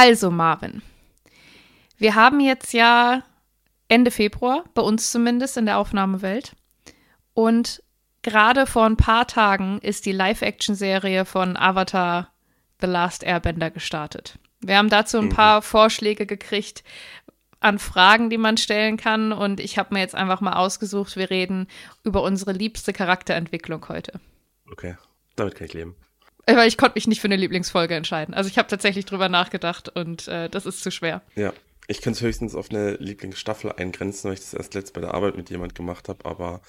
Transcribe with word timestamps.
Also, 0.00 0.30
Marvin, 0.30 0.80
wir 1.96 2.14
haben 2.14 2.38
jetzt 2.38 2.72
ja 2.72 3.24
Ende 3.88 4.12
Februar, 4.12 4.62
bei 4.72 4.80
uns 4.80 5.10
zumindest 5.10 5.56
in 5.56 5.66
der 5.66 5.76
Aufnahmewelt. 5.76 6.54
Und 7.34 7.82
gerade 8.22 8.66
vor 8.66 8.86
ein 8.86 8.96
paar 8.96 9.26
Tagen 9.26 9.80
ist 9.80 10.06
die 10.06 10.12
Live-Action-Serie 10.12 11.24
von 11.24 11.56
Avatar 11.56 12.32
The 12.80 12.86
Last 12.86 13.24
Airbender 13.24 13.72
gestartet. 13.72 14.38
Wir 14.60 14.78
haben 14.78 14.88
dazu 14.88 15.18
ein 15.18 15.24
mhm. 15.24 15.30
paar 15.30 15.62
Vorschläge 15.62 16.26
gekriegt 16.26 16.84
an 17.58 17.80
Fragen, 17.80 18.30
die 18.30 18.38
man 18.38 18.56
stellen 18.56 18.98
kann. 18.98 19.32
Und 19.32 19.58
ich 19.58 19.78
habe 19.78 19.94
mir 19.94 20.00
jetzt 20.00 20.14
einfach 20.14 20.40
mal 20.40 20.52
ausgesucht, 20.52 21.16
wir 21.16 21.28
reden 21.28 21.66
über 22.04 22.22
unsere 22.22 22.52
liebste 22.52 22.92
Charakterentwicklung 22.92 23.88
heute. 23.88 24.20
Okay, 24.70 24.96
damit 25.34 25.56
kann 25.56 25.66
ich 25.66 25.74
leben. 25.74 25.96
Aber 26.48 26.66
ich 26.66 26.78
konnte 26.78 26.94
mich 26.94 27.06
nicht 27.06 27.20
für 27.20 27.28
eine 27.28 27.36
Lieblingsfolge 27.36 27.94
entscheiden. 27.94 28.32
Also 28.34 28.48
ich 28.48 28.56
habe 28.56 28.68
tatsächlich 28.68 29.04
drüber 29.04 29.28
nachgedacht 29.28 29.90
und 29.90 30.28
äh, 30.28 30.48
das 30.48 30.64
ist 30.64 30.82
zu 30.82 30.90
schwer. 30.90 31.20
Ja, 31.34 31.52
ich 31.88 32.00
könnte 32.00 32.18
es 32.18 32.22
höchstens 32.22 32.54
auf 32.54 32.70
eine 32.70 32.92
Lieblingsstaffel 32.92 33.72
eingrenzen, 33.72 34.28
weil 34.28 34.34
ich 34.34 34.40
das 34.40 34.54
erst 34.54 34.72
letzt 34.74 34.94
bei 34.94 35.02
der 35.02 35.12
Arbeit 35.12 35.36
mit 35.36 35.50
jemand 35.50 35.74
gemacht 35.74 36.08
habe, 36.08 36.24
aber 36.24 36.62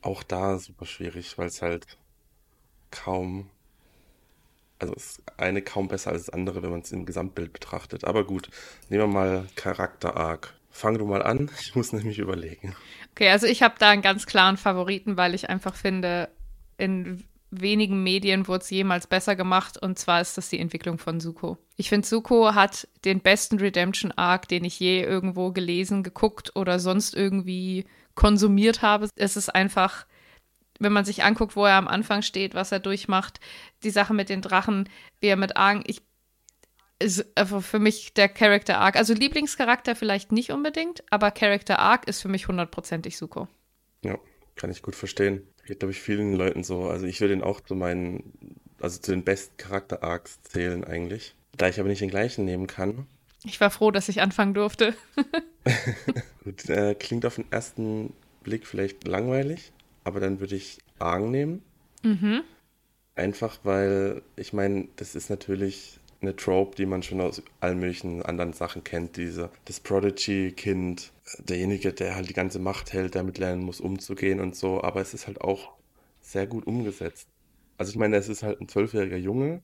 auch 0.00 0.22
da 0.22 0.58
super 0.58 0.86
schwierig, 0.86 1.36
weil 1.36 1.48
es 1.48 1.60
halt 1.60 1.86
kaum, 2.90 3.50
also 4.78 4.94
es 4.94 5.04
ist 5.04 5.22
eine 5.36 5.60
kaum 5.60 5.88
besser 5.88 6.12
als 6.12 6.26
das 6.26 6.34
andere, 6.34 6.62
wenn 6.62 6.70
man 6.70 6.80
es 6.80 6.90
im 6.90 7.04
Gesamtbild 7.04 7.52
betrachtet. 7.52 8.04
Aber 8.04 8.24
gut, 8.24 8.48
nehmen 8.88 9.02
wir 9.02 9.06
mal 9.08 9.46
Charakter 9.56 10.16
Arc. 10.16 10.54
Fang 10.70 10.96
du 10.96 11.04
mal 11.04 11.22
an, 11.22 11.50
ich 11.60 11.74
muss 11.74 11.92
nämlich 11.92 12.18
überlegen. 12.18 12.74
Okay, 13.10 13.28
also 13.28 13.46
ich 13.46 13.62
habe 13.62 13.74
da 13.78 13.90
einen 13.90 14.00
ganz 14.00 14.24
klaren 14.24 14.56
Favoriten, 14.56 15.18
weil 15.18 15.34
ich 15.34 15.50
einfach 15.50 15.74
finde, 15.74 16.30
in 16.78 17.24
wenigen 17.52 18.02
Medien 18.02 18.48
wurde 18.48 18.62
es 18.64 18.70
jemals 18.70 19.06
besser 19.06 19.36
gemacht 19.36 19.80
und 19.80 19.98
zwar 19.98 20.20
ist 20.20 20.38
das 20.38 20.48
die 20.48 20.58
Entwicklung 20.58 20.98
von 20.98 21.20
Suko. 21.20 21.58
Ich 21.76 21.90
finde, 21.90 22.06
Suko 22.06 22.54
hat 22.54 22.88
den 23.04 23.20
besten 23.20 23.58
Redemption 23.58 24.10
Arc, 24.12 24.48
den 24.48 24.64
ich 24.64 24.80
je 24.80 25.02
irgendwo 25.02 25.52
gelesen, 25.52 26.02
geguckt 26.02 26.56
oder 26.56 26.80
sonst 26.80 27.14
irgendwie 27.14 27.84
konsumiert 28.14 28.82
habe. 28.82 29.08
Es 29.16 29.36
ist 29.36 29.50
einfach, 29.50 30.06
wenn 30.78 30.92
man 30.92 31.04
sich 31.04 31.24
anguckt, 31.24 31.54
wo 31.54 31.66
er 31.66 31.76
am 31.76 31.88
Anfang 31.88 32.22
steht, 32.22 32.54
was 32.54 32.72
er 32.72 32.80
durchmacht, 32.80 33.38
die 33.84 33.90
Sache 33.90 34.14
mit 34.14 34.30
den 34.30 34.40
Drachen, 34.40 34.88
wie 35.20 35.28
er 35.28 35.36
mit 35.36 35.56
Aang, 35.56 35.84
ich 35.86 36.00
ist 36.98 37.36
einfach 37.36 37.62
für 37.62 37.80
mich 37.80 38.14
der 38.14 38.28
Character 38.28 38.78
Arc. 38.78 38.96
Also 38.96 39.12
Lieblingscharakter 39.12 39.96
vielleicht 39.96 40.30
nicht 40.30 40.52
unbedingt, 40.52 41.02
aber 41.10 41.32
Character 41.32 41.80
Arc 41.80 42.06
ist 42.06 42.22
für 42.22 42.28
mich 42.28 42.48
hundertprozentig 42.48 43.18
Suko. 43.18 43.48
Ja, 44.04 44.18
kann 44.54 44.70
ich 44.70 44.82
gut 44.82 44.94
verstehen. 44.94 45.51
Geht, 45.66 45.80
glaube 45.80 45.92
ich, 45.92 46.00
vielen 46.00 46.34
Leuten 46.34 46.64
so. 46.64 46.88
Also 46.88 47.06
ich 47.06 47.20
würde 47.20 47.34
ihn 47.34 47.42
auch 47.42 47.60
zu 47.60 47.74
meinen, 47.74 48.32
also 48.80 49.00
zu 49.00 49.12
den 49.12 49.24
besten 49.24 49.56
Charakter-Arcs 49.56 50.42
zählen 50.42 50.84
eigentlich. 50.84 51.34
Da 51.56 51.68
ich 51.68 51.78
aber 51.78 51.88
nicht 51.88 52.00
den 52.00 52.10
gleichen 52.10 52.44
nehmen 52.44 52.66
kann. 52.66 53.06
Ich 53.44 53.60
war 53.60 53.70
froh, 53.70 53.90
dass 53.90 54.08
ich 54.08 54.20
anfangen 54.22 54.54
durfte. 54.54 54.94
Äh, 56.66 56.96
klingt 56.96 57.24
auf 57.24 57.36
den 57.36 57.44
ersten 57.52 58.12
Blick 58.42 58.66
vielleicht 58.66 59.06
langweilig, 59.06 59.72
aber 60.04 60.18
dann 60.18 60.40
würde 60.40 60.56
ich 60.56 60.78
Argen 60.98 61.30
nehmen. 61.30 61.62
Mhm. 62.02 62.42
Einfach 63.14 63.58
weil, 63.62 64.22
ich 64.36 64.52
meine, 64.52 64.88
das 64.96 65.14
ist 65.14 65.30
natürlich 65.30 66.00
eine 66.20 66.34
Trope, 66.34 66.76
die 66.76 66.86
man 66.86 67.02
schon 67.02 67.20
aus 67.20 67.42
allen 67.60 67.78
möglichen 67.78 68.22
anderen 68.22 68.52
Sachen 68.52 68.84
kennt. 68.84 69.16
Diese, 69.16 69.50
das 69.64 69.80
Prodigy-Kind, 69.80 71.12
derjenige, 71.38 71.92
der 71.92 72.14
halt 72.16 72.28
die 72.28 72.34
ganze 72.34 72.58
Macht 72.58 72.92
hält, 72.92 73.14
damit 73.14 73.38
lernen 73.38 73.62
muss, 73.62 73.80
umzugehen 73.80 74.40
und 74.40 74.56
so. 74.56 74.82
Aber 74.82 75.00
es 75.00 75.14
ist 75.14 75.26
halt 75.26 75.40
auch 75.40 75.72
sehr 76.20 76.46
gut 76.46 76.66
umgesetzt. 76.66 77.28
Also 77.78 77.90
ich 77.90 77.98
meine, 77.98 78.16
es 78.16 78.28
ist 78.28 78.42
halt 78.42 78.60
ein 78.60 78.68
zwölfjähriger 78.68 79.16
Junge, 79.16 79.62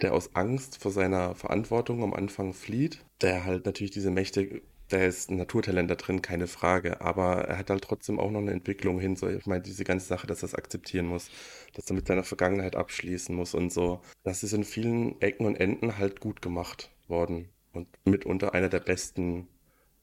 der 0.00 0.14
aus 0.14 0.34
Angst 0.34 0.78
vor 0.78 0.90
seiner 0.90 1.34
Verantwortung 1.34 2.02
am 2.02 2.14
Anfang 2.14 2.54
flieht, 2.54 3.04
der 3.20 3.44
halt 3.44 3.66
natürlich 3.66 3.92
diese 3.92 4.10
Mächte 4.10 4.62
der 4.92 5.06
ist 5.06 5.30
ein 5.30 5.36
Naturtalent 5.36 5.90
da 5.90 5.94
drin, 5.94 6.22
keine 6.22 6.46
Frage. 6.46 7.00
Aber 7.00 7.44
er 7.48 7.58
hat 7.58 7.70
halt 7.70 7.82
trotzdem 7.82 8.20
auch 8.20 8.30
noch 8.30 8.40
eine 8.40 8.52
Entwicklung 8.52 9.00
hin. 9.00 9.16
So, 9.16 9.28
ich 9.28 9.46
meine, 9.46 9.62
diese 9.62 9.84
ganze 9.84 10.06
Sache, 10.06 10.26
dass 10.26 10.42
er 10.42 10.46
es 10.46 10.54
akzeptieren 10.54 11.06
muss, 11.06 11.30
dass 11.74 11.88
er 11.90 11.96
mit 11.96 12.06
seiner 12.06 12.24
Vergangenheit 12.24 12.76
abschließen 12.76 13.34
muss 13.34 13.54
und 13.54 13.72
so. 13.72 14.00
Das 14.22 14.42
ist 14.44 14.52
in 14.52 14.64
vielen 14.64 15.20
Ecken 15.20 15.46
und 15.46 15.56
Enden 15.56 15.98
halt 15.98 16.20
gut 16.20 16.42
gemacht 16.42 16.90
worden. 17.08 17.48
Und 17.72 17.88
mitunter 18.04 18.52
einer 18.54 18.68
der 18.68 18.80
besten 18.80 19.48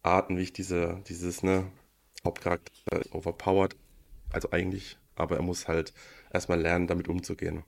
Arten, 0.03 0.37
wie 0.37 0.43
ich 0.43 0.53
diese, 0.53 1.01
dieses, 1.07 1.43
ne, 1.43 1.71
Hauptcharakter 2.23 3.01
overpowered. 3.11 3.75
Also 4.31 4.51
eigentlich, 4.51 4.97
aber 5.15 5.37
er 5.37 5.41
muss 5.41 5.67
halt 5.67 5.93
erstmal 6.31 6.59
lernen, 6.61 6.87
damit 6.87 7.07
umzugehen. 7.07 7.63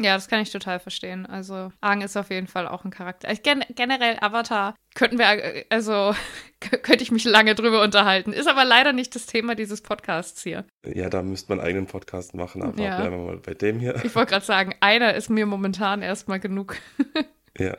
Ja, 0.00 0.14
das 0.14 0.28
kann 0.28 0.40
ich 0.40 0.50
total 0.50 0.80
verstehen. 0.80 1.26
Also, 1.26 1.72
Aang 1.80 2.00
ist 2.00 2.16
auf 2.16 2.30
jeden 2.30 2.46
Fall 2.46 2.66
auch 2.66 2.84
ein 2.84 2.90
Charakter. 2.90 3.30
Ich, 3.30 3.42
gen 3.42 3.62
generell 3.74 4.16
Avatar 4.20 4.74
könnten 4.94 5.18
wir, 5.18 5.26
äh, 5.26 5.64
also 5.68 6.14
könnte 6.60 7.02
ich 7.02 7.10
mich 7.10 7.24
lange 7.24 7.54
drüber 7.54 7.82
unterhalten. 7.82 8.32
Ist 8.32 8.48
aber 8.48 8.64
leider 8.64 8.92
nicht 8.92 9.14
das 9.14 9.26
Thema 9.26 9.54
dieses 9.54 9.82
Podcasts 9.82 10.42
hier. 10.42 10.64
Ja, 10.86 11.10
da 11.10 11.22
müsste 11.22 11.50
man 11.50 11.60
einen 11.60 11.68
eigenen 11.68 11.86
Podcast 11.86 12.34
machen, 12.34 12.62
aber 12.62 12.82
ja. 12.82 12.96
bleiben 12.96 13.16
wir 13.18 13.26
mal 13.26 13.38
bei 13.38 13.52
dem 13.52 13.78
hier. 13.78 14.02
Ich 14.02 14.14
wollte 14.14 14.30
gerade 14.30 14.44
sagen, 14.44 14.74
einer 14.80 15.14
ist 15.14 15.28
mir 15.28 15.44
momentan 15.44 16.00
erstmal 16.00 16.40
genug. 16.40 16.76
ja. 17.58 17.76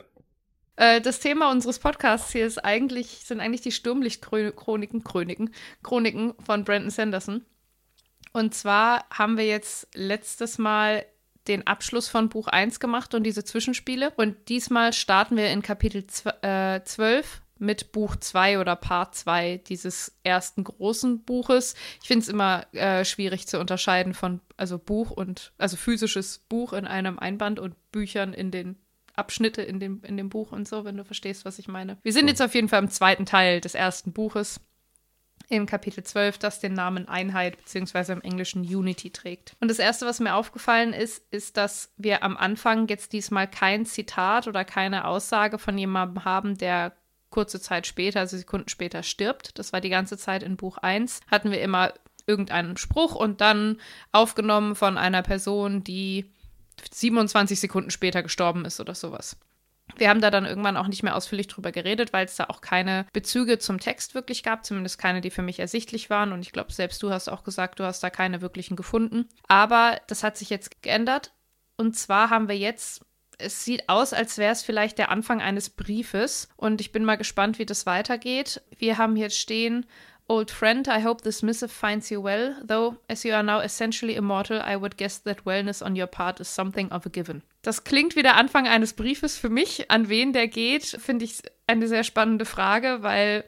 Äh, 0.76 1.00
das 1.00 1.20
Thema 1.20 1.50
unseres 1.50 1.78
Podcasts 1.78 2.32
hier 2.32 2.46
ist 2.46 2.64
eigentlich, 2.64 3.24
sind 3.24 3.40
eigentlich 3.40 3.60
die 3.60 3.72
Sturmlichtchroniken, 3.72 5.04
Chroniken, 5.04 5.50
Chroniken 5.82 6.34
von 6.44 6.64
Brandon 6.64 6.90
Sanderson. 6.90 7.44
Und 8.32 8.54
zwar 8.54 9.04
haben 9.10 9.36
wir 9.36 9.46
jetzt 9.46 9.88
letztes 9.94 10.58
Mal 10.58 11.04
den 11.48 11.66
Abschluss 11.66 12.08
von 12.08 12.28
Buch 12.28 12.48
1 12.48 12.80
gemacht 12.80 13.14
und 13.14 13.24
diese 13.24 13.44
Zwischenspiele. 13.44 14.12
Und 14.16 14.48
diesmal 14.48 14.92
starten 14.92 15.36
wir 15.36 15.50
in 15.50 15.62
Kapitel 15.62 16.06
12 16.06 16.42
äh, 16.42 17.22
mit 17.58 17.92
Buch 17.92 18.16
2 18.16 18.58
oder 18.58 18.74
Part 18.76 19.14
2 19.14 19.58
dieses 19.68 20.16
ersten 20.24 20.64
großen 20.64 21.24
Buches. 21.24 21.74
Ich 22.00 22.08
finde 22.08 22.22
es 22.22 22.28
immer 22.28 22.66
äh, 22.74 23.04
schwierig 23.04 23.46
zu 23.46 23.58
unterscheiden 23.58 24.14
von 24.14 24.40
also 24.56 24.78
Buch 24.78 25.10
und 25.10 25.52
also 25.58 25.76
physisches 25.76 26.38
Buch 26.38 26.72
in 26.72 26.86
einem 26.86 27.18
Einband 27.18 27.60
und 27.60 27.74
Büchern 27.92 28.34
in 28.34 28.50
den 28.50 28.76
Abschnitte 29.14 29.62
in 29.62 29.80
dem, 29.80 30.02
in 30.04 30.16
dem 30.16 30.28
Buch 30.28 30.52
und 30.52 30.66
so, 30.66 30.84
wenn 30.84 30.96
du 30.96 31.04
verstehst, 31.04 31.44
was 31.44 31.58
ich 31.58 31.68
meine. 31.68 31.98
Wir 32.02 32.12
sind 32.12 32.28
jetzt 32.28 32.42
auf 32.42 32.54
jeden 32.54 32.68
Fall 32.68 32.82
im 32.82 32.90
zweiten 32.90 33.26
Teil 33.26 33.60
des 33.60 33.74
ersten 33.74 34.12
Buches 34.12 34.60
im 35.48 35.66
Kapitel 35.66 36.02
12, 36.02 36.38
das 36.38 36.60
den 36.60 36.72
Namen 36.72 37.08
Einheit 37.08 37.58
bzw. 37.58 38.12
im 38.12 38.22
Englischen 38.22 38.62
Unity 38.62 39.10
trägt. 39.10 39.54
Und 39.60 39.68
das 39.68 39.78
Erste, 39.78 40.06
was 40.06 40.20
mir 40.20 40.34
aufgefallen 40.34 40.92
ist, 40.92 41.24
ist, 41.30 41.56
dass 41.56 41.92
wir 41.96 42.22
am 42.22 42.36
Anfang 42.36 42.88
jetzt 42.88 43.12
diesmal 43.12 43.48
kein 43.48 43.84
Zitat 43.84 44.48
oder 44.48 44.64
keine 44.64 45.06
Aussage 45.06 45.58
von 45.58 45.76
jemandem 45.76 46.24
haben, 46.24 46.56
der 46.56 46.92
kurze 47.30 47.60
Zeit 47.60 47.86
später, 47.86 48.20
also 48.20 48.36
Sekunden 48.36 48.68
später 48.68 49.02
stirbt. 49.02 49.58
Das 49.58 49.72
war 49.72 49.80
die 49.80 49.88
ganze 49.88 50.16
Zeit 50.16 50.42
in 50.42 50.56
Buch 50.56 50.78
1. 50.78 51.20
Hatten 51.30 51.50
wir 51.50 51.60
immer 51.60 51.92
irgendeinen 52.26 52.76
Spruch 52.76 53.14
und 53.14 53.40
dann 53.40 53.78
aufgenommen 54.12 54.76
von 54.76 54.96
einer 54.96 55.22
Person, 55.22 55.82
die 55.82 56.30
27 56.92 57.58
Sekunden 57.60 57.90
später 57.90 58.22
gestorben 58.22 58.64
ist 58.64 58.80
oder 58.80 58.94
sowas. 58.94 59.36
Wir 59.96 60.08
haben 60.08 60.20
da 60.20 60.30
dann 60.30 60.46
irgendwann 60.46 60.76
auch 60.76 60.86
nicht 60.86 61.02
mehr 61.02 61.16
ausführlich 61.16 61.48
drüber 61.48 61.72
geredet, 61.72 62.12
weil 62.12 62.24
es 62.24 62.36
da 62.36 62.44
auch 62.44 62.60
keine 62.60 63.06
Bezüge 63.12 63.58
zum 63.58 63.78
Text 63.78 64.14
wirklich 64.14 64.42
gab, 64.42 64.64
zumindest 64.64 64.98
keine, 64.98 65.20
die 65.20 65.30
für 65.30 65.42
mich 65.42 65.58
ersichtlich 65.58 66.08
waren. 66.08 66.32
Und 66.32 66.40
ich 66.40 66.52
glaube, 66.52 66.72
selbst 66.72 67.02
du 67.02 67.10
hast 67.10 67.28
auch 67.28 67.44
gesagt, 67.44 67.78
du 67.78 67.84
hast 67.84 68.02
da 68.02 68.08
keine 68.08 68.40
wirklichen 68.40 68.76
gefunden. 68.76 69.28
Aber 69.48 70.00
das 70.06 70.22
hat 70.22 70.36
sich 70.38 70.50
jetzt 70.50 70.82
geändert. 70.82 71.32
Und 71.76 71.96
zwar 71.96 72.30
haben 72.30 72.48
wir 72.48 72.56
jetzt 72.56 73.04
es 73.38 73.64
sieht 73.64 73.88
aus, 73.88 74.12
als 74.12 74.38
wäre 74.38 74.52
es 74.52 74.62
vielleicht 74.62 74.98
der 74.98 75.10
Anfang 75.10 75.40
eines 75.40 75.70
Briefes 75.70 76.48
und 76.56 76.80
ich 76.80 76.92
bin 76.92 77.04
mal 77.04 77.16
gespannt, 77.16 77.58
wie 77.58 77.66
das 77.66 77.86
weitergeht. 77.86 78.62
Wir 78.78 78.98
haben 78.98 79.16
jetzt 79.16 79.38
stehen, 79.38 79.86
Old 80.32 80.50
friend, 80.50 80.88
I 80.88 81.00
hope 81.00 81.20
this 81.20 81.42
missive 81.42 81.70
finds 81.70 82.10
you 82.10 82.18
well, 82.18 82.54
though, 82.64 82.96
as 83.06 83.22
you 83.22 83.34
are 83.34 83.42
now 83.42 83.60
essentially 83.60 84.16
immortal, 84.16 84.62
I 84.62 84.76
would 84.76 84.96
guess 84.96 85.18
that 85.18 85.44
wellness 85.44 85.84
on 85.84 85.94
your 85.94 86.06
part 86.06 86.40
is 86.40 86.48
something 86.48 86.90
of 86.90 87.04
a 87.04 87.10
given. 87.10 87.42
Das 87.60 87.84
klingt 87.84 88.16
wie 88.16 88.22
der 88.22 88.38
Anfang 88.38 88.66
eines 88.66 88.94
Briefes 88.94 89.36
für 89.36 89.50
mich. 89.50 89.90
An 89.90 90.08
wen 90.08 90.32
der 90.32 90.48
geht, 90.48 90.86
finde 90.86 91.26
ich 91.26 91.42
eine 91.66 91.86
sehr 91.86 92.02
spannende 92.02 92.46
Frage, 92.46 93.02
weil 93.02 93.44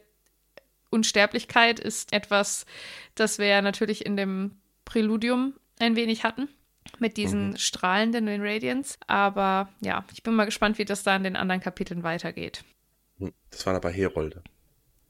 Unsterblichkeit 0.91 1.81
ist 1.81 2.13
etwas, 2.13 2.67
das 3.15 3.39
wir 3.39 3.47
ja 3.47 3.63
natürlich 3.63 4.05
in 4.05 4.19
dem 4.19 4.51
Präludium 4.85 5.55
ein 5.79 5.97
wenig 5.97 6.23
hatten. 6.23 6.51
Mit 6.99 7.17
diesen 7.17 7.53
mhm. 7.53 7.57
strahlenden 7.57 8.29
Radiants. 8.43 8.99
Aber 9.07 9.71
ja, 9.81 10.05
ich 10.13 10.23
bin 10.23 10.35
mal 10.35 10.45
gespannt, 10.45 10.77
wie 10.77 10.85
das 10.85 11.03
da 11.03 11.17
in 11.17 11.25
den 11.25 11.37
anderen 11.37 11.63
Kapiteln 11.63 12.03
weitergeht. 12.03 12.63
Hm, 13.21 13.33
das 13.51 13.65
waren 13.65 13.77
aber 13.77 13.89
Herolde. 13.89 14.43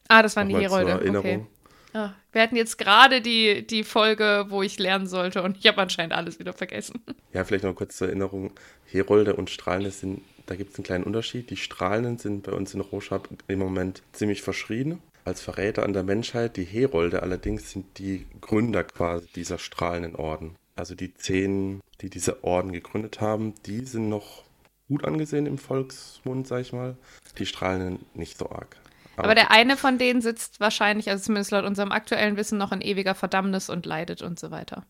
Ah, 0.07 0.23
das 0.23 0.37
waren 0.37 0.47
Nochmal 0.47 0.61
die 0.61 0.69
Herolde. 0.69 1.19
Okay. 1.19 1.47
Ja, 1.95 2.15
wir 2.33 2.43
hatten 2.43 2.57
jetzt 2.57 2.77
gerade 2.77 3.21
die, 3.21 3.65
die 3.65 3.85
Folge, 3.85 4.47
wo 4.49 4.63
ich 4.63 4.79
lernen 4.79 5.07
sollte 5.07 5.43
und 5.43 5.57
ich 5.59 5.67
habe 5.69 5.81
anscheinend 5.81 6.13
alles 6.13 6.41
wieder 6.41 6.53
vergessen. 6.53 7.01
Ja, 7.33 7.45
vielleicht 7.45 7.65
noch 7.65 7.75
kurz 7.75 7.97
zur 7.97 8.09
Erinnerung. 8.09 8.51
Herolde 8.85 9.37
und 9.37 9.49
Strahlende 9.49 9.93
sind, 9.93 10.23
da 10.47 10.57
gibt 10.57 10.73
es 10.73 10.79
einen 10.79 10.85
kleinen 10.85 11.05
Unterschied. 11.05 11.51
Die 11.51 11.57
Strahlenden 11.57 12.19
sind 12.19 12.43
bei 12.43 12.53
uns 12.53 12.75
in 12.75 12.81
Roshab 12.81 13.29
im 13.47 13.59
Moment 13.61 14.03
ziemlich 14.13 14.43
verschrien 14.43 14.99
als 15.25 15.41
Verräter 15.41 15.85
an 15.85 15.93
der 15.93 16.03
Menschheit. 16.03 16.57
Die 16.57 16.65
Herolde 16.65 17.23
allerdings 17.23 17.71
sind 17.71 17.99
die 17.99 18.27
Gründer 18.41 18.85
quasi 18.85 19.29
dieser 19.35 19.59
strahlenden 19.59 20.17
Orden. 20.17 20.57
Also 20.77 20.97
die 20.97 21.15
zehn, 21.15 21.81
die 22.01 22.11
diese 22.11 22.43
Orden 22.43 22.73
gegründet 22.73 23.21
haben, 23.21 23.55
die 23.67 23.87
sind 23.87 24.09
noch 24.09 24.43
gut 24.89 25.05
angesehen 25.05 25.47
im 25.47 25.59
Volksmund, 25.59 26.47
sag 26.47 26.61
ich 26.61 26.73
mal. 26.73 26.97
Die 27.39 27.47
strahlen 27.47 28.01
nicht 28.15 28.37
so 28.37 28.51
arg. 28.51 28.77
Aber, 29.17 29.25
Aber 29.25 29.35
der 29.35 29.51
eine 29.51 29.77
von 29.77 29.99
denen 29.99 30.21
sitzt 30.21 30.61
wahrscheinlich, 30.61 31.11
also 31.11 31.25
zumindest 31.25 31.51
laut 31.51 31.65
unserem 31.65 31.93
aktuellen 31.93 32.37
Wissen, 32.37 32.59
noch 32.59 32.73
in 32.73 32.81
ewiger 32.81 33.15
Verdammnis 33.15 33.71
und 33.71 33.87
leidet 33.87 34.23
und 34.23 34.39
so 34.39 34.51
weiter. 34.51 34.85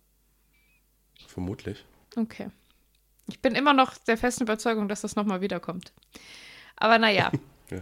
Vermutlich. 1.26 1.84
Okay. 2.16 2.50
Ich 3.28 3.40
bin 3.40 3.54
immer 3.54 3.72
noch 3.72 3.96
der 3.98 4.16
festen 4.16 4.44
Überzeugung, 4.44 4.88
dass 4.88 5.00
das 5.00 5.16
nochmal 5.16 5.40
wiederkommt. 5.40 5.92
Aber 6.76 6.98
naja. 6.98 7.30
ja. 7.70 7.80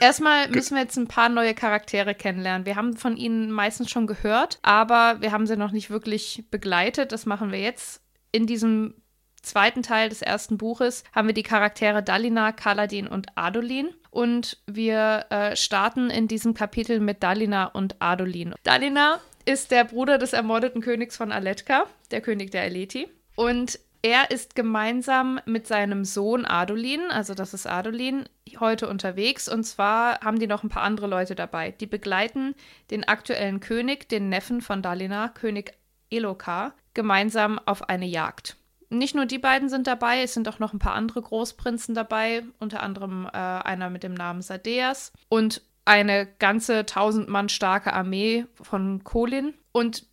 Erstmal 0.00 0.48
müssen 0.48 0.76
wir 0.76 0.82
jetzt 0.82 0.96
ein 0.96 1.08
paar 1.08 1.28
neue 1.28 1.54
Charaktere 1.54 2.14
kennenlernen. 2.14 2.66
Wir 2.66 2.76
haben 2.76 2.96
von 2.96 3.16
ihnen 3.16 3.50
meistens 3.50 3.90
schon 3.90 4.06
gehört, 4.06 4.58
aber 4.62 5.20
wir 5.20 5.32
haben 5.32 5.46
sie 5.46 5.56
noch 5.56 5.72
nicht 5.72 5.90
wirklich 5.90 6.44
begleitet. 6.50 7.12
Das 7.12 7.26
machen 7.26 7.50
wir 7.50 7.60
jetzt. 7.60 8.02
In 8.32 8.46
diesem 8.46 8.94
zweiten 9.42 9.82
Teil 9.82 10.08
des 10.08 10.22
ersten 10.22 10.58
Buches 10.58 11.04
haben 11.14 11.28
wir 11.28 11.34
die 11.34 11.42
Charaktere 11.42 12.02
Dalina, 12.02 12.52
Kaladin 12.52 13.06
und 13.06 13.26
Adolin. 13.34 13.90
Und 14.10 14.58
wir 14.66 15.26
äh, 15.30 15.56
starten 15.56 16.10
in 16.10 16.26
diesem 16.26 16.54
Kapitel 16.54 17.00
mit 17.00 17.22
Dalina 17.22 17.66
und 17.66 17.96
Adolin. 18.00 18.54
Dalina 18.64 19.20
ist 19.44 19.70
der 19.70 19.84
Bruder 19.84 20.18
des 20.18 20.32
ermordeten 20.32 20.80
Königs 20.80 21.16
von 21.16 21.32
Aletka, 21.32 21.86
der 22.10 22.20
König 22.20 22.50
der 22.50 22.62
Aleti. 22.62 23.08
Und 23.36 23.78
er 24.02 24.30
ist 24.30 24.54
gemeinsam 24.54 25.40
mit 25.44 25.66
seinem 25.66 26.04
Sohn 26.06 26.46
Adolin, 26.46 27.10
also 27.10 27.34
das 27.34 27.52
ist 27.52 27.66
Adolin, 27.66 28.24
heute 28.58 28.88
unterwegs. 28.88 29.46
Und 29.46 29.64
zwar 29.64 30.20
haben 30.20 30.38
die 30.38 30.46
noch 30.46 30.62
ein 30.62 30.70
paar 30.70 30.82
andere 30.82 31.06
Leute 31.06 31.34
dabei. 31.34 31.72
Die 31.72 31.86
begleiten 31.86 32.54
den 32.90 33.06
aktuellen 33.06 33.60
König, 33.60 34.08
den 34.08 34.30
Neffen 34.30 34.62
von 34.62 34.80
Dalina, 34.80 35.28
König 35.28 35.74
Elokar, 36.10 36.74
gemeinsam 36.94 37.58
auf 37.58 37.88
eine 37.88 38.06
Jagd. 38.06 38.56
Nicht 38.90 39.14
nur 39.14 39.24
die 39.24 39.38
beiden 39.38 39.68
sind 39.68 39.86
dabei, 39.86 40.22
es 40.22 40.34
sind 40.34 40.48
auch 40.48 40.58
noch 40.58 40.72
ein 40.72 40.80
paar 40.80 40.94
andere 40.94 41.22
Großprinzen 41.22 41.94
dabei, 41.94 42.42
unter 42.58 42.82
anderem 42.82 43.24
äh, 43.26 43.36
einer 43.36 43.88
mit 43.88 44.02
dem 44.02 44.14
Namen 44.14 44.42
Sadeas 44.42 45.12
und 45.28 45.62
eine 45.84 46.26
ganze 46.38 46.84
tausend 46.86 47.28
Mann 47.28 47.48
starke 47.48 47.92
Armee 47.92 48.46
von 48.60 49.02
Kolin. 49.04 49.54
Und 49.72 50.06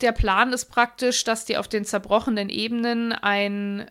der 0.00 0.12
Plan 0.12 0.52
ist 0.52 0.66
praktisch, 0.66 1.24
dass 1.24 1.44
die 1.44 1.56
auf 1.56 1.68
den 1.68 1.84
zerbrochenen 1.84 2.48
Ebenen 2.48 3.12
ein, 3.12 3.90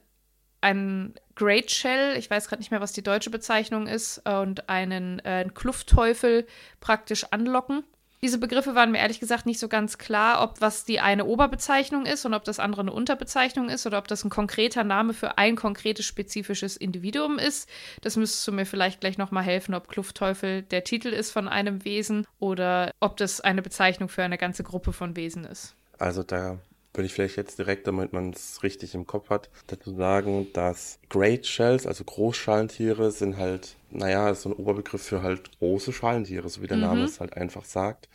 ein 0.61 1.13
Great 1.35 1.71
Shell, 1.71 2.17
ich 2.17 2.29
weiß 2.29 2.49
gerade 2.49 2.61
nicht 2.61 2.71
mehr, 2.71 2.81
was 2.81 2.91
die 2.91 3.03
deutsche 3.03 3.29
Bezeichnung 3.29 3.87
ist, 3.87 4.27
und 4.27 4.67
einen 4.67 5.19
äh, 5.19 5.47
Kluftteufel 5.53 6.45
praktisch 6.81 7.25
anlocken. 7.31 7.83
Diese 8.21 8.37
Begriffe 8.37 8.75
waren 8.75 8.91
mir 8.91 8.97
ehrlich 8.97 9.21
gesagt 9.21 9.45
nicht 9.45 9.59
so 9.59 9.69
ganz 9.69 9.97
klar, 9.97 10.43
ob 10.43 10.59
was 10.59 10.83
die 10.83 10.99
eine 10.99 11.25
Oberbezeichnung 11.25 12.05
ist 12.05 12.25
und 12.25 12.33
ob 12.33 12.43
das 12.43 12.59
andere 12.59 12.81
eine 12.81 12.91
Unterbezeichnung 12.91 13.69
ist 13.69 13.87
oder 13.87 13.97
ob 13.97 14.09
das 14.09 14.25
ein 14.25 14.29
konkreter 14.29 14.83
Name 14.83 15.13
für 15.13 15.37
ein 15.37 15.55
konkretes 15.55 16.05
spezifisches 16.05 16.75
Individuum 16.75 17.39
ist. 17.39 17.69
Das 18.01 18.17
müsstest 18.17 18.45
du 18.45 18.51
mir 18.51 18.65
vielleicht 18.65 18.99
gleich 18.99 19.17
nochmal 19.17 19.43
helfen, 19.43 19.73
ob 19.73 19.87
Kluftteufel 19.87 20.63
der 20.63 20.83
Titel 20.83 21.09
ist 21.09 21.31
von 21.31 21.47
einem 21.47 21.85
Wesen 21.85 22.27
oder 22.39 22.91
ob 22.99 23.15
das 23.15 23.39
eine 23.39 23.61
Bezeichnung 23.61 24.09
für 24.09 24.23
eine 24.23 24.37
ganze 24.37 24.63
Gruppe 24.63 24.91
von 24.91 25.15
Wesen 25.15 25.45
ist. 25.45 25.75
Also 25.97 26.23
da 26.23 26.59
würde 26.93 27.05
ich 27.05 27.13
vielleicht 27.13 27.37
jetzt 27.37 27.59
direkt, 27.59 27.87
damit 27.87 28.13
man 28.13 28.31
es 28.31 28.63
richtig 28.63 28.95
im 28.95 29.05
Kopf 29.05 29.29
hat, 29.29 29.49
dazu 29.67 29.95
sagen, 29.95 30.47
dass 30.53 30.99
Great 31.09 31.45
Shells, 31.45 31.85
also 31.85 32.03
Großschalentiere, 32.03 33.11
sind 33.11 33.37
halt, 33.37 33.75
naja, 33.91 34.29
ist 34.29 34.41
so 34.41 34.49
ein 34.49 34.55
Oberbegriff 34.55 35.01
für 35.01 35.21
halt 35.21 35.57
große 35.59 35.93
Schalentiere, 35.93 36.49
so 36.49 36.61
wie 36.61 36.67
der 36.67 36.77
mhm. 36.77 36.83
Name 36.83 37.03
es 37.03 37.19
halt 37.19 37.37
einfach 37.37 37.65
sagt. 37.65 38.09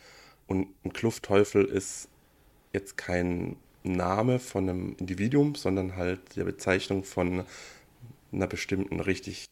Und 0.47 0.67
ein 0.83 0.93
Kluftteufel 0.93 1.65
ist 1.65 2.09
jetzt 2.73 2.97
kein 2.97 3.55
Name 3.83 4.39
von 4.39 4.69
einem 4.69 4.95
Individuum, 4.99 5.55
sondern 5.55 5.95
halt 5.95 6.35
die 6.35 6.43
Bezeichnung 6.43 7.03
von 7.03 7.45
einer 8.31 8.47
bestimmten 8.47 8.99
richtig, 8.99 9.47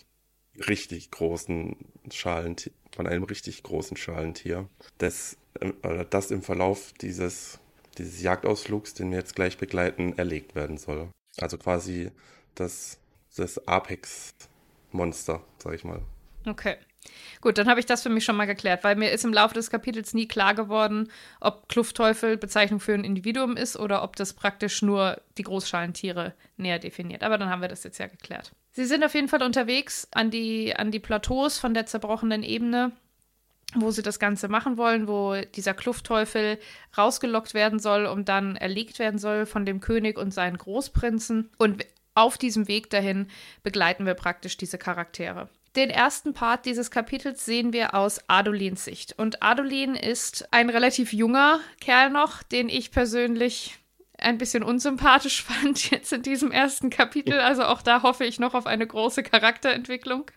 richtig 0.67 1.11
großen 1.11 1.77
Schalentier, 2.11 2.73
von 2.93 3.07
einem 3.07 3.23
richtig 3.23 3.63
großen 3.63 3.95
Schalentier, 3.95 4.67
das, 4.97 5.37
äh, 5.59 6.05
das 6.09 6.31
im 6.31 6.41
Verlauf 6.41 6.93
dieses 6.99 7.59
dieses 7.98 8.22
Jagdausflugs, 8.22 8.94
den 8.94 9.12
wir 9.12 9.18
jetzt 9.18 9.36
gleich 9.36 9.57
begleiten, 9.57 10.18
erlegt 10.18 10.56
werden 10.56 10.78
soll. 10.78 11.10
Also 11.40 11.57
quasi 11.57 12.12
das, 12.56 13.00
das 13.36 13.68
Apex-Monster, 13.68 15.42
sag 15.57 15.74
ich 15.74 15.84
mal. 15.84 16.01
Okay. 16.45 16.78
Gut, 17.42 17.57
dann 17.57 17.68
habe 17.68 17.81
ich 17.81 17.86
das 17.86 18.04
für 18.04 18.10
mich 18.10 18.24
schon 18.24 18.38
mal 18.38 18.45
geklärt, 18.45 18.84
weil 18.86 18.95
mir 18.95 19.12
ist 19.12 19.25
im 19.25 19.34
Laufe 19.34 19.54
des 19.54 19.69
Kapitels 19.69 20.13
nie 20.13 20.28
klar 20.28 20.54
geworden, 20.56 21.12
ob 21.42 21.68
Kluftteufel 21.68 22.38
Bezeichnung 22.38 22.80
für 22.80 22.94
ein 22.94 23.04
Individuum 23.04 23.57
ist 23.57 23.78
oder 23.78 24.04
ob 24.04 24.16
das 24.16 24.34
praktisch 24.34 24.81
nur 24.81 25.22
die 25.38 25.44
Großschalentiere 25.44 26.34
näher 26.56 26.80
definiert. 26.80 27.24
Aber 27.24 27.38
dann 27.38 27.50
haben 27.50 27.62
wir 27.62 27.68
das 27.68 27.84
jetzt 27.84 27.98
ja 27.98 28.07
geklärt. 28.07 28.54
Sie 28.72 28.86
sind 28.86 29.04
auf 29.04 29.13
jeden 29.13 29.28
Fall 29.28 29.44
unterwegs 29.44 30.07
an 30.12 30.31
die, 30.31 30.75
an 30.75 30.92
die 30.92 31.00
Plateaus 31.00 31.60
von 31.60 31.74
der 31.74 31.86
zerbrochenen 31.86 32.44
Ebene 32.44 32.94
wo 33.75 33.91
sie 33.91 34.01
das 34.01 34.19
Ganze 34.19 34.47
machen 34.47 34.77
wollen, 34.77 35.07
wo 35.07 35.35
dieser 35.55 35.73
Kluftteufel 35.73 36.59
rausgelockt 36.97 37.53
werden 37.53 37.79
soll, 37.79 38.05
um 38.05 38.25
dann 38.25 38.55
erlegt 38.55 38.99
werden 38.99 39.19
soll 39.19 39.45
von 39.45 39.65
dem 39.65 39.79
König 39.79 40.17
und 40.17 40.33
seinen 40.33 40.57
Großprinzen. 40.57 41.49
Und 41.57 41.85
auf 42.15 42.37
diesem 42.37 42.67
Weg 42.67 42.89
dahin 42.89 43.27
begleiten 43.63 44.05
wir 44.05 44.13
praktisch 44.13 44.57
diese 44.57 44.77
Charaktere. 44.77 45.49
Den 45.75 45.89
ersten 45.89 46.33
Part 46.33 46.67
dieses 46.67 46.91
Kapitels 46.91 47.45
sehen 47.45 47.73
wir 47.73 47.95
aus 47.95 48.21
Adolins 48.27 48.85
Sicht. 48.85 49.17
Und 49.17 49.41
Adolin 49.41 49.95
ist 49.95 50.47
ein 50.51 50.69
relativ 50.69 51.13
junger 51.13 51.59
Kerl 51.81 52.11
noch, 52.11 52.43
den 52.43 52.69
ich 52.69 52.91
persönlich 52.91 53.79
ein 54.23 54.37
bisschen 54.37 54.63
unsympathisch 54.63 55.43
fand 55.45 55.91
jetzt 55.91 56.13
in 56.13 56.21
diesem 56.21 56.51
ersten 56.51 56.89
Kapitel. 56.89 57.39
Also 57.39 57.63
auch 57.63 57.81
da 57.81 58.03
hoffe 58.03 58.25
ich 58.25 58.39
noch 58.39 58.53
auf 58.53 58.65
eine 58.65 58.87
große 58.87 59.23
Charakterentwicklung, 59.23 60.31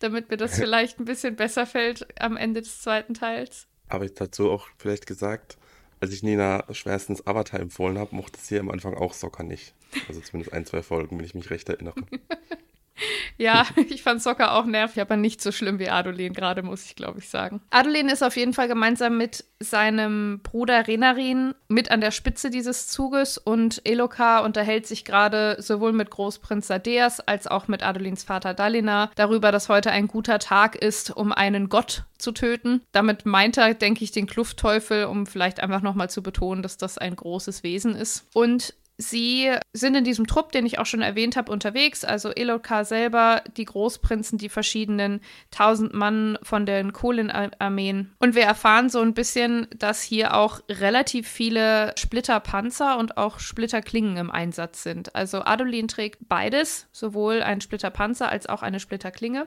damit 0.00 0.30
mir 0.30 0.36
das 0.36 0.54
vielleicht 0.58 0.98
ein 0.98 1.04
bisschen 1.04 1.36
besser 1.36 1.66
fällt 1.66 2.06
am 2.20 2.36
Ende 2.36 2.62
des 2.62 2.80
zweiten 2.80 3.14
Teils. 3.14 3.66
Aber 3.88 4.04
ich 4.04 4.14
dazu 4.14 4.50
auch 4.50 4.68
vielleicht 4.78 5.06
gesagt, 5.06 5.56
als 6.00 6.12
ich 6.12 6.22
Nina 6.22 6.64
schwerstens 6.72 7.26
Avatar 7.26 7.60
empfohlen 7.60 7.98
habe, 7.98 8.14
mochte 8.14 8.38
sie 8.40 8.58
am 8.58 8.70
Anfang 8.70 8.94
auch 8.94 9.14
Soccer 9.14 9.44
nicht. 9.44 9.74
Also 10.08 10.20
zumindest 10.20 10.52
ein, 10.52 10.66
zwei 10.66 10.82
Folgen, 10.82 11.18
wenn 11.18 11.24
ich 11.24 11.34
mich 11.34 11.50
recht 11.50 11.68
erinnere. 11.68 11.94
Ja, 13.38 13.66
ich 13.88 14.02
fand 14.02 14.22
Soccer 14.22 14.54
auch 14.54 14.64
nervig, 14.64 15.00
aber 15.00 15.16
nicht 15.16 15.42
so 15.42 15.52
schlimm 15.52 15.78
wie 15.78 15.90
Adolin 15.90 16.32
gerade, 16.32 16.62
muss 16.62 16.84
ich 16.84 16.96
glaube 16.96 17.18
ich 17.18 17.28
sagen. 17.28 17.60
Adolin 17.70 18.08
ist 18.08 18.22
auf 18.22 18.36
jeden 18.36 18.54
Fall 18.54 18.68
gemeinsam 18.68 19.18
mit 19.18 19.44
seinem 19.60 20.40
Bruder 20.42 20.86
Renarin 20.86 21.54
mit 21.68 21.90
an 21.90 22.00
der 22.00 22.10
Spitze 22.10 22.50
dieses 22.50 22.88
Zuges 22.88 23.38
und 23.38 23.80
Elokar 23.84 24.44
unterhält 24.44 24.86
sich 24.86 25.04
gerade 25.04 25.56
sowohl 25.58 25.92
mit 25.92 26.10
Großprinz 26.10 26.66
Sadeas 26.66 27.20
als 27.20 27.46
auch 27.46 27.68
mit 27.68 27.82
Adolins 27.82 28.24
Vater 28.24 28.54
Dalina 28.54 29.10
darüber, 29.16 29.52
dass 29.52 29.68
heute 29.68 29.90
ein 29.90 30.08
guter 30.08 30.38
Tag 30.38 30.76
ist, 30.76 31.10
um 31.10 31.32
einen 31.32 31.68
Gott 31.68 32.04
zu 32.18 32.32
töten. 32.32 32.82
Damit 32.92 33.26
meint 33.26 33.56
er, 33.56 33.74
denke 33.74 34.04
ich, 34.04 34.10
den 34.10 34.26
Kluftteufel, 34.26 35.04
um 35.04 35.26
vielleicht 35.26 35.60
einfach 35.60 35.82
nochmal 35.82 36.10
zu 36.10 36.22
betonen, 36.22 36.62
dass 36.62 36.76
das 36.76 36.98
ein 36.98 37.16
großes 37.16 37.62
Wesen 37.62 37.94
ist. 37.94 38.26
Und 38.34 38.74
Sie 38.98 39.52
sind 39.74 39.94
in 39.94 40.04
diesem 40.04 40.26
Trupp, 40.26 40.52
den 40.52 40.64
ich 40.64 40.78
auch 40.78 40.86
schon 40.86 41.02
erwähnt 41.02 41.36
habe, 41.36 41.52
unterwegs. 41.52 42.04
Also 42.04 42.30
Elokar 42.30 42.84
selber, 42.84 43.42
die 43.56 43.66
Großprinzen, 43.66 44.38
die 44.38 44.48
verschiedenen 44.48 45.20
tausend 45.50 45.92
Mann 45.92 46.38
von 46.42 46.64
den 46.64 46.92
Kolin-Armeen. 46.92 48.14
Und 48.18 48.34
wir 48.34 48.44
erfahren 48.44 48.88
so 48.88 49.00
ein 49.00 49.12
bisschen, 49.12 49.66
dass 49.76 50.02
hier 50.02 50.34
auch 50.34 50.60
relativ 50.70 51.28
viele 51.28 51.92
Splitterpanzer 51.98 52.98
und 52.98 53.18
auch 53.18 53.38
Splitterklingen 53.38 54.16
im 54.16 54.30
Einsatz 54.30 54.82
sind. 54.82 55.14
Also 55.14 55.42
Adolin 55.42 55.88
trägt 55.88 56.28
beides, 56.28 56.88
sowohl 56.92 57.42
ein 57.42 57.60
Splitterpanzer 57.60 58.30
als 58.30 58.48
auch 58.48 58.62
eine 58.62 58.80
Splitterklinge. 58.80 59.46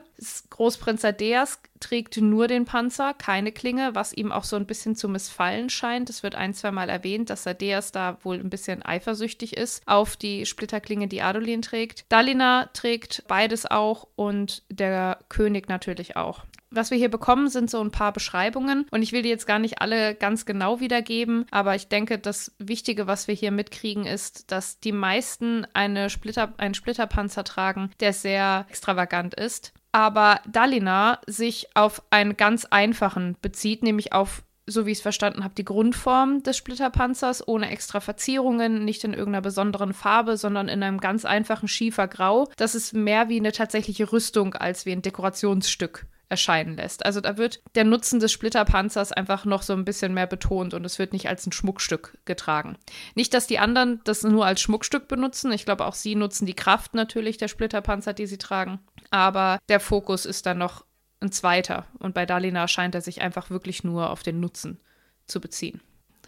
Großprinz 0.50 1.04
Adeas 1.04 1.60
trägt 1.80 2.18
nur 2.18 2.46
den 2.46 2.66
Panzer, 2.66 3.14
keine 3.14 3.52
Klinge, 3.52 3.94
was 3.94 4.12
ihm 4.12 4.30
auch 4.32 4.44
so 4.44 4.56
ein 4.56 4.66
bisschen 4.66 4.94
zu 4.94 5.08
missfallen 5.08 5.70
scheint. 5.70 6.10
Es 6.10 6.22
wird 6.22 6.34
ein, 6.34 6.54
zwei 6.54 6.70
Mal 6.70 6.88
erwähnt, 6.88 7.30
dass 7.30 7.42
Sadeas 7.44 7.90
da 7.90 8.18
wohl 8.22 8.38
ein 8.38 8.50
bisschen 8.50 8.84
eifersüchtig 8.84 9.39
ist 9.42 9.82
auf 9.86 10.16
die 10.16 10.46
Splitterklinge, 10.46 11.08
die 11.08 11.22
Adolin 11.22 11.62
trägt. 11.62 12.04
Dalina 12.08 12.66
trägt 12.72 13.24
beides 13.28 13.66
auch 13.66 14.06
und 14.16 14.62
der 14.70 15.18
König 15.28 15.68
natürlich 15.68 16.16
auch. 16.16 16.44
Was 16.72 16.92
wir 16.92 16.98
hier 16.98 17.10
bekommen, 17.10 17.48
sind 17.48 17.68
so 17.68 17.80
ein 17.80 17.90
paar 17.90 18.12
Beschreibungen 18.12 18.86
und 18.92 19.02
ich 19.02 19.10
will 19.10 19.22
die 19.22 19.28
jetzt 19.28 19.46
gar 19.46 19.58
nicht 19.58 19.80
alle 19.80 20.14
ganz 20.14 20.46
genau 20.46 20.78
wiedergeben, 20.78 21.46
aber 21.50 21.74
ich 21.74 21.88
denke, 21.88 22.18
das 22.18 22.52
Wichtige, 22.58 23.08
was 23.08 23.26
wir 23.26 23.34
hier 23.34 23.50
mitkriegen, 23.50 24.06
ist, 24.06 24.52
dass 24.52 24.78
die 24.78 24.92
meisten 24.92 25.66
eine 25.74 26.10
Splitter, 26.10 26.54
einen 26.58 26.74
Splitterpanzer 26.74 27.42
tragen, 27.42 27.90
der 27.98 28.12
sehr 28.12 28.66
extravagant 28.68 29.34
ist 29.34 29.72
aber 29.92 30.40
Dalina 30.46 31.20
sich 31.26 31.68
auf 31.74 32.02
einen 32.10 32.36
ganz 32.36 32.64
einfachen 32.64 33.36
bezieht, 33.42 33.82
nämlich 33.82 34.12
auf, 34.12 34.42
so 34.66 34.86
wie 34.86 34.92
ich 34.92 34.98
es 34.98 35.02
verstanden 35.02 35.44
habe, 35.44 35.54
die 35.54 35.64
Grundform 35.64 36.42
des 36.42 36.56
Splitterpanzers 36.56 37.46
ohne 37.46 37.70
extra 37.70 38.00
Verzierungen, 38.00 38.84
nicht 38.84 39.04
in 39.04 39.12
irgendeiner 39.12 39.42
besonderen 39.42 39.92
Farbe, 39.92 40.36
sondern 40.36 40.68
in 40.68 40.82
einem 40.82 41.00
ganz 41.00 41.24
einfachen 41.24 41.68
Schiefergrau. 41.68 42.48
Das 42.56 42.74
ist 42.74 42.94
mehr 42.94 43.28
wie 43.28 43.38
eine 43.38 43.52
tatsächliche 43.52 44.12
Rüstung 44.12 44.54
als 44.54 44.86
wie 44.86 44.92
ein 44.92 45.02
Dekorationsstück 45.02 46.06
erscheinen 46.30 46.76
lässt. 46.76 47.04
Also 47.04 47.20
da 47.20 47.36
wird 47.36 47.60
der 47.74 47.84
Nutzen 47.84 48.20
des 48.20 48.32
Splitterpanzers 48.32 49.12
einfach 49.12 49.44
noch 49.44 49.62
so 49.62 49.72
ein 49.72 49.84
bisschen 49.84 50.14
mehr 50.14 50.28
betont 50.28 50.72
und 50.74 50.84
es 50.84 50.98
wird 50.98 51.12
nicht 51.12 51.28
als 51.28 51.46
ein 51.46 51.52
Schmuckstück 51.52 52.18
getragen. 52.24 52.78
Nicht, 53.16 53.34
dass 53.34 53.48
die 53.48 53.58
anderen 53.58 54.00
das 54.04 54.22
nur 54.22 54.46
als 54.46 54.60
Schmuckstück 54.60 55.08
benutzen. 55.08 55.50
Ich 55.52 55.64
glaube, 55.64 55.84
auch 55.84 55.94
sie 55.94 56.14
nutzen 56.14 56.46
die 56.46 56.54
Kraft 56.54 56.94
natürlich 56.94 57.36
der 57.36 57.48
Splitterpanzer, 57.48 58.12
die 58.12 58.26
sie 58.26 58.38
tragen. 58.38 58.78
Aber 59.10 59.58
der 59.68 59.80
Fokus 59.80 60.24
ist 60.24 60.46
dann 60.46 60.58
noch 60.58 60.84
ein 61.20 61.32
zweiter. 61.32 61.86
Und 61.98 62.14
bei 62.14 62.26
Dalina 62.26 62.68
scheint 62.68 62.94
er 62.94 63.00
sich 63.00 63.20
einfach 63.20 63.50
wirklich 63.50 63.84
nur 63.84 64.10
auf 64.10 64.22
den 64.22 64.40
Nutzen 64.40 64.80
zu 65.26 65.40
beziehen. 65.40 65.80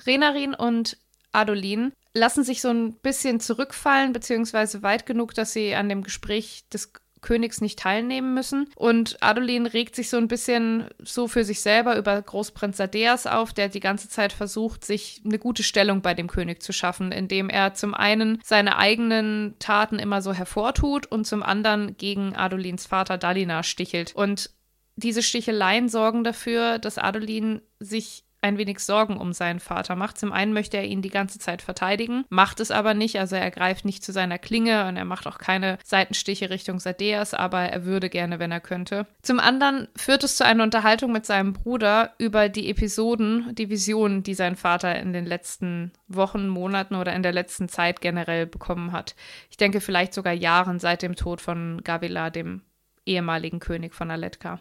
Renarin 0.06 0.54
und 0.54 0.98
Adolin 1.32 1.92
lassen 2.14 2.44
sich 2.44 2.60
so 2.60 2.68
ein 2.68 2.94
bisschen 2.94 3.40
zurückfallen, 3.40 4.12
beziehungsweise 4.12 4.82
weit 4.82 5.06
genug, 5.06 5.34
dass 5.34 5.52
sie 5.52 5.74
an 5.74 5.88
dem 5.88 6.02
Gespräch 6.02 6.64
des 6.72 6.92
Königs 7.22 7.60
nicht 7.60 7.78
teilnehmen 7.78 8.34
müssen. 8.34 8.68
Und 8.74 9.16
Adolin 9.22 9.66
regt 9.66 9.94
sich 9.94 10.10
so 10.10 10.18
ein 10.18 10.28
bisschen 10.28 10.88
so 10.98 11.28
für 11.28 11.44
sich 11.44 11.60
selber 11.60 11.96
über 11.96 12.20
Großprinz 12.20 12.76
Sadeas 12.76 13.26
auf, 13.26 13.52
der 13.52 13.68
die 13.68 13.80
ganze 13.80 14.08
Zeit 14.08 14.32
versucht, 14.32 14.84
sich 14.84 15.22
eine 15.24 15.38
gute 15.38 15.62
Stellung 15.62 16.02
bei 16.02 16.14
dem 16.14 16.26
König 16.26 16.62
zu 16.62 16.72
schaffen, 16.72 17.12
indem 17.12 17.48
er 17.48 17.74
zum 17.74 17.94
einen 17.94 18.40
seine 18.44 18.76
eigenen 18.76 19.54
Taten 19.60 19.98
immer 19.98 20.20
so 20.20 20.34
hervortut 20.34 21.06
und 21.06 21.24
zum 21.24 21.42
anderen 21.42 21.96
gegen 21.96 22.34
Adolins 22.34 22.86
Vater 22.86 23.16
Dalina 23.18 23.62
stichelt. 23.62 24.14
Und 24.14 24.50
diese 24.96 25.22
Sticheleien 25.22 25.88
sorgen 25.88 26.24
dafür, 26.24 26.78
dass 26.78 26.98
Adolin 26.98 27.62
sich 27.78 28.24
ein 28.42 28.58
wenig 28.58 28.80
Sorgen 28.80 29.16
um 29.16 29.32
seinen 29.32 29.60
Vater 29.60 29.94
macht. 29.94 30.18
Zum 30.18 30.32
einen 30.32 30.52
möchte 30.52 30.76
er 30.76 30.84
ihn 30.84 31.00
die 31.00 31.10
ganze 31.10 31.38
Zeit 31.38 31.62
verteidigen, 31.62 32.24
macht 32.28 32.58
es 32.58 32.72
aber 32.72 32.92
nicht. 32.92 33.18
Also 33.18 33.36
er 33.36 33.50
greift 33.50 33.84
nicht 33.84 34.04
zu 34.04 34.12
seiner 34.12 34.38
Klinge 34.38 34.88
und 34.88 34.96
er 34.96 35.04
macht 35.04 35.26
auch 35.26 35.38
keine 35.38 35.78
Seitenstiche 35.84 36.50
Richtung 36.50 36.80
Sadeas, 36.80 37.34
aber 37.34 37.60
er 37.60 37.84
würde 37.84 38.10
gerne, 38.10 38.40
wenn 38.40 38.50
er 38.50 38.60
könnte. 38.60 39.06
Zum 39.22 39.38
anderen 39.38 39.86
führt 39.96 40.24
es 40.24 40.36
zu 40.36 40.44
einer 40.44 40.64
Unterhaltung 40.64 41.12
mit 41.12 41.24
seinem 41.24 41.52
Bruder 41.52 42.14
über 42.18 42.48
die 42.48 42.68
Episoden, 42.68 43.54
die 43.54 43.70
Visionen, 43.70 44.24
die 44.24 44.34
sein 44.34 44.56
Vater 44.56 44.98
in 44.98 45.12
den 45.12 45.24
letzten 45.24 45.92
Wochen, 46.08 46.48
Monaten 46.48 46.96
oder 46.96 47.14
in 47.14 47.22
der 47.22 47.32
letzten 47.32 47.68
Zeit 47.68 48.00
generell 48.00 48.46
bekommen 48.46 48.90
hat. 48.90 49.14
Ich 49.50 49.56
denke 49.56 49.80
vielleicht 49.80 50.12
sogar 50.12 50.32
Jahren 50.32 50.80
seit 50.80 51.02
dem 51.02 51.14
Tod 51.14 51.40
von 51.40 51.80
Gavila, 51.84 52.30
dem 52.30 52.62
ehemaligen 53.06 53.60
König 53.60 53.94
von 53.94 54.10
Aletka. 54.10 54.60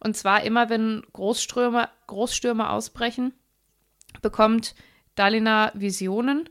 Und 0.00 0.16
zwar 0.16 0.42
immer, 0.42 0.70
wenn 0.70 1.02
Großstürme, 1.12 1.88
Großstürme 2.06 2.70
ausbrechen, 2.70 3.32
bekommt 4.22 4.74
Dalina 5.14 5.72
Visionen, 5.74 6.48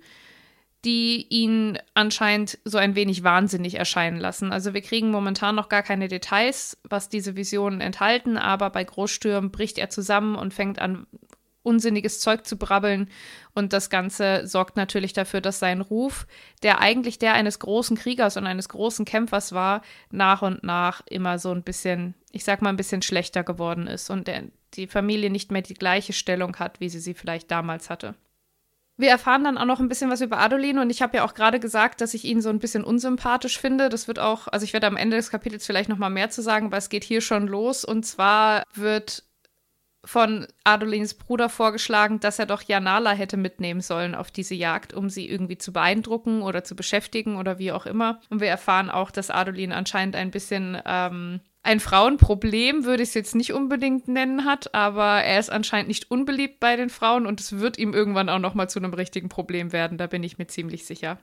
die 0.86 1.26
ihn 1.30 1.78
anscheinend 1.96 2.60
so 2.64 2.78
ein 2.78 2.96
wenig 2.96 3.24
wahnsinnig 3.24 3.76
erscheinen 3.76 4.20
lassen. 4.20 4.52
Also 4.52 4.74
wir 4.74 4.82
kriegen 4.82 5.12
momentan 5.12 5.56
noch 5.56 5.70
gar 5.70 5.84
keine 5.84 6.08
Details, 6.08 6.78
was 6.84 7.10
diese 7.10 7.36
Visionen 7.36 7.82
enthalten, 7.82 8.38
aber 8.38 8.70
bei 8.70 8.84
Großstürmen 8.84 9.52
bricht 9.52 9.78
er 9.78 9.90
zusammen 9.90 10.36
und 10.36 10.54
fängt 10.54 10.80
an, 10.80 11.08
unsinniges 11.68 12.20
Zeug 12.20 12.48
zu 12.48 12.58
brabbeln. 12.58 13.10
Und 13.54 13.74
das 13.74 13.90
Ganze 13.90 14.48
sorgt 14.48 14.78
natürlich 14.78 15.14
dafür, 15.14 15.42
dass 15.42 15.60
sein 15.60 15.82
Ruf, 15.82 16.26
der 16.64 16.80
eigentlich 16.80 17.20
der 17.20 17.34
eines 17.34 17.60
großen 17.60 17.98
Kriegers 17.98 18.38
und 18.38 18.48
eines 18.48 18.70
großen 18.70 19.06
Kämpfers 19.06 19.52
war, 19.52 19.82
nach 20.10 20.42
und 20.42 20.64
nach 20.64 21.02
immer 21.08 21.38
so 21.38 21.52
ein 21.52 21.64
bisschen, 21.64 22.16
ich 22.32 22.44
sag 22.44 22.62
mal, 22.62 22.70
ein 22.70 22.78
bisschen 22.78 23.02
schlechter 23.02 23.44
geworden 23.44 23.88
ist 23.88 24.10
und 24.10 24.28
der, 24.28 24.44
die 24.74 24.88
Familie 24.88 25.30
nicht 25.30 25.52
mehr 25.52 25.62
die 25.62 25.74
gleiche 25.74 26.14
Stellung 26.14 26.56
hat, 26.56 26.80
wie 26.80 26.90
sie 26.90 27.00
sie 27.00 27.14
vielleicht 27.14 27.52
damals 27.52 27.90
hatte. 27.90 28.16
Wir 29.00 29.10
erfahren 29.10 29.44
dann 29.44 29.60
auch 29.60 29.66
noch 29.66 29.80
ein 29.80 29.90
bisschen 29.90 30.10
was 30.10 30.22
über 30.22 30.40
Adolin 30.40 30.80
und 30.80 30.90
ich 30.90 31.04
habe 31.04 31.18
ja 31.18 31.24
auch 31.24 31.36
gerade 31.36 31.60
gesagt, 31.60 32.02
dass 32.02 32.16
ich 32.16 32.26
ihn 32.26 32.42
so 32.42 32.50
ein 32.50 32.58
bisschen 32.58 32.84
unsympathisch 32.84 33.60
finde. 33.60 33.90
Das 33.90 34.08
wird 34.08 34.18
auch, 34.18 34.48
also 34.48 34.64
ich 34.64 34.74
werde 34.74 34.88
am 34.88 34.98
Ende 34.98 35.18
des 35.18 35.30
Kapitels 35.30 35.68
vielleicht 35.68 35.88
noch 35.88 36.00
mal 36.00 36.10
mehr 36.10 36.32
zu 36.32 36.42
sagen, 36.42 36.72
weil 36.72 36.80
es 36.80 36.90
geht 36.90 37.04
hier 37.04 37.22
schon 37.22 37.46
los 37.46 37.86
und 37.86 38.08
zwar 38.08 38.64
wird 38.74 39.24
von 40.08 40.48
Adolins 40.64 41.14
Bruder 41.14 41.50
vorgeschlagen, 41.50 42.20
dass 42.20 42.40
er 42.40 42.46
doch 42.46 42.62
Janala 42.62 43.12
hätte 43.12 43.36
mitnehmen 43.36 43.82
sollen 43.82 44.16
auf 44.16 44.32
diese 44.32 44.56
Jagd, 44.56 44.94
um 44.94 45.10
sie 45.10 45.30
irgendwie 45.30 45.58
zu 45.58 45.74
beeindrucken 45.74 46.42
oder 46.42 46.64
zu 46.64 46.76
beschäftigen 46.76 47.36
oder 47.36 47.60
wie 47.60 47.74
auch 47.74 47.86
immer. 47.86 48.22
Und 48.30 48.40
wir 48.40 48.48
erfahren 48.48 48.90
auch, 48.90 49.12
dass 49.12 49.30
Adolin 49.30 49.74
anscheinend 49.74 50.16
ein 50.16 50.32
bisschen 50.32 50.82
ähm, 50.86 51.42
ein 51.62 51.82
Frauenproblem, 51.82 52.86
würde 52.86 53.04
ich 53.04 53.10
es 53.10 53.16
jetzt 53.16 53.36
nicht 53.36 53.52
unbedingt 53.52 54.08
nennen, 54.08 54.46
hat, 54.46 54.74
aber 54.74 55.24
er 55.24 55.40
ist 55.40 55.50
anscheinend 55.50 55.90
nicht 55.90 56.10
unbeliebt 56.10 56.62
bei 56.62 56.78
den 56.78 56.90
Frauen 56.90 57.26
und 57.26 57.42
es 57.42 57.60
wird 57.60 57.78
ihm 57.78 57.94
irgendwann 57.94 58.30
auch 58.30 58.40
nochmal 58.40 58.70
zu 58.70 58.80
einem 58.80 58.94
richtigen 58.94 59.28
Problem 59.28 59.74
werden, 59.74 59.98
da 59.98 60.08
bin 60.08 60.24
ich 60.24 60.38
mir 60.38 60.48
ziemlich 60.48 60.86
sicher. 60.86 61.20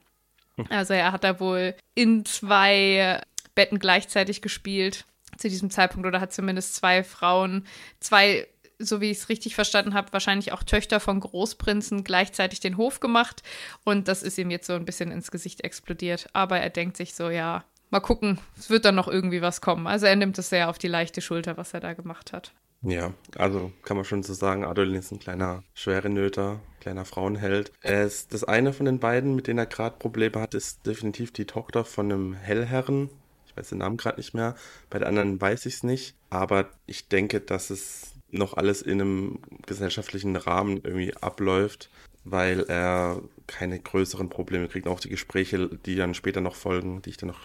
Also 0.68 0.92
er 0.92 1.12
hat 1.12 1.24
da 1.24 1.40
wohl 1.40 1.74
in 1.94 2.26
zwei 2.26 3.20
Betten 3.54 3.78
gleichzeitig 3.78 4.42
gespielt 4.42 5.06
zu 5.38 5.48
diesem 5.48 5.70
Zeitpunkt 5.70 6.06
oder 6.06 6.20
hat 6.20 6.32
zumindest 6.32 6.76
zwei 6.76 7.02
Frauen, 7.02 7.66
zwei 7.98 8.46
so 8.78 9.00
wie 9.00 9.10
ich 9.10 9.18
es 9.18 9.28
richtig 9.28 9.54
verstanden 9.54 9.94
habe, 9.94 10.12
wahrscheinlich 10.12 10.52
auch 10.52 10.62
Töchter 10.62 11.00
von 11.00 11.20
Großprinzen 11.20 12.04
gleichzeitig 12.04 12.60
den 12.60 12.76
Hof 12.76 13.00
gemacht. 13.00 13.42
Und 13.84 14.08
das 14.08 14.22
ist 14.22 14.38
ihm 14.38 14.50
jetzt 14.50 14.66
so 14.66 14.74
ein 14.74 14.84
bisschen 14.84 15.10
ins 15.10 15.30
Gesicht 15.30 15.62
explodiert. 15.62 16.28
Aber 16.32 16.58
er 16.58 16.70
denkt 16.70 16.96
sich 16.96 17.14
so, 17.14 17.30
ja, 17.30 17.64
mal 17.90 18.00
gucken, 18.00 18.38
es 18.58 18.70
wird 18.70 18.84
dann 18.84 18.94
noch 18.94 19.08
irgendwie 19.08 19.42
was 19.42 19.60
kommen. 19.60 19.86
Also 19.86 20.06
er 20.06 20.16
nimmt 20.16 20.38
es 20.38 20.48
sehr 20.50 20.68
auf 20.68 20.78
die 20.78 20.88
leichte 20.88 21.20
Schulter, 21.20 21.56
was 21.56 21.74
er 21.74 21.80
da 21.80 21.92
gemacht 21.94 22.32
hat. 22.32 22.52
Ja, 22.82 23.14
also 23.38 23.72
kann 23.82 23.96
man 23.96 24.04
schon 24.04 24.22
so 24.22 24.34
sagen, 24.34 24.64
Adolin 24.64 24.96
ist 24.96 25.10
ein 25.10 25.18
kleiner 25.18 25.62
schwere 25.72 26.10
Nöter, 26.10 26.60
kleiner 26.80 27.06
Frauenheld. 27.06 27.72
Er 27.80 28.04
ist 28.04 28.34
das 28.34 28.44
eine 28.44 28.74
von 28.74 28.84
den 28.84 28.98
beiden, 28.98 29.34
mit 29.34 29.46
denen 29.46 29.58
er 29.58 29.66
gerade 29.66 29.96
Probleme 29.96 30.38
hat, 30.38 30.52
ist 30.52 30.86
definitiv 30.86 31.32
die 31.32 31.46
Tochter 31.46 31.86
von 31.86 32.12
einem 32.12 32.34
Hellherren. 32.34 33.08
Ich 33.46 33.56
weiß 33.56 33.70
den 33.70 33.78
Namen 33.78 33.96
gerade 33.96 34.18
nicht 34.18 34.34
mehr. 34.34 34.54
Bei 34.90 34.98
der 34.98 35.08
anderen 35.08 35.40
weiß 35.40 35.64
ich 35.64 35.74
es 35.74 35.82
nicht. 35.82 36.14
Aber 36.28 36.68
ich 36.86 37.08
denke, 37.08 37.40
dass 37.40 37.70
es 37.70 38.13
noch 38.34 38.56
alles 38.56 38.82
in 38.82 39.00
einem 39.00 39.38
gesellschaftlichen 39.66 40.36
Rahmen 40.36 40.80
irgendwie 40.82 41.14
abläuft, 41.16 41.90
weil 42.24 42.60
er 42.64 43.22
keine 43.46 43.78
größeren 43.78 44.28
Probleme 44.28 44.68
kriegt. 44.68 44.86
Auch 44.86 45.00
die 45.00 45.08
Gespräche, 45.08 45.68
die 45.86 45.96
dann 45.96 46.14
später 46.14 46.40
noch 46.40 46.56
folgen, 46.56 47.02
die 47.02 47.10
ich 47.10 47.16
dann 47.16 47.28
noch, 47.28 47.40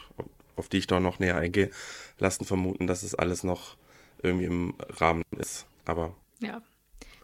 auf 0.56 0.70
die 0.70 0.78
ich 0.78 0.88
da 0.88 1.00
noch 1.00 1.20
näher 1.20 1.38
eingehe, 1.38 1.70
lassen 2.18 2.46
vermuten, 2.46 2.88
dass 2.88 3.04
es 3.04 3.16
alles 3.16 3.44
noch 3.44 3.76
irgendwie 4.22 4.46
im 4.46 4.74
Rahmen 4.98 5.24
ist. 5.38 5.66
Aber 5.86 6.16
ja. 6.40 6.62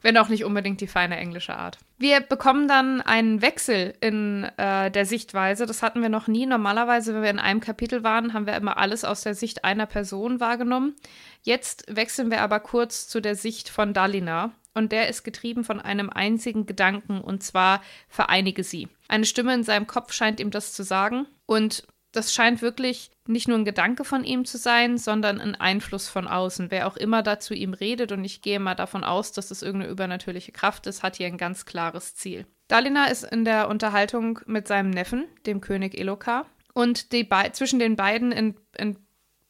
Wenn 0.06 0.18
auch 0.18 0.30
nicht 0.30 0.46
unbedingt 0.46 0.82
die 0.82 0.88
feine 0.88 1.18
englische 1.18 1.56
Art. 1.56 1.80
Wir 1.98 2.20
bekommen 2.20 2.68
dann 2.68 3.02
einen 3.02 3.42
Wechsel 3.42 3.96
in 4.02 4.44
äh, 4.56 4.92
der 4.92 5.04
Sichtweise. 5.04 5.66
Das 5.66 5.82
hatten 5.82 6.04
wir 6.04 6.10
noch 6.10 6.28
nie. 6.28 6.46
Normalerweise, 6.46 7.16
wenn 7.16 7.24
wir 7.24 7.32
in 7.32 7.40
einem 7.40 7.60
Kapitel 7.60 8.04
waren, 8.04 8.36
haben 8.36 8.46
wir 8.46 8.56
immer 8.56 8.78
alles 8.78 9.04
aus 9.04 9.22
der 9.22 9.34
Sicht 9.34 9.66
einer 9.66 9.88
Person 9.88 10.40
wahrgenommen. 10.40 10.96
Jetzt 11.42 11.86
wechseln 11.90 12.30
wir 12.30 12.42
aber 12.42 12.60
kurz 12.60 13.08
zu 13.08 13.20
der 13.20 13.34
Sicht 13.34 13.68
von 13.68 13.96
Dalina. 13.96 14.52
Und 14.76 14.92
der 14.92 15.10
ist 15.10 15.24
getrieben 15.24 15.64
von 15.64 15.82
einem 15.82 16.12
einzigen 16.12 16.68
Gedanken, 16.68 17.20
und 17.20 17.42
zwar 17.42 17.82
vereinige 18.08 18.64
sie. 18.64 18.90
Eine 19.08 19.26
Stimme 19.26 19.56
in 19.56 19.64
seinem 19.64 19.88
Kopf 19.88 20.14
scheint 20.14 20.40
ihm 20.40 20.52
das 20.52 20.74
zu 20.74 20.84
sagen. 20.84 21.26
Und 21.48 21.88
das 22.16 22.34
scheint 22.34 22.62
wirklich 22.62 23.12
nicht 23.28 23.48
nur 23.48 23.58
ein 23.58 23.66
Gedanke 23.66 24.04
von 24.04 24.24
ihm 24.24 24.46
zu 24.46 24.58
sein, 24.58 24.98
sondern 24.98 25.40
ein 25.42 25.56
Einfluss 25.56 26.08
von 26.08 26.28
außen. 26.28 26.72
Wer 26.72 26.88
auch 26.88 26.98
immer 26.98 27.24
da 27.24 27.40
zu 27.40 27.54
ihm 27.54 27.74
redet, 27.74 28.12
und 28.12 28.24
ich 28.24 28.42
gehe 28.42 28.60
mal 28.60 28.76
davon 28.76 29.04
aus, 29.04 29.32
dass 29.32 29.52
es 29.52 29.62
irgendeine 29.62 29.92
übernatürliche 29.92 30.52
Kraft 30.52 30.88
ist, 30.88 31.04
hat 31.04 31.18
hier 31.18 31.28
ein 31.28 31.38
ganz 31.38 31.66
klares 31.66 32.16
Ziel. 32.16 32.46
Dalina 32.68 33.06
ist 33.06 33.24
in 33.24 33.46
der 33.46 33.70
Unterhaltung 33.70 34.40
mit 34.46 34.68
seinem 34.68 34.90
Neffen, 34.90 35.26
dem 35.46 35.62
König 35.62 35.98
Elokar. 35.98 36.48
Und 36.74 37.08
zwischen 37.54 37.80
den 37.80 37.96
beiden 37.96 38.32
in, 38.32 38.56
in 38.78 38.98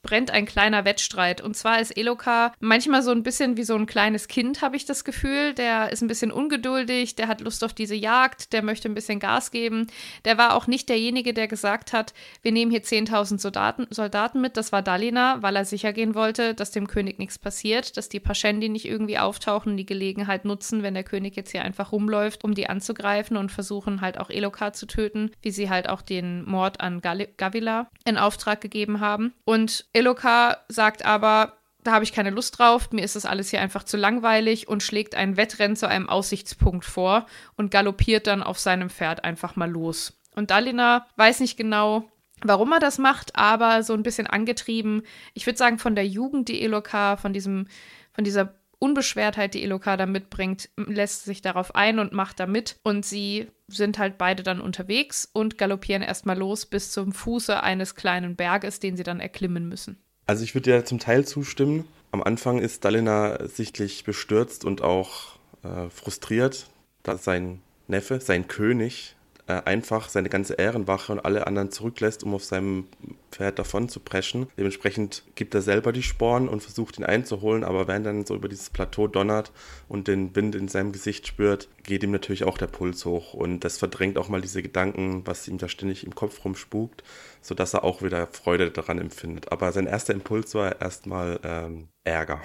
brennt 0.06 0.30
ein 0.30 0.46
kleiner 0.46 0.86
Wettstreit. 0.86 1.42
Und 1.42 1.58
zwar 1.58 1.82
ist 1.82 1.98
Eloka 1.98 2.54
manchmal 2.60 3.02
so 3.02 3.12
ein 3.12 3.24
bisschen 3.24 3.58
wie 3.58 3.64
so 3.64 3.76
ein 3.76 3.88
kleines 3.88 4.28
Kind, 4.28 4.62
habe 4.62 4.76
ich 4.76 4.86
das 4.86 5.04
Gefühl. 5.04 5.54
Der 5.56 5.92
ist 5.92 6.02
ein 6.02 6.08
bisschen 6.08 6.32
ungeduldig, 6.32 7.16
der 7.16 7.28
hat 7.28 7.42
Lust 7.42 7.64
auf 7.64 7.74
diese 7.74 7.96
Jagd, 7.96 8.54
der 8.54 8.64
möchte 8.64 8.88
ein 8.88 8.94
bisschen 8.94 9.20
Gas 9.20 9.50
geben. 9.50 9.88
Der 10.24 10.38
war 10.38 10.56
auch 10.56 10.68
nicht 10.68 10.90
derjenige, 10.90 11.34
der 11.34 11.48
gesagt 11.48 11.92
hat, 11.92 12.14
wir 12.44 12.52
nehmen 12.52 12.70
hier 12.70 12.84
10.000 12.84 13.40
Soldaten, 13.40 13.88
Soldaten 13.90 14.42
mit. 14.42 14.58
Das 14.58 14.72
war 14.72 14.84
Dalina, 14.84 15.42
weil 15.42 15.56
er 15.56 15.66
sicher 15.66 15.92
gehen 15.92 16.14
wollte, 16.14 16.54
dass 16.54 16.70
dem 16.70 16.88
König 16.88 17.18
nichts 17.18 17.40
passiert, 17.40 17.98
dass 17.98 18.08
die 18.08 18.20
Pashendi 18.20 18.70
nicht 18.70 18.86
irgendwie 18.86 19.18
auftauchen 19.18 19.76
die 19.76 19.88
Gelegenheit 19.88 20.46
nutzen, 20.46 20.84
wenn 20.84 20.94
der 20.94 21.04
König 21.04 21.36
jetzt 21.36 21.52
hier 21.52 21.64
einfach 21.64 21.92
rumläuft, 21.92 22.44
um 22.44 22.54
die 22.54 22.70
anzugreifen 22.70 23.38
und 23.38 23.52
versuchen 23.52 24.02
halt 24.02 24.20
auch 24.20 24.30
Eloka 24.30 24.72
zu 24.72 24.86
töten, 24.86 25.32
wie 25.42 25.52
sie 25.52 25.70
halt 25.70 25.90
auch 25.90 26.04
den 26.04 26.46
Mord 26.46 26.80
an 26.80 27.02
Gavila 27.02 27.90
in 28.06 28.18
Auftrag 28.18 28.62
gegeben 28.62 29.00
haben. 29.00 29.34
Und 29.46 29.86
Eloka 29.96 30.58
sagt 30.68 31.06
aber, 31.06 31.54
da 31.84 31.94
habe 31.94 32.04
ich 32.04 32.12
keine 32.12 32.32
Lust 32.32 32.60
drauf, 32.60 32.92
mir 32.92 33.06
ist 33.06 33.16
das 33.16 33.26
alles 33.26 33.50
hier 33.50 33.62
einfach 33.62 33.84
zu 33.84 33.96
langweilig 33.96 34.68
und 34.68 34.84
schlägt 34.84 35.16
ein 35.16 35.38
Wettrennen 35.38 35.78
zu 35.78 35.88
einem 35.88 36.10
Aussichtspunkt 36.10 36.84
vor 36.84 37.28
und 37.56 37.72
galoppiert 37.72 38.28
dann 38.28 38.44
auf 38.44 38.60
seinem 38.60 38.90
Pferd 38.90 39.24
einfach 39.24 39.56
mal 39.56 39.70
los. 39.70 40.20
Und 40.36 40.52
Dalina 40.52 41.06
weiß 41.16 41.40
nicht 41.40 41.56
genau, 41.58 42.10
warum 42.44 42.74
er 42.74 42.80
das 42.80 42.98
macht, 42.98 43.36
aber 43.36 43.84
so 43.84 43.94
ein 43.94 44.04
bisschen 44.04 44.28
angetrieben, 44.28 45.04
ich 45.34 45.46
würde 45.46 45.58
sagen, 45.58 45.80
von 45.80 45.96
der 45.96 46.06
Jugend, 46.06 46.50
die 46.50 46.62
Eloka, 46.62 47.16
von 47.16 47.32
diesem, 47.32 47.68
von 48.12 48.24
dieser 48.26 48.54
Unbeschwertheit, 48.80 49.54
die 49.54 49.64
Eloka 49.64 49.98
da 49.98 50.06
mitbringt, 50.06 50.70
lässt 50.78 51.26
sich 51.26 51.42
darauf 51.42 51.76
ein 51.76 52.00
und 52.00 52.14
macht 52.14 52.40
da 52.40 52.46
mit. 52.46 52.78
Und 52.84 53.06
sie 53.06 53.48
sind 53.68 53.98
halt 53.98 54.18
beide 54.18 54.44
dann 54.44 54.62
unterwegs 54.62 55.30
und 55.32 55.58
galoppieren 55.58 56.02
erstmal 56.02 56.38
los 56.38 56.66
bis 56.66 56.92
zum 56.92 57.12
Fuße 57.12 57.62
eines 57.62 57.96
kleinen 57.96 58.36
Berges, 58.36 58.80
den 58.80 58.98
sie 58.98 59.04
dann 59.04 59.20
erklimmen 59.20 59.68
müssen. 59.68 59.98
Also 60.28 60.44
ich 60.44 60.56
würde 60.56 60.72
dir 60.72 60.86
zum 60.86 61.00
Teil 61.00 61.26
zustimmen, 61.26 61.88
Am 62.16 62.24
Anfang 62.24 62.60
ist 62.60 62.86
Dalina 62.86 63.46
sichtlich 63.46 64.06
bestürzt 64.06 64.64
und 64.64 64.82
auch 64.82 65.36
äh, 65.64 65.90
frustriert, 65.90 66.68
dass 67.04 67.26
sein 67.26 67.62
Neffe, 67.90 68.22
sein 68.22 68.48
König, 68.48 69.18
äh, 69.48 69.62
einfach 69.66 70.10
seine 70.10 70.30
ganze 70.30 70.56
Ehrenwache 70.56 71.12
und 71.12 71.20
alle 71.20 71.46
anderen 71.46 71.72
zurücklässt, 71.72 72.24
um 72.24 72.34
auf 72.34 72.44
seinem 72.44 72.88
Pferd 73.32 73.60
davon 73.60 73.90
zu 73.90 74.00
preschen. 74.00 74.48
Dementsprechend 74.58 75.24
gibt 75.36 75.54
er 75.54 75.62
selber 75.62 75.92
die 75.92 76.04
Sporen 76.04 76.48
und 76.48 76.62
versucht 76.62 76.98
ihn 76.98 77.04
einzuholen, 77.04 77.64
aber 77.64 77.88
während 77.88 78.06
er 78.06 78.14
dann 78.14 78.26
so 78.26 78.36
über 78.36 78.50
dieses 78.50 78.70
Plateau 78.70 79.08
donnert 79.08 79.52
und 79.88 80.08
den 80.08 80.36
Wind 80.36 80.56
in 80.56 80.68
seinem 80.68 80.92
Gesicht 80.92 81.28
spürt, 81.28 81.70
geht 81.84 82.04
ihm 82.04 82.12
natürlich 82.12 82.44
auch 82.44 82.58
der 82.58 82.68
Puls 82.68 83.06
hoch 83.06 83.34
und 83.34 83.60
das 83.60 83.78
verdrängt 83.78 84.18
auch 84.18 84.30
mal 84.30 84.42
diese 84.42 84.64
Gedanken, 84.64 85.22
was 85.26 85.48
ihm 85.48 85.58
da 85.58 85.68
ständig 85.68 86.06
im 86.06 86.16
Kopf 86.16 86.44
rumspukt, 86.44 87.04
sodass 87.42 87.74
er 87.74 87.84
auch 87.84 88.02
wieder 88.02 88.28
Freude 88.28 88.72
daran 88.72 89.00
empfindet. 89.00 89.52
Aber 89.52 89.72
sein 89.72 89.86
erster 89.86 90.14
Impuls 90.14 90.56
war 90.56 90.82
erstmal 90.82 91.40
ähm, 91.44 91.90
Ärger. 92.04 92.42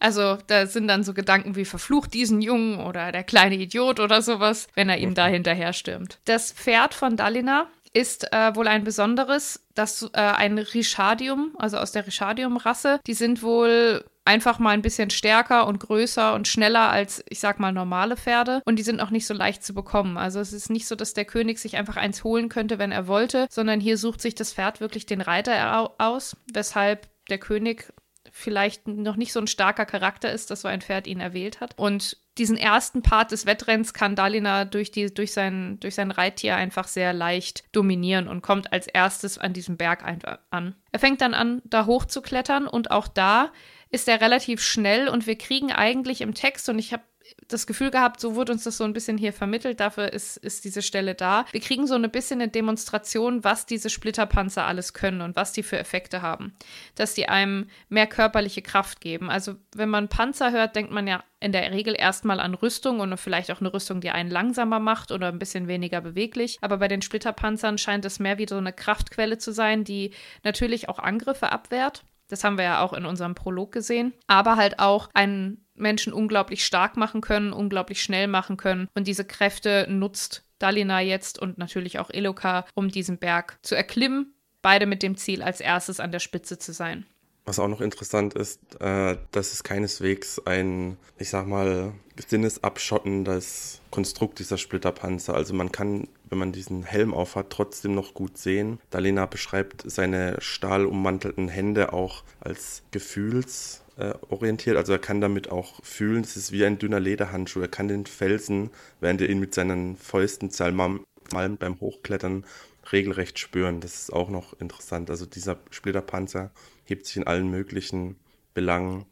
Also 0.00 0.38
da 0.46 0.66
sind 0.66 0.88
dann 0.88 1.04
so 1.04 1.14
Gedanken 1.14 1.56
wie 1.56 1.64
verflucht 1.64 2.14
diesen 2.14 2.40
Jungen 2.40 2.80
oder 2.80 3.12
der 3.12 3.22
kleine 3.22 3.56
Idiot 3.56 4.00
oder 4.00 4.22
sowas, 4.22 4.66
wenn 4.74 4.88
er 4.88 4.98
ihm 4.98 5.14
da 5.14 5.26
hinterher 5.26 5.72
stürmt. 5.72 6.18
Das 6.24 6.52
Pferd 6.52 6.94
von 6.94 7.16
Dalina 7.16 7.68
ist 7.92 8.32
äh, 8.32 8.54
wohl 8.54 8.68
ein 8.68 8.84
besonderes, 8.84 9.64
das 9.74 10.08
äh, 10.12 10.20
ein 10.20 10.58
Richardium, 10.58 11.54
also 11.58 11.76
aus 11.76 11.92
der 11.92 12.06
Richardium-Rasse. 12.06 13.00
Die 13.06 13.14
sind 13.14 13.42
wohl 13.42 14.04
einfach 14.24 14.60
mal 14.60 14.70
ein 14.70 14.82
bisschen 14.82 15.10
stärker 15.10 15.66
und 15.66 15.80
größer 15.80 16.34
und 16.34 16.46
schneller 16.46 16.88
als, 16.88 17.24
ich 17.28 17.40
sag 17.40 17.58
mal, 17.58 17.72
normale 17.72 18.16
Pferde. 18.16 18.62
Und 18.64 18.76
die 18.76 18.84
sind 18.84 19.00
auch 19.00 19.10
nicht 19.10 19.26
so 19.26 19.34
leicht 19.34 19.64
zu 19.64 19.74
bekommen. 19.74 20.18
Also 20.18 20.38
es 20.38 20.52
ist 20.52 20.70
nicht 20.70 20.86
so, 20.86 20.94
dass 20.94 21.14
der 21.14 21.24
König 21.24 21.58
sich 21.58 21.76
einfach 21.76 21.96
eins 21.96 22.22
holen 22.22 22.48
könnte, 22.48 22.78
wenn 22.78 22.92
er 22.92 23.08
wollte, 23.08 23.48
sondern 23.50 23.80
hier 23.80 23.98
sucht 23.98 24.20
sich 24.20 24.36
das 24.36 24.52
Pferd 24.52 24.80
wirklich 24.80 25.06
den 25.06 25.20
Reiter 25.20 25.90
aus, 25.98 26.36
weshalb 26.52 27.08
der 27.28 27.38
König 27.38 27.92
vielleicht 28.40 28.88
noch 28.88 29.16
nicht 29.16 29.32
so 29.32 29.40
ein 29.40 29.46
starker 29.46 29.86
Charakter 29.86 30.32
ist, 30.32 30.50
dass 30.50 30.62
so 30.62 30.68
ein 30.68 30.80
Pferd 30.80 31.06
ihn 31.06 31.20
erwählt 31.20 31.60
hat. 31.60 31.78
Und 31.78 32.16
diesen 32.38 32.56
ersten 32.56 33.02
Part 33.02 33.32
des 33.32 33.46
Wettrenns 33.46 33.92
kann 33.92 34.16
Dalina 34.16 34.64
durch, 34.64 34.90
die, 34.90 35.12
durch, 35.12 35.32
sein, 35.32 35.78
durch 35.80 35.94
sein 35.94 36.10
Reittier 36.10 36.56
einfach 36.56 36.88
sehr 36.88 37.12
leicht 37.12 37.64
dominieren 37.72 38.28
und 38.28 38.42
kommt 38.42 38.72
als 38.72 38.86
erstes 38.86 39.38
an 39.38 39.52
diesem 39.52 39.76
Berg 39.76 40.04
an. 40.50 40.74
Er 40.90 40.98
fängt 40.98 41.20
dann 41.20 41.34
an, 41.34 41.60
da 41.64 41.86
hoch 41.86 42.04
zu 42.04 42.22
klettern 42.22 42.66
und 42.66 42.90
auch 42.90 43.08
da 43.08 43.52
ist 43.90 44.08
er 44.08 44.20
relativ 44.20 44.62
schnell 44.62 45.08
und 45.08 45.26
wir 45.26 45.36
kriegen 45.36 45.72
eigentlich 45.72 46.20
im 46.20 46.34
Text, 46.34 46.68
und 46.68 46.78
ich 46.78 46.92
habe 46.92 47.02
das 47.48 47.66
Gefühl 47.66 47.90
gehabt, 47.90 48.20
so 48.20 48.34
wurde 48.34 48.52
uns 48.52 48.64
das 48.64 48.76
so 48.76 48.84
ein 48.84 48.92
bisschen 48.92 49.18
hier 49.18 49.32
vermittelt, 49.32 49.80
dafür 49.80 50.12
ist, 50.12 50.36
ist 50.36 50.64
diese 50.64 50.82
Stelle 50.82 51.14
da. 51.14 51.44
Wir 51.52 51.60
kriegen 51.60 51.86
so 51.86 51.94
ein 51.94 52.10
bisschen 52.10 52.40
eine 52.40 52.50
Demonstration, 52.50 53.44
was 53.44 53.66
diese 53.66 53.90
Splitterpanzer 53.90 54.64
alles 54.66 54.92
können 54.92 55.20
und 55.20 55.36
was 55.36 55.52
die 55.52 55.62
für 55.62 55.78
Effekte 55.78 56.22
haben. 56.22 56.54
Dass 56.94 57.14
die 57.14 57.28
einem 57.28 57.68
mehr 57.88 58.06
körperliche 58.06 58.62
Kraft 58.62 59.00
geben. 59.00 59.30
Also 59.30 59.56
wenn 59.74 59.88
man 59.88 60.08
Panzer 60.08 60.52
hört, 60.52 60.76
denkt 60.76 60.92
man 60.92 61.06
ja 61.06 61.22
in 61.40 61.52
der 61.52 61.70
Regel 61.72 61.94
erstmal 61.98 62.40
an 62.40 62.54
Rüstung 62.54 63.00
und 63.00 63.16
vielleicht 63.16 63.50
auch 63.50 63.60
eine 63.60 63.72
Rüstung, 63.72 64.00
die 64.00 64.10
einen 64.10 64.30
langsamer 64.30 64.78
macht 64.78 65.10
oder 65.10 65.28
ein 65.28 65.38
bisschen 65.38 65.68
weniger 65.68 66.00
beweglich. 66.00 66.58
Aber 66.60 66.78
bei 66.78 66.88
den 66.88 67.02
Splitterpanzern 67.02 67.78
scheint 67.78 68.04
es 68.04 68.18
mehr 68.18 68.38
wie 68.38 68.46
so 68.48 68.56
eine 68.56 68.72
Kraftquelle 68.72 69.38
zu 69.38 69.52
sein, 69.52 69.84
die 69.84 70.12
natürlich 70.44 70.88
auch 70.88 70.98
Angriffe 70.98 71.50
abwehrt. 71.50 72.04
Das 72.28 72.44
haben 72.44 72.58
wir 72.58 72.64
ja 72.64 72.80
auch 72.80 72.92
in 72.92 73.06
unserem 73.06 73.34
Prolog 73.34 73.72
gesehen. 73.72 74.12
Aber 74.26 74.56
halt 74.56 74.78
auch 74.78 75.08
einen 75.14 75.64
Menschen 75.80 76.12
unglaublich 76.12 76.64
stark 76.64 76.96
machen 76.96 77.20
können, 77.20 77.52
unglaublich 77.52 78.02
schnell 78.02 78.26
machen 78.26 78.56
können. 78.56 78.88
Und 78.94 79.06
diese 79.06 79.24
Kräfte 79.24 79.86
nutzt 79.88 80.44
Dalina 80.58 81.00
jetzt 81.00 81.38
und 81.38 81.58
natürlich 81.58 81.98
auch 81.98 82.10
Eloka, 82.10 82.66
um 82.74 82.88
diesen 82.88 83.18
Berg 83.18 83.58
zu 83.62 83.74
erklimmen. 83.74 84.34
Beide 84.62 84.86
mit 84.86 85.02
dem 85.02 85.16
Ziel, 85.16 85.42
als 85.42 85.60
erstes 85.60 86.00
an 86.00 86.12
der 86.12 86.18
Spitze 86.18 86.58
zu 86.58 86.72
sein. 86.72 87.06
Was 87.46 87.58
auch 87.58 87.68
noch 87.68 87.80
interessant 87.80 88.34
ist, 88.34 88.60
äh, 88.80 89.16
dass 89.32 89.52
es 89.52 89.64
keineswegs 89.64 90.40
ein, 90.44 90.98
ich 91.18 91.30
sag 91.30 91.46
mal, 91.46 91.94
sinnesabschottendes 92.28 93.80
Konstrukt 93.90 94.38
dieser 94.38 94.58
Splitterpanzer. 94.58 95.34
Also 95.34 95.54
man 95.54 95.72
kann, 95.72 96.06
wenn 96.28 96.38
man 96.38 96.52
diesen 96.52 96.82
Helm 96.82 97.14
aufhat, 97.14 97.50
trotzdem 97.50 97.94
noch 97.94 98.14
gut 98.14 98.36
sehen. 98.36 98.78
Dalina 98.90 99.26
beschreibt 99.26 99.82
seine 99.90 100.36
stahlummantelten 100.40 101.48
Hände 101.48 101.92
auch 101.94 102.22
als 102.40 102.82
Gefühls 102.90 103.79
äh, 104.00 104.14
orientiert. 104.28 104.76
Also 104.76 104.92
er 104.92 104.98
kann 104.98 105.20
damit 105.20 105.50
auch 105.50 105.84
fühlen. 105.84 106.22
Es 106.22 106.36
ist 106.36 106.52
wie 106.52 106.64
ein 106.64 106.78
dünner 106.78 107.00
Lederhandschuh. 107.00 107.60
Er 107.60 107.68
kann 107.68 107.88
den 107.88 108.06
Felsen, 108.06 108.70
während 109.00 109.20
er 109.20 109.28
ihn 109.28 109.40
mit 109.40 109.54
seinen 109.54 109.96
Fäusten 109.96 110.50
zermalmt 110.50 111.04
beim 111.30 111.80
Hochklettern, 111.80 112.44
regelrecht 112.92 113.38
spüren. 113.38 113.80
Das 113.80 113.94
ist 113.94 114.12
auch 114.12 114.30
noch 114.30 114.58
interessant. 114.58 115.10
Also 115.10 115.26
dieser 115.26 115.58
Splitterpanzer 115.70 116.50
hebt 116.84 117.06
sich 117.06 117.18
in 117.18 117.26
allen 117.26 117.50
möglichen 117.50 118.16
Belangen 118.54 119.04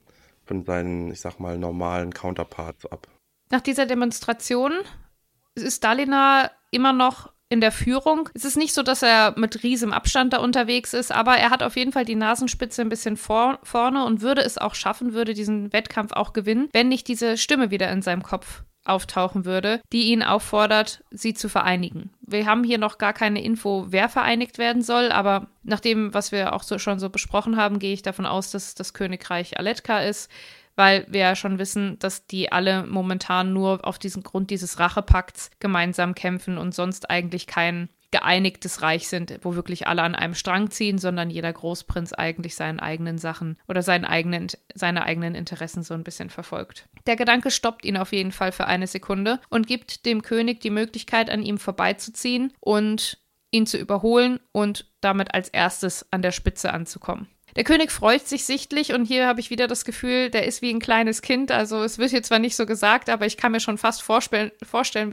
von 0.47 0.65
seinen, 0.65 1.13
ich 1.13 1.21
sag 1.21 1.39
mal, 1.39 1.59
normalen 1.59 2.15
Counterparts 2.15 2.87
ab. 2.87 3.09
Nach 3.51 3.61
dieser 3.61 3.85
Demonstration 3.87 4.73
ist 5.55 5.85
Dalina 5.85 6.51
immer 6.71 6.93
noch 6.93 7.33
in 7.49 7.61
der 7.61 7.73
Führung. 7.73 8.29
Es 8.35 8.45
ist 8.45 8.57
nicht 8.57 8.75
so, 8.75 8.83
dass 8.83 9.03
er 9.03 9.35
mit 9.37 9.63
riesem 9.63 9.93
Abstand 9.93 10.33
da 10.33 10.39
unterwegs 10.39 10.93
ist, 10.93 11.11
aber 11.11 11.37
er 11.37 11.51
hat 11.51 11.63
auf 11.63 11.77
jeden 11.77 11.93
Fall 11.93 12.05
die 12.05 12.15
Nasenspitze 12.15 12.83
ein 12.83 12.89
bisschen 12.89 13.17
vor, 13.17 13.59
vorne 13.63 14.05
und 14.05 14.21
würde 14.21 14.43
es 14.43 14.59
auch 14.59 14.75
schaffen, 14.75 15.15
würde 15.15 15.35
diesen 15.35 15.73
Wettkampf 15.73 16.13
auch 16.13 16.33
gewinnen, 16.33 16.69
wenn 16.73 16.89
nicht 16.89 17.09
diese 17.09 17.37
Stimme 17.37 17.71
wieder 17.71 17.91
in 17.91 18.03
seinem 18.03 18.23
Kopf 18.23 18.65
auftauchen 18.85 19.45
würde, 19.45 19.81
die 19.93 20.05
ihn 20.05 20.23
auffordert, 20.23 21.05
sie 21.11 21.35
zu 21.35 21.49
vereinigen. 21.49 22.11
Wir 22.23 22.47
haben 22.47 22.65
hier 22.65 22.79
noch 22.79 22.99
gar 22.99 23.13
keine 23.13 23.43
Info, 23.43 23.87
wer 23.89 24.09
vereinigt 24.09 24.59
werden 24.59 24.83
soll, 24.83 25.13
aber 25.13 25.49
nach 25.63 25.81
dem, 25.81 26.15
was 26.15 26.33
wir 26.33 26.55
auch 26.55 26.63
so, 26.63 26.79
schon 26.79 26.99
so 26.99 27.11
besprochen 27.11 27.57
haben, 27.57 27.79
gehe 27.79 27.93
ich 27.93 28.03
davon 28.03 28.27
aus, 28.27 28.51
dass 28.51 28.75
das 28.75 28.95
Königreich 28.95 29.59
Aletka 29.59 30.01
ist 30.01 30.31
weil 30.79 31.05
wir 31.09 31.21
ja 31.21 31.35
schon 31.35 31.59
wissen, 31.59 31.99
dass 31.99 32.29
die 32.29 32.53
alle 32.53 32.87
momentan 32.87 33.53
nur 33.53 33.85
auf 33.85 33.99
diesen 33.99 34.23
Grund 34.23 34.51
dieses 34.51 34.79
Rachepakts 34.79 35.51
gemeinsam 35.59 36.15
kämpfen 36.15 36.57
und 36.57 36.73
sonst 36.73 37.11
eigentlich 37.11 37.49
kein 37.49 37.89
geeinigtes 38.13 38.81
Reich 38.81 39.09
sind, 39.09 39.41
wo 39.43 39.57
wirklich 39.57 39.89
alle 39.89 40.03
an 40.03 40.15
einem 40.15 40.35
Strang 40.35 40.71
ziehen, 40.71 40.99
sondern 40.99 41.31
jeder 41.31 41.53
Großprinz 41.53 42.13
eigentlich 42.13 42.55
seinen 42.55 42.79
eigenen 42.79 43.19
Sachen 43.19 43.59
oder 43.67 43.83
seinen 43.83 44.05
eigenen, 44.05 44.47
seine 44.73 45.03
eigenen 45.03 45.35
Interessen 45.35 45.83
so 45.83 45.95
ein 45.95 46.05
bisschen 46.05 46.31
verfolgt. 46.31 46.89
Der 47.09 47.17
Gedanke 47.17 47.51
stoppt 47.51 47.85
ihn 47.85 47.97
auf 47.97 48.13
jeden 48.13 48.33
Fall 48.33 48.53
für 48.53 48.67
eine 48.67 48.87
Sekunde 48.87 49.41
und 49.51 49.67
gibt 49.67 50.07
dem 50.07 50.23
König 50.23 50.61
die 50.61 50.71
Möglichkeit, 50.71 51.29
an 51.29 51.43
ihm 51.43 51.59
vorbeizuziehen 51.59 52.53
und 52.61 53.19
ihn 53.51 53.67
zu 53.67 53.79
überholen 53.79 54.39
und 54.53 54.87
damit 55.01 55.35
als 55.35 55.49
erstes 55.49 56.07
an 56.13 56.23
der 56.23 56.33
Spitze 56.33 56.73
anzukommen. 56.73 57.27
Der 57.57 57.65
König 57.65 57.91
freut 57.91 58.27
sich 58.27 58.45
sichtlich 58.45 58.93
und 58.93 59.05
hier 59.05 59.27
habe 59.27 59.41
ich 59.41 59.51
wieder 59.51 59.67
das 59.67 59.85
Gefühl, 59.85 60.31
der 60.31 60.47
ist 60.47 60.63
wie 60.63 60.71
ein 60.71 60.79
kleines 60.79 61.23
Kind. 61.23 61.51
Also 61.51 61.83
es 61.83 61.99
wird 61.99 62.11
hier 62.11 62.23
zwar 62.23 62.39
nicht 62.39 62.57
so 62.57 62.67
gesagt, 62.67 63.11
aber 63.11 63.27
ich 63.27 63.37
kann 63.37 63.53
mir 63.53 63.61
schon 63.61 63.79
fast 63.79 64.03
vorstellen, 64.03 64.53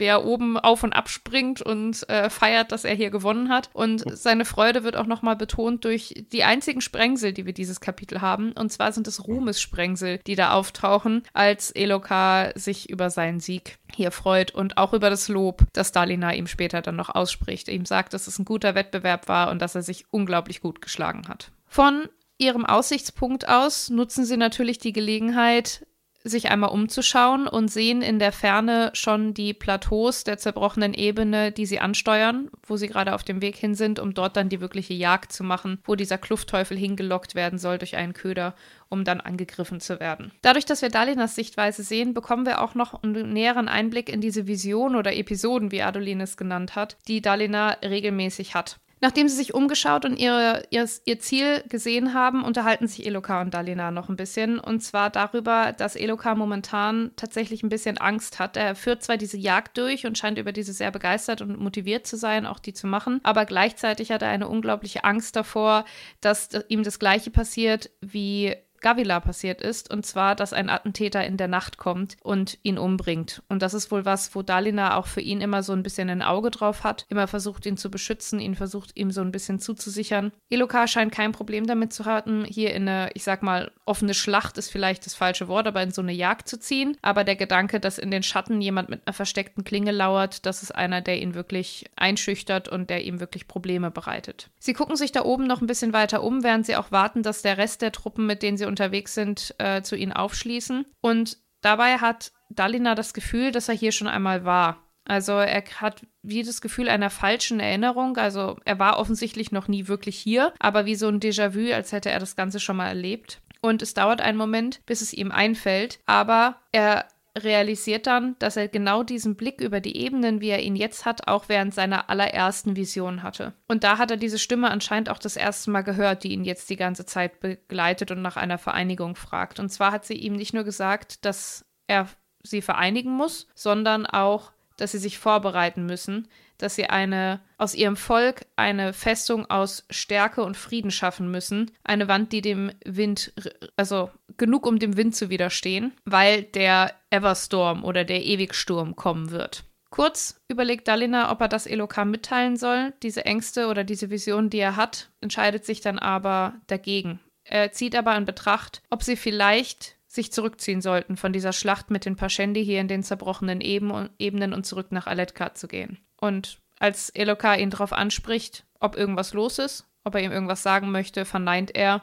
wie 0.00 0.04
er 0.04 0.24
oben 0.24 0.58
auf 0.58 0.82
und 0.82 0.92
ab 0.92 1.08
springt 1.08 1.62
und 1.62 2.08
äh, 2.08 2.30
feiert, 2.30 2.72
dass 2.72 2.84
er 2.84 2.94
hier 2.94 3.10
gewonnen 3.10 3.48
hat. 3.48 3.70
Und 3.72 4.04
seine 4.16 4.44
Freude 4.44 4.84
wird 4.84 4.96
auch 4.96 5.06
nochmal 5.06 5.36
betont 5.36 5.84
durch 5.84 6.14
die 6.32 6.44
einzigen 6.44 6.80
Sprengsel, 6.80 7.32
die 7.32 7.46
wir 7.46 7.52
dieses 7.52 7.80
Kapitel 7.80 8.20
haben. 8.20 8.52
Und 8.52 8.70
zwar 8.70 8.92
sind 8.92 9.08
es 9.08 9.26
Ruhmessprengsel, 9.26 10.20
die 10.26 10.36
da 10.36 10.52
auftauchen, 10.52 11.22
als 11.32 11.70
Elokar 11.70 12.52
sich 12.54 12.90
über 12.90 13.10
seinen 13.10 13.40
Sieg 13.40 13.78
hier 13.92 14.10
freut 14.10 14.52
und 14.52 14.78
auch 14.78 14.92
über 14.92 15.10
das 15.10 15.28
Lob, 15.28 15.64
das 15.72 15.92
Dalina 15.92 16.34
ihm 16.34 16.46
später 16.46 16.82
dann 16.82 16.96
noch 16.96 17.14
ausspricht. 17.14 17.68
Ihm 17.68 17.86
sagt, 17.86 18.12
dass 18.12 18.26
es 18.26 18.38
ein 18.38 18.44
guter 18.44 18.74
Wettbewerb 18.74 19.28
war 19.28 19.50
und 19.50 19.60
dass 19.62 19.74
er 19.74 19.82
sich 19.82 20.04
unglaublich 20.10 20.60
gut 20.60 20.82
geschlagen 20.82 21.28
hat. 21.28 21.50
Von 21.66 22.08
ihrem 22.38 22.64
Aussichtspunkt 22.64 23.48
aus 23.48 23.90
nutzen 23.90 24.24
sie 24.24 24.36
natürlich 24.36 24.78
die 24.78 24.92
Gelegenheit, 24.92 25.86
sich 26.28 26.50
einmal 26.50 26.70
umzuschauen 26.70 27.46
und 27.46 27.68
sehen 27.68 28.02
in 28.02 28.18
der 28.18 28.32
Ferne 28.32 28.90
schon 28.94 29.34
die 29.34 29.54
Plateaus 29.54 30.24
der 30.24 30.38
zerbrochenen 30.38 30.94
Ebene, 30.94 31.52
die 31.52 31.66
sie 31.66 31.78
ansteuern, 31.78 32.50
wo 32.66 32.76
sie 32.76 32.88
gerade 32.88 33.14
auf 33.14 33.22
dem 33.22 33.40
Weg 33.40 33.56
hin 33.56 33.74
sind, 33.74 33.98
um 33.98 34.14
dort 34.14 34.36
dann 34.36 34.48
die 34.48 34.60
wirkliche 34.60 34.94
Jagd 34.94 35.32
zu 35.32 35.44
machen, 35.44 35.78
wo 35.84 35.94
dieser 35.94 36.18
Kluftteufel 36.18 36.76
hingelockt 36.76 37.34
werden 37.34 37.58
soll 37.58 37.78
durch 37.78 37.96
einen 37.96 38.12
Köder, 38.12 38.54
um 38.88 39.04
dann 39.04 39.20
angegriffen 39.20 39.80
zu 39.80 40.00
werden. 40.00 40.32
Dadurch, 40.42 40.64
dass 40.64 40.82
wir 40.82 40.88
Dalinas 40.88 41.34
Sichtweise 41.34 41.82
sehen, 41.82 42.14
bekommen 42.14 42.46
wir 42.46 42.60
auch 42.60 42.74
noch 42.74 43.02
einen 43.02 43.32
näheren 43.32 43.68
Einblick 43.68 44.08
in 44.08 44.20
diese 44.20 44.46
Vision 44.46 44.96
oder 44.96 45.14
Episoden, 45.14 45.70
wie 45.70 45.82
Adolin 45.82 46.20
es 46.20 46.36
genannt 46.36 46.74
hat, 46.76 46.96
die 47.08 47.20
Dalina 47.20 47.76
regelmäßig 47.82 48.54
hat. 48.54 48.78
Nachdem 49.00 49.28
sie 49.28 49.36
sich 49.36 49.52
umgeschaut 49.52 50.06
und 50.06 50.16
ihre, 50.16 50.62
ihr, 50.70 50.88
ihr 51.04 51.18
Ziel 51.18 51.62
gesehen 51.68 52.14
haben, 52.14 52.42
unterhalten 52.42 52.86
sich 52.86 53.04
Eloka 53.04 53.42
und 53.42 53.52
Dalina 53.52 53.90
noch 53.90 54.08
ein 54.08 54.16
bisschen. 54.16 54.58
Und 54.58 54.80
zwar 54.80 55.10
darüber, 55.10 55.72
dass 55.72 55.96
Eloka 55.96 56.34
momentan 56.34 57.10
tatsächlich 57.16 57.62
ein 57.62 57.68
bisschen 57.68 57.98
Angst 57.98 58.38
hat. 58.38 58.56
Er 58.56 58.74
führt 58.74 59.02
zwar 59.02 59.18
diese 59.18 59.36
Jagd 59.36 59.76
durch 59.76 60.06
und 60.06 60.16
scheint 60.16 60.38
über 60.38 60.52
diese 60.52 60.72
sehr 60.72 60.90
begeistert 60.90 61.42
und 61.42 61.58
motiviert 61.58 62.06
zu 62.06 62.16
sein, 62.16 62.46
auch 62.46 62.58
die 62.58 62.72
zu 62.72 62.86
machen, 62.86 63.20
aber 63.22 63.44
gleichzeitig 63.44 64.12
hat 64.12 64.22
er 64.22 64.28
eine 64.28 64.48
unglaubliche 64.48 65.04
Angst 65.04 65.36
davor, 65.36 65.84
dass 66.22 66.48
ihm 66.68 66.82
das 66.82 66.98
Gleiche 66.98 67.30
passiert 67.30 67.90
wie 68.00 68.56
Gavila 68.80 69.20
passiert 69.20 69.60
ist, 69.60 69.90
und 69.92 70.04
zwar, 70.06 70.34
dass 70.34 70.52
ein 70.52 70.70
Attentäter 70.70 71.24
in 71.24 71.36
der 71.36 71.48
Nacht 71.48 71.78
kommt 71.78 72.16
und 72.22 72.58
ihn 72.62 72.78
umbringt. 72.78 73.42
Und 73.48 73.62
das 73.62 73.74
ist 73.74 73.90
wohl 73.90 74.04
was, 74.04 74.34
wo 74.34 74.42
Dalina 74.42 74.96
auch 74.96 75.06
für 75.06 75.20
ihn 75.20 75.40
immer 75.40 75.62
so 75.62 75.72
ein 75.72 75.82
bisschen 75.82 76.10
ein 76.10 76.22
Auge 76.22 76.50
drauf 76.50 76.84
hat, 76.84 77.06
immer 77.08 77.26
versucht, 77.26 77.66
ihn 77.66 77.76
zu 77.76 77.90
beschützen, 77.90 78.40
ihn 78.40 78.54
versucht, 78.54 78.92
ihm 78.94 79.10
so 79.10 79.20
ein 79.20 79.32
bisschen 79.32 79.58
zuzusichern. 79.58 80.32
Elokar 80.50 80.88
scheint 80.88 81.12
kein 81.12 81.32
Problem 81.32 81.66
damit 81.66 81.92
zu 81.92 82.04
haben, 82.04 82.44
hier 82.44 82.74
in 82.74 82.88
eine, 82.88 83.10
ich 83.14 83.24
sag 83.24 83.42
mal, 83.42 83.70
offene 83.84 84.14
Schlacht 84.14 84.58
ist 84.58 84.70
vielleicht 84.70 85.06
das 85.06 85.14
falsche 85.14 85.48
Wort, 85.48 85.66
aber 85.66 85.82
in 85.82 85.90
so 85.90 86.02
eine 86.02 86.12
Jagd 86.12 86.48
zu 86.48 86.58
ziehen. 86.58 86.96
Aber 87.02 87.24
der 87.24 87.36
Gedanke, 87.36 87.80
dass 87.80 87.98
in 87.98 88.10
den 88.10 88.22
Schatten 88.22 88.60
jemand 88.60 88.88
mit 88.88 89.06
einer 89.06 89.14
versteckten 89.14 89.64
Klinge 89.64 89.92
lauert, 89.92 90.46
das 90.46 90.62
ist 90.62 90.74
einer, 90.74 91.00
der 91.00 91.20
ihn 91.20 91.34
wirklich 91.34 91.86
einschüchtert 91.96 92.68
und 92.68 92.90
der 92.90 93.04
ihm 93.04 93.20
wirklich 93.20 93.48
Probleme 93.48 93.90
bereitet. 93.90 94.50
Sie 94.58 94.72
gucken 94.72 94.96
sich 94.96 95.12
da 95.12 95.24
oben 95.24 95.46
noch 95.46 95.60
ein 95.60 95.66
bisschen 95.66 95.92
weiter 95.92 96.22
um, 96.22 96.42
während 96.42 96.66
sie 96.66 96.76
auch 96.76 96.90
warten, 96.90 97.22
dass 97.22 97.42
der 97.42 97.58
Rest 97.58 97.82
der 97.82 97.92
Truppen, 97.92 98.26
mit 98.26 98.42
denen 98.42 98.56
sie 98.56 98.65
unterwegs 98.66 99.14
sind, 99.14 99.54
äh, 99.58 99.82
zu 99.82 99.96
ihnen 99.96 100.12
aufschließen. 100.12 100.84
Und 101.00 101.38
dabei 101.60 101.98
hat 101.98 102.32
Dalina 102.50 102.94
das 102.94 103.14
Gefühl, 103.14 103.52
dass 103.52 103.68
er 103.68 103.74
hier 103.74 103.92
schon 103.92 104.08
einmal 104.08 104.44
war. 104.44 104.82
Also 105.04 105.34
er 105.34 105.62
hat 105.80 106.04
wie 106.22 106.42
das 106.42 106.60
Gefühl 106.60 106.88
einer 106.88 107.10
falschen 107.10 107.60
Erinnerung. 107.60 108.16
Also 108.16 108.56
er 108.64 108.78
war 108.78 108.98
offensichtlich 108.98 109.52
noch 109.52 109.68
nie 109.68 109.88
wirklich 109.88 110.18
hier, 110.18 110.52
aber 110.58 110.84
wie 110.84 110.96
so 110.96 111.08
ein 111.08 111.20
Déjà-vu, 111.20 111.72
als 111.72 111.92
hätte 111.92 112.10
er 112.10 112.18
das 112.18 112.36
Ganze 112.36 112.58
schon 112.58 112.76
mal 112.76 112.88
erlebt. 112.88 113.40
Und 113.62 113.82
es 113.82 113.94
dauert 113.94 114.20
einen 114.20 114.38
Moment, 114.38 114.80
bis 114.86 115.00
es 115.00 115.12
ihm 115.12 115.32
einfällt, 115.32 116.00
aber 116.06 116.56
er 116.72 117.06
realisiert 117.36 118.06
dann, 118.06 118.36
dass 118.38 118.56
er 118.56 118.68
genau 118.68 119.02
diesen 119.02 119.36
Blick 119.36 119.60
über 119.60 119.80
die 119.80 119.96
Ebenen, 119.96 120.40
wie 120.40 120.48
er 120.48 120.62
ihn 120.62 120.76
jetzt 120.76 121.04
hat, 121.04 121.28
auch 121.28 121.48
während 121.48 121.74
seiner 121.74 122.10
allerersten 122.10 122.76
Vision 122.76 123.22
hatte. 123.22 123.52
Und 123.68 123.84
da 123.84 123.98
hat 123.98 124.10
er 124.10 124.16
diese 124.16 124.38
Stimme 124.38 124.70
anscheinend 124.70 125.10
auch 125.10 125.18
das 125.18 125.36
erste 125.36 125.70
Mal 125.70 125.82
gehört, 125.82 126.24
die 126.24 126.32
ihn 126.32 126.44
jetzt 126.44 126.70
die 126.70 126.76
ganze 126.76 127.06
Zeit 127.06 127.40
begleitet 127.40 128.10
und 128.10 128.22
nach 128.22 128.36
einer 128.36 128.58
Vereinigung 128.58 129.16
fragt. 129.16 129.60
Und 129.60 129.70
zwar 129.70 129.92
hat 129.92 130.04
sie 130.04 130.14
ihm 130.14 130.34
nicht 130.34 130.54
nur 130.54 130.64
gesagt, 130.64 131.24
dass 131.24 131.64
er 131.86 132.08
sie 132.42 132.62
vereinigen 132.62 133.10
muss, 133.10 133.48
sondern 133.54 134.06
auch, 134.06 134.52
dass 134.76 134.92
sie 134.92 134.98
sich 134.98 135.18
vorbereiten 135.18 135.86
müssen, 135.86 136.28
dass 136.58 136.74
sie 136.74 136.86
eine 136.86 137.40
aus 137.58 137.74
ihrem 137.74 137.96
Volk 137.96 138.46
eine 138.56 138.92
Festung 138.92 139.48
aus 139.48 139.86
Stärke 139.90 140.42
und 140.42 140.56
Frieden 140.56 140.90
schaffen 140.90 141.30
müssen, 141.30 141.70
eine 141.84 142.08
Wand, 142.08 142.32
die 142.32 142.42
dem 142.42 142.70
Wind, 142.84 143.32
also 143.76 144.10
genug 144.36 144.66
um 144.66 144.78
dem 144.78 144.96
Wind 144.96 145.14
zu 145.16 145.30
widerstehen, 145.30 145.92
weil 146.04 146.42
der 146.42 146.92
Everstorm 147.10 147.84
oder 147.84 148.04
der 148.04 148.24
Ewigsturm 148.24 148.96
kommen 148.96 149.30
wird. 149.30 149.64
Kurz 149.90 150.42
überlegt 150.48 150.88
Dalina, 150.88 151.30
ob 151.30 151.40
er 151.40 151.48
das 151.48 151.66
Elokar 151.66 152.04
mitteilen 152.04 152.56
soll. 152.56 152.92
Diese 153.02 153.24
Ängste 153.24 153.68
oder 153.68 153.84
diese 153.84 154.10
Vision, 154.10 154.50
die 154.50 154.58
er 154.58 154.76
hat, 154.76 155.10
entscheidet 155.20 155.64
sich 155.64 155.80
dann 155.80 155.98
aber 155.98 156.54
dagegen. 156.66 157.20
Er 157.44 157.72
zieht 157.72 157.94
aber 157.94 158.16
in 158.16 158.24
Betracht, 158.24 158.82
ob 158.90 159.02
sie 159.02 159.16
vielleicht 159.16 159.96
sich 160.06 160.32
zurückziehen 160.32 160.80
sollten 160.80 161.16
von 161.16 161.32
dieser 161.32 161.52
Schlacht 161.52 161.90
mit 161.90 162.04
den 162.04 162.16
Pashendi 162.16 162.64
hier 162.64 162.80
in 162.80 162.88
den 162.88 163.02
zerbrochenen 163.02 163.60
Ebenen 163.60 164.52
und 164.52 164.66
zurück 164.66 164.90
nach 164.90 165.06
Aletka 165.06 165.54
zu 165.54 165.68
gehen. 165.68 165.98
Und 166.20 166.58
als 166.78 167.10
Elokar 167.10 167.58
ihn 167.58 167.70
darauf 167.70 167.92
anspricht, 167.92 168.64
ob 168.80 168.96
irgendwas 168.96 169.32
los 169.32 169.58
ist, 169.58 169.86
ob 170.04 170.14
er 170.14 170.22
ihm 170.22 170.32
irgendwas 170.32 170.62
sagen 170.62 170.90
möchte, 170.90 171.24
verneint 171.24 171.74
er 171.74 172.02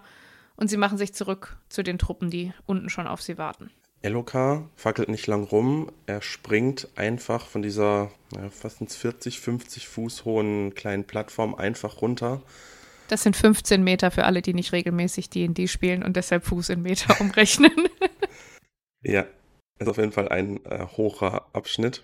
und 0.55 0.69
sie 0.69 0.77
machen 0.77 0.97
sich 0.97 1.13
zurück 1.13 1.57
zu 1.69 1.83
den 1.83 1.97
Truppen, 1.97 2.29
die 2.29 2.53
unten 2.65 2.89
schon 2.89 3.07
auf 3.07 3.21
sie 3.21 3.37
warten. 3.37 3.71
Elokar 4.01 4.69
fackelt 4.75 5.07
nicht 5.07 5.27
lang 5.27 5.43
rum, 5.43 5.89
er 6.07 6.21
springt 6.21 6.89
einfach 6.95 7.47
von 7.47 7.61
dieser 7.61 8.11
ja, 8.35 8.49
fast 8.49 8.81
40, 8.93 9.39
50 9.39 9.87
Fuß 9.87 10.25
hohen 10.25 10.75
kleinen 10.75 11.05
Plattform 11.05 11.55
einfach 11.55 12.01
runter. 12.01 12.41
Das 13.07 13.23
sind 13.23 13.37
15 13.37 13.81
Meter 13.81 14.11
für 14.11 14.25
alle, 14.25 14.41
die 14.41 14.53
nicht 14.53 14.73
regelmäßig 14.73 15.29
D&D 15.29 15.67
spielen 15.67 16.03
und 16.03 16.17
deshalb 16.17 16.43
Fuß 16.45 16.69
in 16.69 16.81
Meter 16.81 17.15
umrechnen. 17.21 17.71
ja, 19.03 19.25
ist 19.79 19.87
auf 19.87 19.97
jeden 19.97 20.11
Fall 20.11 20.27
ein 20.27 20.63
äh, 20.65 20.85
hoher 20.97 21.47
Abschnitt. 21.53 22.03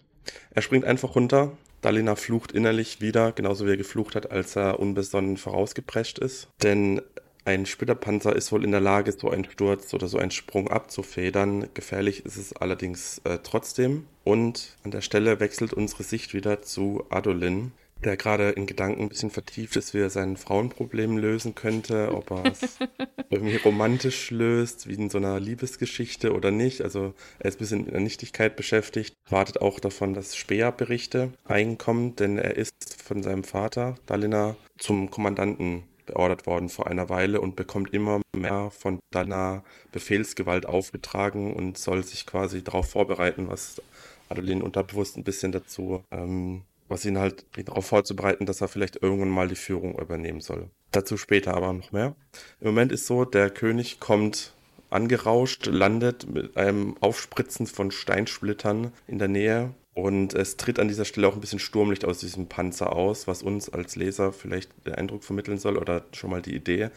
Er 0.52 0.62
springt 0.62 0.86
einfach 0.86 1.16
runter, 1.16 1.58
Dalina 1.82 2.16
flucht 2.16 2.52
innerlich 2.52 3.02
wieder, 3.02 3.32
genauso 3.32 3.66
wie 3.66 3.72
er 3.72 3.78
geflucht 3.78 4.16
hat, 4.16 4.32
als 4.32 4.56
er 4.56 4.80
unbesonnen 4.80 5.38
vorausgeprescht 5.38 6.20
ist. 6.20 6.48
Denn 6.62 7.02
ein 7.46 7.66
Splitterpanzer 7.66 8.36
ist 8.36 8.52
wohl 8.52 8.64
in 8.64 8.72
der 8.72 8.82
Lage, 8.82 9.12
so 9.12 9.30
einen 9.30 9.46
Sturz 9.46 9.94
oder 9.94 10.08
so 10.08 10.18
einen 10.18 10.32
Sprung 10.32 10.68
abzufedern. 10.70 11.70
Gefährlich 11.74 12.26
ist 12.26 12.38
es 12.38 12.54
allerdings 12.54 13.22
äh, 13.24 13.40
trotzdem. 13.42 14.06
Und 14.24 14.78
an 14.84 14.92
der 14.92 15.02
Stelle 15.02 15.40
wechselt 15.40 15.74
unsere 15.74 16.04
Sicht 16.04 16.34
wieder 16.34 16.62
zu 16.62 17.06
Adolin, 17.10 17.72
der 18.04 18.18
gerade 18.18 18.50
in 18.52 18.66
Gedanken 18.66 19.04
ein 19.04 19.10
bisschen 19.10 19.30
vertieft 19.30 19.76
ist, 19.76 19.94
wie 19.94 20.00
er 20.00 20.10
sein 20.10 20.38
Frauenproblem 20.38 21.18
lösen 21.18 21.56
könnte, 21.56 22.14
ob 22.14 22.32
er 22.32 22.46
es 22.46 22.78
irgendwie 23.30 23.58
romantisch 23.58 24.32
löst, 24.32 24.88
wie 24.88 24.94
in 24.94 25.10
so 25.10 25.18
einer 25.18 25.40
Liebesgeschichte 25.40 26.34
oder 26.34 26.52
nicht. 26.52 26.82
Also 26.82 27.14
er 27.40 27.50
ist 27.50 27.56
ein 27.56 27.60
bisschen 27.60 27.86
in 27.86 27.92
der 27.92 28.02
Nichtigkeit 28.02 28.56
beschäftigt, 28.56 29.14
wartet 29.30 29.62
auch 29.62 29.80
davon, 29.80 30.14
dass 30.14 30.36
Speer-Berichte 30.36 31.34
einkommen, 31.46 32.16
denn 32.16 32.38
er 32.38 32.56
ist 32.56 33.02
von 33.04 33.22
seinem 33.24 33.44
Vater, 33.44 33.96
Dalina, 34.06 34.56
zum 34.78 35.12
Kommandanten 35.12 35.84
beordert 36.06 36.48
worden 36.48 36.70
vor 36.70 36.88
einer 36.88 37.10
Weile 37.10 37.40
und 37.42 37.56
bekommt 37.56 37.94
immer 37.94 38.22
mehr 38.36 38.72
von 38.72 39.00
Dalina 39.12 39.64
Befehlsgewalt 39.92 40.66
aufgetragen 40.66 41.54
und 41.54 41.78
soll 41.78 42.04
sich 42.04 42.26
quasi 42.26 42.64
darauf 42.64 42.90
vorbereiten, 42.90 43.48
was 43.48 43.82
Adolin 44.30 44.62
unterbewusst 44.62 45.18
ein 45.18 45.24
bisschen 45.24 45.52
dazu 45.52 46.04
ähm, 46.12 46.64
was 46.90 47.06
ihn 47.06 47.18
halt 47.18 47.46
darauf 47.66 47.86
vorzubereiten, 47.86 48.46
dass 48.46 48.62
er 48.62 48.68
vielleicht 48.68 49.02
irgendwann 49.02 49.30
mal 49.30 49.48
die 49.48 49.56
Führung 49.56 49.98
übernehmen 49.98 50.42
soll. 50.42 50.70
Dazu 50.92 51.18
später 51.18 51.56
aber 51.56 51.72
noch 51.72 51.92
mehr. 51.92 52.16
Im 52.60 52.68
Moment 52.68 52.92
ist 52.92 53.06
so, 53.06 53.26
der 53.26 53.50
König 53.50 54.00
kommt 54.00 54.54
angerauscht, 54.90 55.68
landet 55.68 56.28
mit 56.28 56.58
einem 56.58 56.98
Aufspritzen 57.00 57.68
von 57.68 57.92
Steinsplittern 57.92 58.92
in 59.08 59.20
der 59.20 59.28
Nähe 59.28 59.74
und 59.94 60.34
es 60.34 60.58
tritt 60.58 60.80
an 60.80 60.88
dieser 60.88 61.06
Stelle 61.06 61.28
auch 61.28 61.36
ein 61.36 61.42
bisschen 61.42 61.60
Sturmlicht 61.60 62.06
aus 62.06 62.20
diesem 62.20 62.48
Panzer 62.48 62.94
aus, 62.94 63.28
was 63.28 63.44
uns 63.44 63.70
als 63.70 63.96
Leser 63.96 64.34
vielleicht 64.34 64.72
den 64.88 64.96
Eindruck 64.96 65.24
vermitteln 65.24 65.58
soll 65.58 65.78
oder 65.78 66.06
schon 66.14 66.32
mal 66.32 66.42
die 66.42 66.56
Idee, 66.56 66.90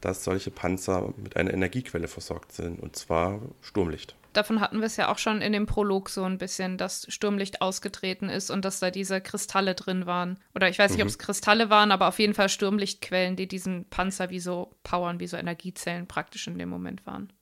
dass 0.00 0.24
solche 0.24 0.50
Panzer 0.50 1.12
mit 1.16 1.36
einer 1.36 1.52
Energiequelle 1.52 2.08
versorgt 2.08 2.52
sind, 2.52 2.80
und 2.80 2.96
zwar 2.96 3.40
Sturmlicht 3.62 4.14
davon 4.38 4.60
hatten 4.60 4.78
wir 4.78 4.86
es 4.86 4.96
ja 4.96 5.10
auch 5.10 5.18
schon 5.18 5.42
in 5.42 5.52
dem 5.52 5.66
Prolog 5.66 6.08
so 6.08 6.22
ein 6.24 6.38
bisschen, 6.38 6.78
dass 6.78 7.06
Sturmlicht 7.12 7.60
ausgetreten 7.60 8.28
ist 8.28 8.50
und 8.50 8.64
dass 8.64 8.80
da 8.80 8.90
diese 8.90 9.20
Kristalle 9.20 9.74
drin 9.74 10.06
waren. 10.06 10.38
Oder 10.54 10.68
ich 10.68 10.78
weiß 10.78 10.92
nicht, 10.92 11.00
mhm. 11.00 11.02
ob 11.02 11.08
es 11.08 11.18
Kristalle 11.18 11.68
waren, 11.70 11.92
aber 11.92 12.08
auf 12.08 12.18
jeden 12.18 12.34
Fall 12.34 12.48
Sturmlichtquellen, 12.48 13.36
die 13.36 13.48
diesen 13.48 13.84
Panzer 13.90 14.30
wie 14.30 14.40
so 14.40 14.70
powern, 14.84 15.20
wie 15.20 15.26
so 15.26 15.36
Energiezellen 15.36 16.06
praktisch 16.06 16.46
in 16.46 16.56
dem 16.56 16.68
Moment 16.68 17.04
waren. 17.04 17.32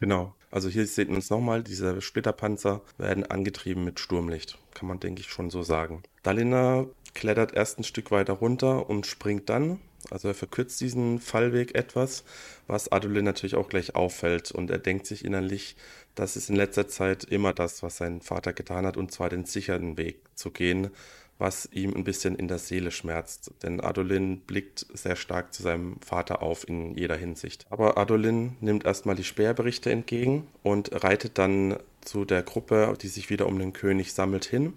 Genau. 0.00 0.34
Also 0.50 0.68
hier 0.68 0.86
sehen 0.86 1.08
wir 1.08 1.16
uns 1.16 1.30
nochmal, 1.30 1.62
diese 1.62 2.00
Splitterpanzer 2.00 2.82
werden 2.98 3.24
angetrieben 3.24 3.84
mit 3.84 4.00
Sturmlicht. 4.00 4.58
Kann 4.74 4.88
man, 4.88 5.00
denke 5.00 5.20
ich, 5.20 5.28
schon 5.28 5.50
so 5.50 5.62
sagen. 5.62 6.02
Dalina 6.22 6.86
klettert 7.14 7.54
erst 7.54 7.78
ein 7.78 7.84
Stück 7.84 8.10
weiter 8.10 8.34
runter 8.34 8.88
und 8.90 9.06
springt 9.06 9.48
dann 9.48 9.80
also 10.10 10.28
er 10.28 10.34
verkürzt 10.34 10.80
diesen 10.80 11.18
Fallweg 11.18 11.74
etwas, 11.74 12.24
was 12.66 12.90
Adolin 12.90 13.24
natürlich 13.24 13.54
auch 13.54 13.68
gleich 13.68 13.94
auffällt. 13.94 14.52
Und 14.52 14.70
er 14.70 14.78
denkt 14.78 15.06
sich 15.06 15.24
innerlich, 15.24 15.76
das 16.14 16.36
ist 16.36 16.50
in 16.50 16.56
letzter 16.56 16.88
Zeit 16.88 17.24
immer 17.24 17.52
das, 17.52 17.82
was 17.82 17.96
sein 17.96 18.20
Vater 18.20 18.52
getan 18.52 18.86
hat, 18.86 18.96
und 18.96 19.12
zwar 19.12 19.28
den 19.28 19.44
sicheren 19.44 19.96
Weg 19.96 20.20
zu 20.34 20.50
gehen, 20.50 20.90
was 21.38 21.68
ihm 21.72 21.94
ein 21.94 22.04
bisschen 22.04 22.34
in 22.36 22.48
der 22.48 22.58
Seele 22.58 22.90
schmerzt. 22.90 23.52
Denn 23.62 23.80
Adolin 23.80 24.40
blickt 24.40 24.86
sehr 24.94 25.16
stark 25.16 25.52
zu 25.52 25.62
seinem 25.62 26.00
Vater 26.00 26.42
auf 26.42 26.66
in 26.66 26.96
jeder 26.96 27.16
Hinsicht. 27.16 27.66
Aber 27.68 27.98
Adolin 27.98 28.56
nimmt 28.60 28.86
erstmal 28.86 29.16
die 29.16 29.24
Speerberichte 29.24 29.90
entgegen 29.90 30.46
und 30.62 31.04
reitet 31.04 31.38
dann 31.38 31.76
zu 32.00 32.24
der 32.24 32.42
Gruppe, 32.42 32.96
die 33.00 33.08
sich 33.08 33.28
wieder 33.28 33.46
um 33.46 33.58
den 33.58 33.72
König 33.72 34.12
sammelt, 34.12 34.44
hin, 34.44 34.74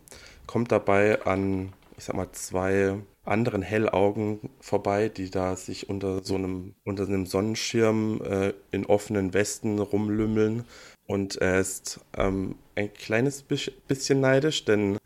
kommt 0.47 0.71
dabei 0.71 1.21
an, 1.23 1.73
ich 1.97 2.05
sag 2.05 2.15
mal, 2.15 2.31
zwei 2.31 2.97
anderen 3.29 3.61
Hellaugen 3.61 4.49
vorbei, 4.59 5.09
die 5.09 5.29
da 5.29 5.55
sich 5.55 5.89
unter 5.89 6.23
so 6.23 6.35
einem, 6.35 6.75
unter 6.83 7.03
einem 7.03 7.25
Sonnenschirm 7.25 8.21
äh, 8.21 8.53
in 8.71 8.85
offenen 8.85 9.33
Westen 9.33 9.79
rumlümmeln. 9.79 10.65
Und 11.05 11.37
er 11.37 11.59
ist 11.59 11.99
ähm, 12.17 12.55
ein 12.75 12.93
kleines 12.93 13.43
bisschen 13.43 14.19
neidisch, 14.19 14.65
denn 14.65 14.97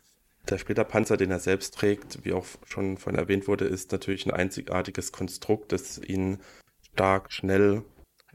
der 0.48 0.58
Splitterpanzer, 0.58 1.16
den 1.16 1.30
er 1.30 1.38
selbst 1.38 1.74
trägt, 1.74 2.24
wie 2.24 2.34
auch 2.34 2.46
schon 2.66 2.98
von 2.98 3.14
erwähnt 3.14 3.48
wurde, 3.48 3.64
ist 3.64 3.92
natürlich 3.92 4.26
ein 4.26 4.32
einzigartiges 4.32 5.12
Konstrukt, 5.12 5.72
das 5.72 5.98
ihn 5.98 6.38
stark, 6.92 7.32
schnell, 7.32 7.82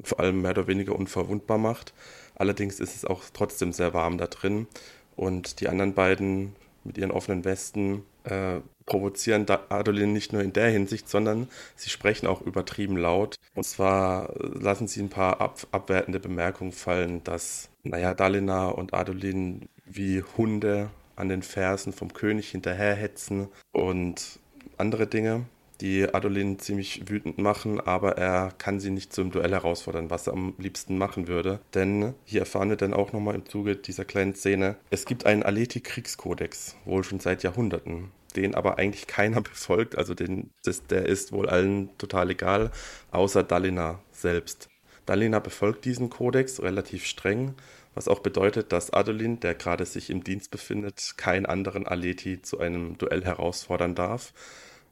vor 0.02 0.20
allem 0.20 0.42
mehr 0.42 0.52
oder 0.52 0.68
weniger 0.68 0.96
unverwundbar 0.96 1.58
macht. 1.58 1.94
Allerdings 2.36 2.80
ist 2.80 2.96
es 2.96 3.06
auch 3.06 3.24
trotzdem 3.34 3.74
sehr 3.74 3.94
warm 3.94 4.18
da 4.18 4.28
drin. 4.28 4.68
Und 5.16 5.60
die 5.60 5.68
anderen 5.68 5.94
beiden 5.94 6.56
mit 6.84 6.98
ihren 6.98 7.12
offenen 7.12 7.44
Westen 7.46 8.04
äh, 8.30 8.62
provozieren 8.86 9.46
Adolin 9.70 10.14
nicht 10.14 10.34
nur 10.34 10.42
in 10.42 10.52
der 10.52 10.70
Hinsicht, 10.70 11.08
sondern 11.10 11.48
sie 11.76 11.90
sprechen 11.90 12.28
auch 12.28 12.42
übertrieben 12.42 12.98
laut. 12.98 13.36
Und 13.54 13.64
zwar 13.64 14.34
lassen 14.38 14.88
sie 14.88 15.02
ein 15.02 15.10
paar 15.10 15.40
ab 15.42 15.68
abwertende 15.72 16.20
Bemerkungen 16.20 16.72
fallen, 16.72 17.24
dass, 17.24 17.70
naja, 17.84 18.14
Dalina 18.14 18.70
und 18.70 18.94
Adolin 18.94 19.70
wie 19.86 20.24
Hunde 20.38 20.90
an 21.16 21.30
den 21.30 21.44
Fersen 21.44 21.94
vom 21.94 22.14
König 22.14 22.50
hinterherhetzen 22.50 23.50
und 23.72 24.40
andere 24.78 25.08
Dinge. 25.08 25.46
die 25.82 26.14
Adolin 26.14 26.60
ziemlich 26.60 27.10
wütend 27.10 27.38
machen, 27.38 27.80
aber 27.80 28.18
er 28.18 28.52
kann 28.58 28.80
sie 28.80 28.90
nicht 28.92 29.14
zum 29.14 29.32
Duell 29.32 29.52
herausfordern, 29.52 30.10
was 30.10 30.28
er 30.28 30.34
am 30.34 30.54
liebsten 30.58 30.98
machen 30.98 31.28
würde. 31.28 31.60
Denn 31.74 32.14
hier 32.26 32.42
erfahren 32.42 32.70
wir 32.70 32.76
dann 32.76 32.94
auch 32.94 33.14
nochmal 33.14 33.36
im 33.36 33.46
Zuge 33.46 33.76
dieser 33.76 34.06
kleinen 34.06 34.36
Szene, 34.36 34.76
es 34.90 35.06
gibt 35.06 35.26
einen 35.26 35.44
Aleti-Kriegskodex, 35.44 36.76
wohl 36.86 37.04
schon 37.04 37.20
seit 37.20 37.44
Jahrhunderten 37.44 38.12
den 38.36 38.56
aber 38.56 38.78
eigentlich 38.78 39.08
keiner 39.08 39.42
befolgt. 39.42 39.98
Also 39.98 40.14
den, 40.14 40.52
das, 40.64 40.86
der 40.88 41.06
ist 41.06 41.32
wohl 41.32 41.50
allen 41.50 41.98
total 41.98 42.32
egal, 42.32 42.72
außer 43.12 43.44
Dalina 43.44 44.00
selbst. 44.12 44.70
Dalina 45.06 45.40
befolgt 45.40 45.86
diesen 45.86 46.10
Kodex 46.10 46.62
relativ 46.62 47.06
streng, 47.06 47.56
was 47.96 48.08
auch 48.08 48.20
bedeutet, 48.20 48.72
dass 48.72 48.94
Adolin, 48.94 49.40
der 49.40 49.56
gerade 49.56 49.86
sich 49.86 50.12
im 50.12 50.24
Dienst 50.24 50.52
befindet, 50.52 51.16
keinen 51.18 51.48
anderen 51.48 51.88
Aleti 51.88 52.42
zu 52.42 52.60
einem 52.60 52.98
Duell 52.98 53.26
herausfordern 53.26 53.96
darf. 53.96 54.34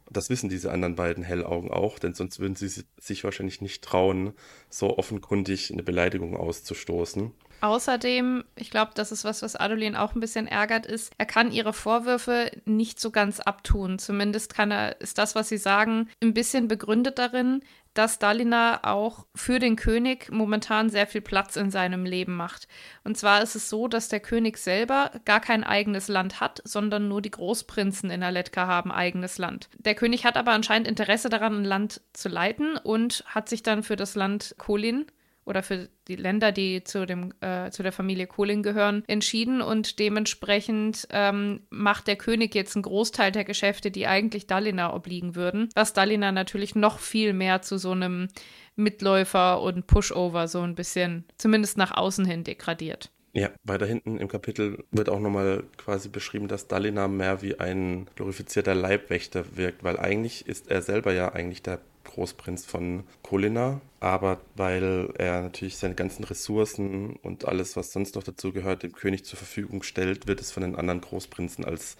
Das 0.10 0.30
wissen 0.30 0.50
diese 0.50 0.72
anderen 0.72 0.96
beiden 0.96 1.24
Hellaugen 1.24 1.70
auch, 1.70 2.00
denn 2.00 2.14
sonst 2.14 2.40
würden 2.40 2.56
sie 2.56 2.84
sich 2.98 3.24
wahrscheinlich 3.24 3.62
nicht 3.62 3.84
trauen, 3.84 4.34
so 4.70 4.98
offenkundig 4.98 5.72
eine 5.72 5.84
Beleidigung 5.84 6.36
auszustoßen. 6.36 7.32
Außerdem, 7.62 8.44
ich 8.56 8.70
glaube, 8.70 8.92
das 8.96 9.12
ist 9.12 9.24
was, 9.24 9.42
was 9.42 9.56
Adolin 9.56 9.96
auch 9.96 10.14
ein 10.14 10.20
bisschen 10.20 10.48
ärgert, 10.48 10.86
ist, 10.86 11.12
er 11.18 11.26
kann 11.26 11.52
ihre 11.52 11.74
Vorwürfe 11.74 12.52
nicht 12.66 13.00
so 13.00 13.12
ganz 13.12 13.40
abtun. 13.40 14.00
Zumindest 14.00 14.54
kann 14.54 14.72
er, 14.72 15.02
ist 15.02 15.18
das, 15.18 15.36
was 15.36 15.50
sie 15.50 15.58
sagen, 15.58 16.10
ein 16.22 16.34
bisschen 16.34 16.68
begründet 16.68 17.18
darin, 17.18 17.62
dass 17.98 18.20
Dalina 18.20 18.84
auch 18.84 19.26
für 19.34 19.58
den 19.58 19.76
König 19.76 20.32
momentan 20.32 20.90
sehr 20.90 21.08
viel 21.08 21.22
Platz 21.22 21.56
in 21.56 21.72
seinem 21.72 22.06
Leben 22.06 22.36
macht. 22.36 22.68
Und 23.04 23.18
zwar 23.18 23.42
ist 23.42 23.56
es 23.56 23.70
so, 23.70 23.88
dass 23.88 24.08
der 24.08 24.20
König 24.20 24.58
selber 24.58 25.12
gar 25.26 25.40
kein 25.40 25.64
eigenes 25.64 26.08
Land 26.08 26.40
hat, 26.40 26.62
sondern 26.64 27.08
nur 27.08 27.24
die 27.24 27.32
Großprinzen 27.32 28.12
in 28.12 28.22
Aletka 28.22 28.68
haben 28.68 28.92
eigenes 28.92 29.40
Land. 29.40 29.70
Der 29.80 29.96
König 29.96 30.26
hat 30.26 30.38
aber 30.38 30.52
anscheinend 30.52 30.88
Interesse 30.88 31.30
daran, 31.30 31.62
ein 31.62 31.66
Land 31.66 32.02
zu 32.14 32.30
leiten 32.30 32.78
und 32.78 33.24
hat 33.26 33.50
sich 33.50 33.64
dann 33.64 33.82
für 33.82 33.96
das 33.96 34.14
Land 34.14 34.54
Kolin 34.60 35.08
oder 35.48 35.64
für 35.64 35.90
die 36.08 36.18
Länder, 36.18 36.52
die 36.52 36.84
zu, 36.84 37.06
dem, 37.06 37.34
äh, 37.42 37.72
zu 37.72 37.82
der 37.82 37.94
Familie 37.94 38.28
Kohling 38.28 38.64
gehören, 38.64 39.04
entschieden 39.08 39.62
und 39.62 39.98
dementsprechend 39.98 41.08
ähm, 41.12 41.62
macht 41.70 42.08
der 42.08 42.18
König 42.18 42.54
jetzt 42.54 42.76
einen 42.76 42.84
Großteil 42.84 43.32
der 43.32 43.46
Geschäfte, 43.46 43.90
die 43.90 44.08
eigentlich 44.08 44.46
Dalina 44.46 44.94
obliegen 44.94 45.36
würden, 45.36 45.70
was 45.74 45.94
Dalina 45.94 46.32
natürlich 46.32 46.76
noch 46.76 47.00
viel 47.00 47.34
mehr 47.34 47.62
zu 47.62 47.78
so 47.78 47.92
einem 47.92 48.28
Mitläufer 48.76 49.62
und 49.62 49.88
Pushover 49.88 50.48
so 50.48 50.62
ein 50.62 50.76
bisschen, 50.76 51.24
zumindest 51.38 51.78
nach 51.78 51.96
außen 51.96 52.26
hin, 52.26 52.44
degradiert. 52.44 53.10
Ja, 53.34 53.52
weiter 53.64 53.86
hinten 53.86 54.18
im 54.18 54.28
Kapitel 54.28 54.84
wird 54.92 55.10
auch 55.10 55.20
nochmal 55.20 55.64
quasi 55.78 56.10
beschrieben, 56.10 56.48
dass 56.48 56.68
Dalina 56.68 57.08
mehr 57.08 57.42
wie 57.42 57.60
ein 57.60 58.08
glorifizierter 58.16 58.74
Leibwächter 58.74 59.56
wirkt, 59.56 59.84
weil 59.84 60.00
eigentlich 60.00 60.48
ist 60.48 60.70
er 60.72 60.82
selber 60.82 61.14
ja 61.14 61.32
eigentlich 61.34 61.62
der 61.62 61.80
Großprinz 62.18 62.66
von 62.66 63.04
Kolina, 63.22 63.80
aber 64.00 64.42
weil 64.56 65.14
er 65.20 65.42
natürlich 65.42 65.78
seine 65.78 65.94
ganzen 65.94 66.24
Ressourcen 66.24 67.16
und 67.18 67.46
alles, 67.46 67.76
was 67.76 67.94
sonst 67.94 68.16
noch 68.16 68.24
dazu 68.24 68.52
gehört, 68.52 68.82
dem 68.82 68.92
König 68.92 69.24
zur 69.24 69.38
Verfügung 69.38 69.84
stellt, 69.84 70.28
wird 70.28 70.42
es 70.42 70.52
von 70.52 70.64
den 70.64 70.76
anderen 70.76 71.00
Großprinzen 71.00 71.64
als 71.64 71.96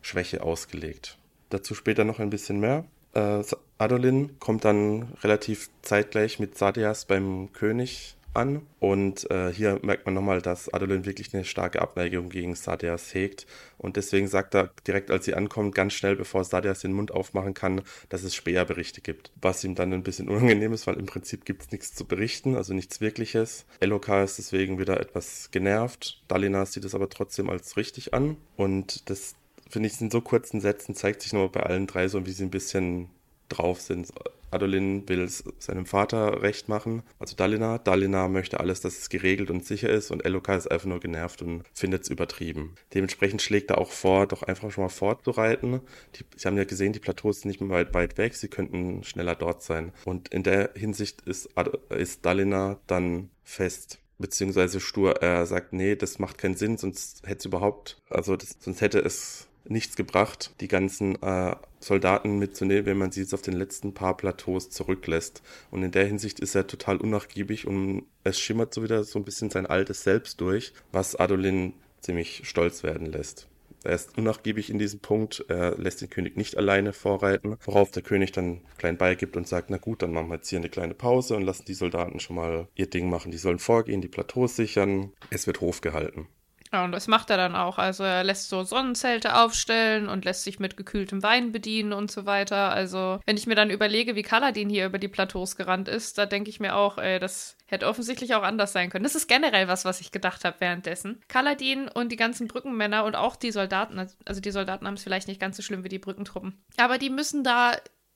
Schwäche 0.00 0.42
ausgelegt. 0.42 1.18
Dazu 1.50 1.74
später 1.74 2.04
noch 2.04 2.18
ein 2.18 2.30
bisschen 2.30 2.60
mehr. 2.60 2.86
Äh, 3.12 3.42
Adolin 3.76 4.38
kommt 4.38 4.64
dann 4.64 5.12
relativ 5.22 5.68
zeitgleich 5.82 6.38
mit 6.38 6.56
Sadias 6.56 7.04
beim 7.04 7.52
König 7.52 8.16
an. 8.34 8.62
Und 8.78 9.30
äh, 9.30 9.52
hier 9.52 9.78
merkt 9.82 10.06
man 10.06 10.14
nochmal, 10.14 10.40
dass 10.40 10.72
Adolin 10.72 11.04
wirklich 11.04 11.34
eine 11.34 11.44
starke 11.44 11.82
Abneigung 11.82 12.28
gegen 12.28 12.54
Sadias 12.54 13.12
hegt. 13.14 13.46
Und 13.76 13.96
deswegen 13.96 14.28
sagt 14.28 14.54
er 14.54 14.70
direkt, 14.86 15.10
als 15.10 15.24
sie 15.24 15.34
ankommt, 15.34 15.74
ganz 15.74 15.94
schnell, 15.94 16.16
bevor 16.16 16.44
Sadias 16.44 16.80
den 16.80 16.92
Mund 16.92 17.12
aufmachen 17.12 17.54
kann, 17.54 17.82
dass 18.08 18.22
es 18.22 18.34
Speerberichte 18.34 19.00
gibt. 19.00 19.32
Was 19.40 19.64
ihm 19.64 19.74
dann 19.74 19.92
ein 19.92 20.02
bisschen 20.02 20.28
unangenehm 20.28 20.72
ist, 20.72 20.86
weil 20.86 20.96
im 20.96 21.06
Prinzip 21.06 21.44
gibt 21.44 21.62
es 21.62 21.70
nichts 21.70 21.94
zu 21.94 22.04
berichten, 22.04 22.56
also 22.56 22.74
nichts 22.74 23.00
Wirkliches. 23.00 23.66
Eloka 23.80 24.22
ist 24.22 24.38
deswegen 24.38 24.78
wieder 24.78 25.00
etwas 25.00 25.50
genervt. 25.50 26.22
Dalina 26.28 26.64
sieht 26.66 26.84
es 26.84 26.94
aber 26.94 27.08
trotzdem 27.08 27.50
als 27.50 27.76
richtig 27.76 28.14
an. 28.14 28.36
Und 28.56 29.08
das 29.10 29.34
finde 29.68 29.88
ich 29.88 30.00
in 30.00 30.10
so 30.10 30.20
kurzen 30.20 30.60
Sätzen 30.60 30.94
zeigt 30.94 31.22
sich 31.22 31.32
nochmal 31.32 31.50
bei 31.50 31.62
allen 31.62 31.86
drei 31.86 32.08
so, 32.08 32.24
wie 32.26 32.32
sie 32.32 32.44
ein 32.44 32.50
bisschen 32.50 33.08
drauf 33.48 33.80
sind. 33.80 34.08
Adolin 34.50 35.08
will 35.08 35.20
es 35.22 35.44
seinem 35.58 35.86
Vater 35.86 36.42
recht 36.42 36.68
machen, 36.68 37.02
also 37.18 37.36
Dalina. 37.36 37.78
Dalina 37.78 38.28
möchte 38.28 38.60
alles, 38.60 38.80
dass 38.80 38.98
es 38.98 39.08
geregelt 39.08 39.50
und 39.50 39.64
sicher 39.64 39.90
ist 39.90 40.10
und 40.10 40.24
Eloka 40.24 40.54
ist 40.56 40.70
einfach 40.70 40.86
nur 40.86 41.00
genervt 41.00 41.42
und 41.42 41.64
findet 41.72 42.02
es 42.02 42.10
übertrieben. 42.10 42.74
Dementsprechend 42.94 43.42
schlägt 43.42 43.70
er 43.70 43.78
auch 43.78 43.90
vor, 43.90 44.26
doch 44.26 44.42
einfach 44.42 44.70
schon 44.70 44.84
mal 44.84 44.88
fortzureiten. 44.88 45.80
Die, 46.14 46.24
Sie 46.36 46.46
haben 46.46 46.56
ja 46.56 46.64
gesehen, 46.64 46.92
die 46.92 47.00
Plateaus 47.00 47.40
sind 47.40 47.48
nicht 47.48 47.60
mehr 47.60 47.70
weit, 47.70 47.94
weit 47.94 48.18
weg, 48.18 48.34
sie 48.34 48.48
könnten 48.48 49.02
schneller 49.04 49.34
dort 49.34 49.62
sein. 49.62 49.92
Und 50.04 50.28
in 50.28 50.42
der 50.42 50.70
Hinsicht 50.74 51.22
ist, 51.22 51.50
ist 51.90 52.24
Dalina 52.24 52.78
dann 52.86 53.30
fest 53.42 54.00
beziehungsweise 54.18 54.80
stur. 54.80 55.22
Er 55.22 55.46
sagt, 55.46 55.72
nee, 55.72 55.96
das 55.96 56.18
macht 56.18 56.38
keinen 56.38 56.56
Sinn, 56.56 56.76
sonst 56.76 57.22
hätte 57.24 57.38
es 57.38 57.44
überhaupt, 57.46 58.02
also 58.10 58.36
das, 58.36 58.56
sonst 58.60 58.80
hätte 58.80 58.98
es 58.98 59.47
nichts 59.70 59.96
gebracht, 59.96 60.52
die 60.60 60.68
ganzen 60.68 61.20
äh, 61.22 61.56
Soldaten 61.80 62.38
mitzunehmen, 62.38 62.86
wenn 62.86 62.98
man 62.98 63.12
sie 63.12 63.20
jetzt 63.20 63.34
auf 63.34 63.42
den 63.42 63.54
letzten 63.54 63.94
paar 63.94 64.16
Plateaus 64.16 64.70
zurücklässt. 64.70 65.42
Und 65.70 65.82
in 65.82 65.92
der 65.92 66.06
Hinsicht 66.06 66.40
ist 66.40 66.54
er 66.54 66.66
total 66.66 66.98
unnachgiebig 66.98 67.66
und 67.66 68.04
es 68.24 68.38
schimmert 68.38 68.74
so 68.74 68.82
wieder 68.82 69.04
so 69.04 69.18
ein 69.18 69.24
bisschen 69.24 69.50
sein 69.50 69.66
altes 69.66 70.02
Selbst 70.02 70.40
durch, 70.40 70.72
was 70.92 71.16
Adolin 71.16 71.74
ziemlich 72.00 72.42
stolz 72.44 72.82
werden 72.82 73.06
lässt. 73.06 73.48
Er 73.84 73.94
ist 73.94 74.18
unnachgiebig 74.18 74.70
in 74.70 74.78
diesem 74.78 74.98
Punkt, 75.00 75.44
er 75.48 75.78
lässt 75.78 76.00
den 76.00 76.10
König 76.10 76.36
nicht 76.36 76.56
alleine 76.56 76.92
vorreiten, 76.92 77.56
worauf 77.64 77.92
der 77.92 78.02
König 78.02 78.32
dann 78.32 78.60
klein 78.76 78.96
beigibt 78.96 79.36
und 79.36 79.46
sagt, 79.46 79.70
na 79.70 79.76
gut, 79.76 80.02
dann 80.02 80.12
machen 80.12 80.28
wir 80.28 80.36
jetzt 80.36 80.48
hier 80.48 80.58
eine 80.58 80.68
kleine 80.68 80.94
Pause 80.94 81.36
und 81.36 81.42
lassen 81.42 81.64
die 81.66 81.74
Soldaten 81.74 82.18
schon 82.18 82.36
mal 82.36 82.66
ihr 82.74 82.90
Ding 82.90 83.08
machen. 83.08 83.30
Die 83.30 83.38
sollen 83.38 83.60
vorgehen, 83.60 84.00
die 84.00 84.08
Plateaus 84.08 84.56
sichern, 84.56 85.12
es 85.30 85.46
wird 85.46 85.60
Hof 85.60 85.80
gehalten. 85.80 86.26
Ja, 86.72 86.84
und 86.84 86.92
das 86.92 87.08
macht 87.08 87.30
er 87.30 87.36
dann 87.36 87.56
auch. 87.56 87.78
Also 87.78 88.04
er 88.04 88.24
lässt 88.24 88.48
so 88.48 88.62
Sonnenzelte 88.62 89.36
aufstellen 89.36 90.08
und 90.08 90.24
lässt 90.24 90.44
sich 90.44 90.58
mit 90.58 90.76
gekühltem 90.76 91.22
Wein 91.22 91.52
bedienen 91.52 91.92
und 91.92 92.10
so 92.10 92.26
weiter. 92.26 92.70
Also 92.70 93.20
wenn 93.26 93.36
ich 93.36 93.46
mir 93.46 93.54
dann 93.54 93.70
überlege, 93.70 94.14
wie 94.16 94.22
Kaladin 94.22 94.68
hier 94.68 94.86
über 94.86 94.98
die 94.98 95.08
Plateaus 95.08 95.56
gerannt 95.56 95.88
ist, 95.88 96.18
da 96.18 96.26
denke 96.26 96.50
ich 96.50 96.60
mir 96.60 96.76
auch, 96.76 96.98
ey, 96.98 97.18
das 97.18 97.56
hätte 97.66 97.86
offensichtlich 97.86 98.34
auch 98.34 98.42
anders 98.42 98.72
sein 98.72 98.90
können. 98.90 99.04
Das 99.04 99.14
ist 99.14 99.28
generell 99.28 99.68
was, 99.68 99.84
was 99.84 100.00
ich 100.00 100.12
gedacht 100.12 100.44
habe 100.44 100.56
währenddessen. 100.60 101.22
Kaladin 101.28 101.88
und 101.88 102.10
die 102.10 102.16
ganzen 102.16 102.48
Brückenmänner 102.48 103.04
und 103.04 103.14
auch 103.14 103.36
die 103.36 103.52
Soldaten, 103.52 103.98
also 104.24 104.40
die 104.40 104.50
Soldaten 104.50 104.86
haben 104.86 104.94
es 104.94 105.02
vielleicht 105.02 105.28
nicht 105.28 105.40
ganz 105.40 105.56
so 105.56 105.62
schlimm 105.62 105.84
wie 105.84 105.88
die 105.88 105.98
Brückentruppen. 105.98 106.62
Aber 106.76 106.98
die 106.98 107.10
müssen 107.10 107.44
da, 107.44 107.72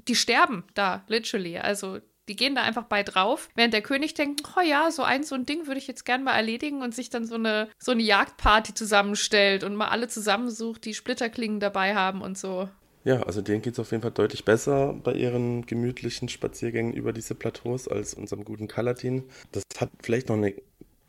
die 0.08 0.16
sterben 0.16 0.64
da, 0.74 1.04
literally. 1.06 1.58
Also 1.58 2.00
die 2.28 2.36
gehen 2.36 2.54
da 2.54 2.62
einfach 2.62 2.84
bei 2.84 3.02
drauf, 3.02 3.48
während 3.54 3.74
der 3.74 3.82
König 3.82 4.14
denkt, 4.14 4.42
oh 4.56 4.60
ja, 4.60 4.90
so 4.90 5.02
ein 5.02 5.24
so 5.24 5.34
ein 5.34 5.46
Ding 5.46 5.66
würde 5.66 5.78
ich 5.78 5.86
jetzt 5.86 6.04
gern 6.04 6.24
mal 6.24 6.34
erledigen 6.36 6.82
und 6.82 6.94
sich 6.94 7.10
dann 7.10 7.26
so 7.26 7.34
eine 7.34 7.68
so 7.78 7.92
eine 7.92 8.02
Jagdparty 8.02 8.74
zusammenstellt 8.74 9.64
und 9.64 9.74
mal 9.74 9.88
alle 9.88 10.08
zusammensucht, 10.08 10.84
die 10.84 10.94
Splitterklingen 10.94 11.60
dabei 11.60 11.94
haben 11.94 12.22
und 12.22 12.38
so. 12.38 12.68
Ja, 13.04 13.22
also 13.24 13.42
denen 13.42 13.62
geht 13.62 13.72
es 13.72 13.80
auf 13.80 13.90
jeden 13.90 14.02
Fall 14.02 14.12
deutlich 14.12 14.44
besser 14.44 14.92
bei 14.92 15.14
ihren 15.14 15.66
gemütlichen 15.66 16.28
Spaziergängen 16.28 16.92
über 16.92 17.12
diese 17.12 17.34
Plateaus 17.34 17.88
als 17.88 18.14
unserem 18.14 18.44
guten 18.44 18.68
Kalatin. 18.68 19.24
Das 19.50 19.64
hat 19.78 19.90
vielleicht 20.02 20.28
noch 20.28 20.36
eine 20.36 20.54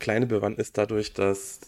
kleine 0.00 0.26
Bewandtnis 0.26 0.72
dadurch, 0.72 1.12
dass 1.12 1.60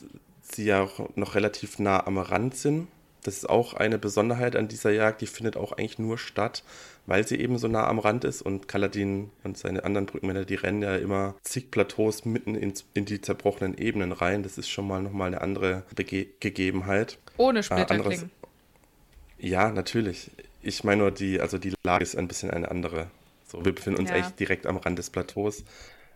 sie 0.42 0.64
ja 0.64 0.82
auch 0.82 1.14
noch 1.14 1.36
relativ 1.36 1.78
nah 1.78 2.04
am 2.04 2.18
Rand 2.18 2.56
sind. 2.56 2.88
Das 3.26 3.38
ist 3.38 3.50
auch 3.50 3.74
eine 3.74 3.98
Besonderheit 3.98 4.54
an 4.54 4.68
dieser 4.68 4.92
Jagd, 4.92 5.20
die 5.20 5.26
findet 5.26 5.56
auch 5.56 5.72
eigentlich 5.72 5.98
nur 5.98 6.16
statt, 6.16 6.62
weil 7.06 7.26
sie 7.26 7.40
eben 7.40 7.58
so 7.58 7.66
nah 7.66 7.88
am 7.88 7.98
Rand 7.98 8.22
ist 8.22 8.40
und 8.40 8.68
Kaladin 8.68 9.32
und 9.42 9.58
seine 9.58 9.82
anderen 9.82 10.06
Brückenmänner, 10.06 10.44
die 10.44 10.54
rennen 10.54 10.80
ja 10.80 10.94
immer 10.94 11.34
zig 11.42 11.72
Plateaus 11.72 12.24
mitten 12.24 12.54
in, 12.54 12.72
in 12.94 13.04
die 13.04 13.20
zerbrochenen 13.20 13.76
Ebenen 13.78 14.12
rein. 14.12 14.44
Das 14.44 14.58
ist 14.58 14.68
schon 14.68 14.86
mal 14.86 15.02
nochmal 15.02 15.26
eine 15.26 15.40
andere 15.40 15.82
Bege 15.96 16.28
Gegebenheit. 16.38 17.18
Ohne 17.36 17.58
äh, 17.58 17.62
Splitterklingen. 17.64 18.30
Äh, 19.40 19.48
ja, 19.48 19.72
natürlich. 19.72 20.30
Ich 20.62 20.84
meine 20.84 21.02
nur, 21.02 21.10
die, 21.10 21.40
also 21.40 21.58
die 21.58 21.72
Lage 21.82 22.04
ist 22.04 22.16
ein 22.16 22.28
bisschen 22.28 22.52
eine 22.52 22.70
andere. 22.70 23.08
So, 23.44 23.64
wir 23.64 23.74
befinden 23.74 23.98
uns 23.98 24.10
ja. 24.10 24.16
echt 24.16 24.38
direkt 24.38 24.66
am 24.66 24.76
Rand 24.76 25.00
des 25.00 25.10
Plateaus. 25.10 25.64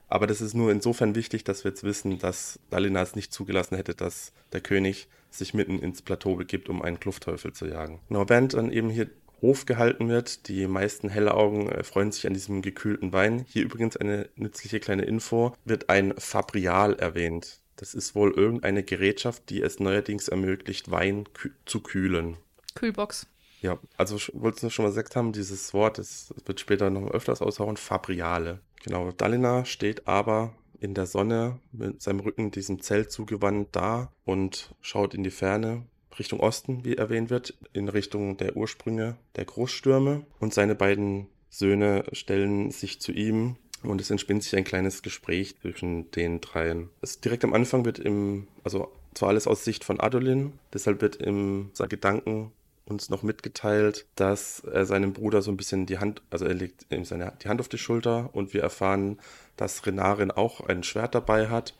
Aber 0.09 0.29
das 0.29 0.40
ist 0.40 0.55
nur 0.55 0.70
insofern 0.70 1.16
wichtig, 1.16 1.42
dass 1.42 1.64
wir 1.64 1.73
jetzt 1.73 1.83
wissen, 1.83 2.20
dass 2.20 2.61
Dalinas 2.70 3.16
nicht 3.16 3.33
zugelassen 3.33 3.75
hätte, 3.75 3.96
dass 3.96 4.33
der 4.53 4.61
König 4.61 5.09
sich 5.31 5.55
mitten 5.55 5.79
ins 5.79 6.03
Plateau 6.03 6.37
begibt, 6.37 6.69
um 6.69 6.83
einen 6.83 7.01
Kluftteufel 7.01 7.53
zu 7.53 7.66
jagen. 7.66 8.01
Genau, 8.09 8.29
während 8.29 8.55
dann 8.55 8.73
eben 8.73 8.90
hier 8.90 9.09
Hof 9.40 9.66
gehalten 9.66 10.09
wird. 10.09 10.49
Die 10.49 10.66
meisten 10.66 11.09
helle 11.09 11.35
Augen 11.35 11.69
äh, 11.69 11.83
freuen 11.83 12.12
sich 12.12 12.27
an 12.27 12.35
diesem 12.35 12.62
gekühlten 12.62 13.12
Wein. 13.12 13.45
Hier 13.49 13.62
übrigens 13.62 13.97
eine 13.97 14.29
nützliche 14.37 14.81
kleine 14.81 15.05
Info, 15.05 15.55
wird 15.64 15.88
ein 15.88 16.14
Fabrial 16.19 16.95
erwähnt. 16.95 17.61
Das 17.77 17.95
ist 17.95 18.14
wohl 18.14 18.33
irgendeine 18.33 18.83
Gerätschaft, 18.83 19.49
die 19.49 19.62
es 19.62 19.81
neuerdings 19.81 20.29
ermöglicht, 20.29 20.90
Wein 20.90 21.25
kü 21.33 21.51
zu 21.64 21.81
kühlen. 21.81 22.37
Kühlbox. 22.75 23.27
Ja, 23.62 23.79
also 23.97 24.16
wolltest 24.35 24.64
du 24.64 24.71
schon 24.71 24.85
mal 24.85 24.90
gesagt 24.90 25.16
haben, 25.16 25.33
dieses 25.33 25.75
Wort, 25.75 25.99
das 25.99 26.35
wird 26.47 26.61
später 26.61 26.90
noch 26.90 27.11
öfters 27.11 27.43
aushauen, 27.43 27.77
Fabriale. 27.77 28.61
Genau, 28.83 29.12
Dalina 29.12 29.64
steht 29.64 30.07
aber 30.07 30.55
in 30.81 30.95
der 30.95 31.07
Sonne 31.07 31.61
mit 31.73 32.03
seinem 32.03 32.21
Rücken 32.21 32.51
diesem 32.51 32.81
Zelt 32.81 33.12
zugewandt 33.12 33.69
da 33.73 34.12
und 34.25 34.75
schaut 34.81 35.14
in 35.14 35.23
die 35.23 35.31
Ferne 35.31 35.85
Richtung 36.19 36.40
Osten, 36.40 36.85
wie 36.85 36.97
erwähnt 36.97 37.31
wird, 37.31 37.55
in 37.73 37.88
Richtung 37.88 38.37
der 38.37 38.57
Ursprünge 38.57 39.16
der 39.37 39.45
Großstürme. 39.45 40.27
Und 40.38 40.53
seine 40.53 40.75
beiden 40.75 41.29
Söhne 41.49 42.05
stellen 42.12 42.71
sich 42.71 43.01
zu 43.01 43.12
ihm 43.12 43.57
und 43.83 44.01
es 44.01 44.11
entspinnt 44.11 44.43
sich 44.43 44.57
ein 44.57 44.64
kleines 44.64 45.03
Gespräch 45.03 45.59
zwischen 45.61 46.11
den 46.12 46.40
dreien. 46.40 46.90
Es 47.01 47.21
direkt 47.21 47.45
am 47.45 47.55
Anfang 47.55 47.85
wird 47.85 47.99
im, 47.99 48.49
also 48.64 48.90
zwar 49.14 49.31
alles 49.31 49.47
aus 49.47 49.64
Sicht 49.64 49.85
von 49.85 50.01
Adolin, 50.01 50.53
deshalb 50.73 51.01
wird 51.01 51.16
im 51.16 51.71
Gedanken 51.88 52.53
uns 52.90 53.09
noch 53.09 53.22
mitgeteilt, 53.22 54.07
dass 54.16 54.61
er 54.61 54.85
seinem 54.85 55.12
Bruder 55.12 55.42
so 55.42 55.50
ein 55.50 55.57
bisschen 55.57 55.87
die 55.87 55.98
Hand, 55.98 56.22
also 56.31 56.44
er 56.44 56.55
legt 56.55 56.87
ihm 56.90 57.05
seine, 57.05 57.33
die 57.42 57.48
Hand 57.48 57.61
auf 57.61 57.68
die 57.68 57.79
Schulter 57.79 58.31
und 58.33 58.53
wir 58.53 58.62
erfahren, 58.62 59.18
dass 59.57 59.87
Renarin 59.87 60.31
auch 60.31 60.61
ein 60.61 60.83
Schwert 60.83 61.14
dabei 61.14 61.48
hat 61.48 61.74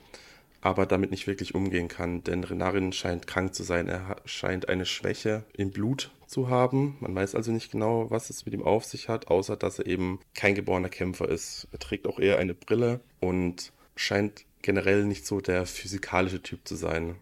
aber 0.61 0.87
damit 0.87 1.11
nicht 1.11 1.27
wirklich 1.27 1.55
umgehen 1.55 1.89
kann, 1.89 2.23
denn 2.23 2.45
Renarin 2.45 2.93
scheint 2.93 3.27
krank 3.27 3.55
zu 3.55 3.63
sein. 3.63 3.89
Er 3.89 4.17
scheint 4.25 4.69
eine 4.69 4.85
Schwäche 4.85 5.45
im 5.55 5.71
Blut 5.71 6.11
zu 6.27 6.49
haben. 6.49 6.97
Man 7.01 7.15
weiß 7.15 7.35
also 7.35 7.51
nicht 7.51 7.73
genau, 7.73 8.11
was 8.11 8.31
es 8.31 8.45
mit 8.45 8.55
ihm 8.55 8.63
auf 8.63 8.85
sich 8.85 9.09
hat, 9.09 9.29
außer 9.29 9.57
dass 9.57 9.79
er 9.79 9.87
eben 9.87 10.21
kein 10.35 10.55
geborener 10.55 10.91
Kämpfer 10.91 11.29
ist. 11.29 11.67
Er 11.73 11.79
trägt 11.79 12.07
auch 12.07 12.19
eher 12.19 12.39
eine 12.39 12.55
Brille 12.55 13.01
und 13.21 13.73
scheint 13.97 14.45
generell 14.63 15.05
nicht 15.05 15.27
so 15.27 15.41
der 15.41 15.65
physikalische 15.65 16.43
Typ 16.43 16.69
zu 16.69 16.77
sein. 16.77 17.17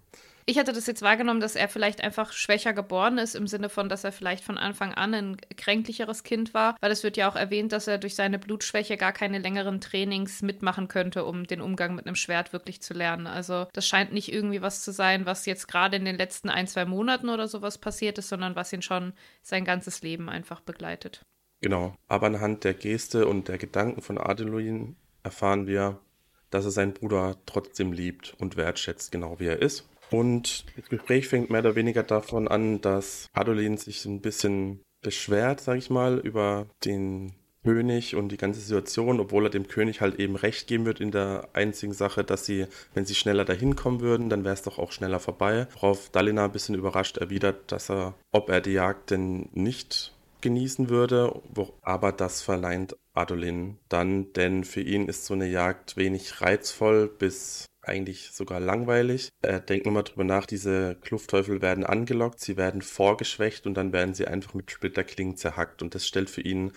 Ich 0.48 0.58
hatte 0.58 0.72
das 0.72 0.86
jetzt 0.86 1.02
wahrgenommen, 1.02 1.40
dass 1.40 1.56
er 1.56 1.68
vielleicht 1.68 2.02
einfach 2.02 2.32
schwächer 2.32 2.72
geboren 2.72 3.18
ist, 3.18 3.34
im 3.34 3.46
Sinne 3.46 3.68
von, 3.68 3.90
dass 3.90 4.04
er 4.04 4.12
vielleicht 4.12 4.42
von 4.42 4.56
Anfang 4.56 4.94
an 4.94 5.12
ein 5.12 5.36
kränklicheres 5.58 6.22
Kind 6.22 6.54
war, 6.54 6.74
weil 6.80 6.90
es 6.90 7.02
wird 7.02 7.18
ja 7.18 7.30
auch 7.30 7.36
erwähnt, 7.36 7.70
dass 7.70 7.86
er 7.86 7.98
durch 7.98 8.14
seine 8.14 8.38
Blutschwäche 8.38 8.96
gar 8.96 9.12
keine 9.12 9.40
längeren 9.40 9.82
Trainings 9.82 10.40
mitmachen 10.40 10.88
könnte, 10.88 11.26
um 11.26 11.46
den 11.46 11.60
Umgang 11.60 11.94
mit 11.94 12.06
einem 12.06 12.14
Schwert 12.14 12.54
wirklich 12.54 12.80
zu 12.80 12.94
lernen. 12.94 13.26
Also 13.26 13.66
das 13.74 13.86
scheint 13.86 14.14
nicht 14.14 14.32
irgendwie 14.32 14.62
was 14.62 14.82
zu 14.82 14.90
sein, 14.90 15.26
was 15.26 15.44
jetzt 15.44 15.68
gerade 15.68 15.98
in 15.98 16.06
den 16.06 16.16
letzten 16.16 16.48
ein, 16.48 16.66
zwei 16.66 16.86
Monaten 16.86 17.28
oder 17.28 17.46
sowas 17.46 17.76
passiert 17.76 18.16
ist, 18.16 18.30
sondern 18.30 18.56
was 18.56 18.72
ihn 18.72 18.80
schon 18.80 19.12
sein 19.42 19.66
ganzes 19.66 20.00
Leben 20.00 20.30
einfach 20.30 20.62
begleitet. 20.62 21.20
Genau, 21.60 21.94
aber 22.06 22.28
anhand 22.28 22.64
der 22.64 22.72
Geste 22.72 23.26
und 23.26 23.48
der 23.48 23.58
Gedanken 23.58 24.00
von 24.00 24.16
Adeluin 24.16 24.96
erfahren 25.22 25.66
wir, 25.66 26.00
dass 26.48 26.64
er 26.64 26.70
seinen 26.70 26.94
Bruder 26.94 27.36
trotzdem 27.44 27.92
liebt 27.92 28.34
und 28.38 28.56
wertschätzt, 28.56 29.12
genau 29.12 29.38
wie 29.40 29.48
er 29.48 29.60
ist. 29.60 29.86
Und 30.10 30.64
das 30.76 30.88
Gespräch 30.88 31.28
fängt 31.28 31.50
mehr 31.50 31.60
oder 31.60 31.76
weniger 31.76 32.02
davon 32.02 32.48
an, 32.48 32.80
dass 32.80 33.28
Adolin 33.32 33.76
sich 33.76 34.04
ein 34.04 34.20
bisschen 34.20 34.80
beschwert, 35.02 35.60
sag 35.60 35.78
ich 35.78 35.90
mal, 35.90 36.18
über 36.18 36.66
den 36.84 37.34
König 37.64 38.14
und 38.14 38.30
die 38.30 38.36
ganze 38.36 38.60
Situation, 38.60 39.20
obwohl 39.20 39.46
er 39.46 39.50
dem 39.50 39.68
König 39.68 40.00
halt 40.00 40.18
eben 40.18 40.36
recht 40.36 40.68
geben 40.68 40.86
wird 40.86 41.00
in 41.00 41.10
der 41.10 41.48
einzigen 41.52 41.92
Sache, 41.92 42.24
dass 42.24 42.46
sie, 42.46 42.66
wenn 42.94 43.04
sie 43.04 43.14
schneller 43.14 43.44
dahin 43.44 43.76
kommen 43.76 44.00
würden, 44.00 44.30
dann 44.30 44.44
wäre 44.44 44.54
es 44.54 44.62
doch 44.62 44.78
auch 44.78 44.92
schneller 44.92 45.20
vorbei. 45.20 45.66
Worauf 45.74 46.08
Dalina 46.10 46.46
ein 46.46 46.52
bisschen 46.52 46.76
überrascht 46.76 47.18
erwidert, 47.18 47.70
dass 47.70 47.90
er, 47.90 48.14
ob 48.32 48.48
er 48.48 48.60
die 48.60 48.72
Jagd 48.72 49.10
denn 49.10 49.50
nicht 49.52 50.14
genießen 50.40 50.88
würde, 50.88 51.42
aber 51.82 52.12
das 52.12 52.42
verneint 52.42 52.96
Adolin 53.12 53.76
dann, 53.88 54.32
denn 54.32 54.64
für 54.64 54.80
ihn 54.80 55.08
ist 55.08 55.26
so 55.26 55.34
eine 55.34 55.48
Jagd 55.48 55.96
wenig 55.96 56.40
reizvoll 56.40 57.08
bis 57.08 57.66
eigentlich 57.88 58.30
sogar 58.30 58.60
langweilig. 58.60 59.30
Äh, 59.42 59.60
denkt 59.60 59.86
nur 59.86 59.94
mal 59.94 60.02
drüber 60.02 60.24
nach, 60.24 60.46
diese 60.46 60.96
Kluftteufel 61.02 61.62
werden 61.62 61.84
angelockt, 61.84 62.40
sie 62.40 62.56
werden 62.56 62.82
vorgeschwächt 62.82 63.66
und 63.66 63.74
dann 63.74 63.92
werden 63.92 64.14
sie 64.14 64.26
einfach 64.26 64.54
mit 64.54 64.70
Splitterklingen 64.70 65.36
zerhackt 65.36 65.82
und 65.82 65.94
das 65.94 66.06
stellt 66.06 66.30
für 66.30 66.42
ihn 66.42 66.72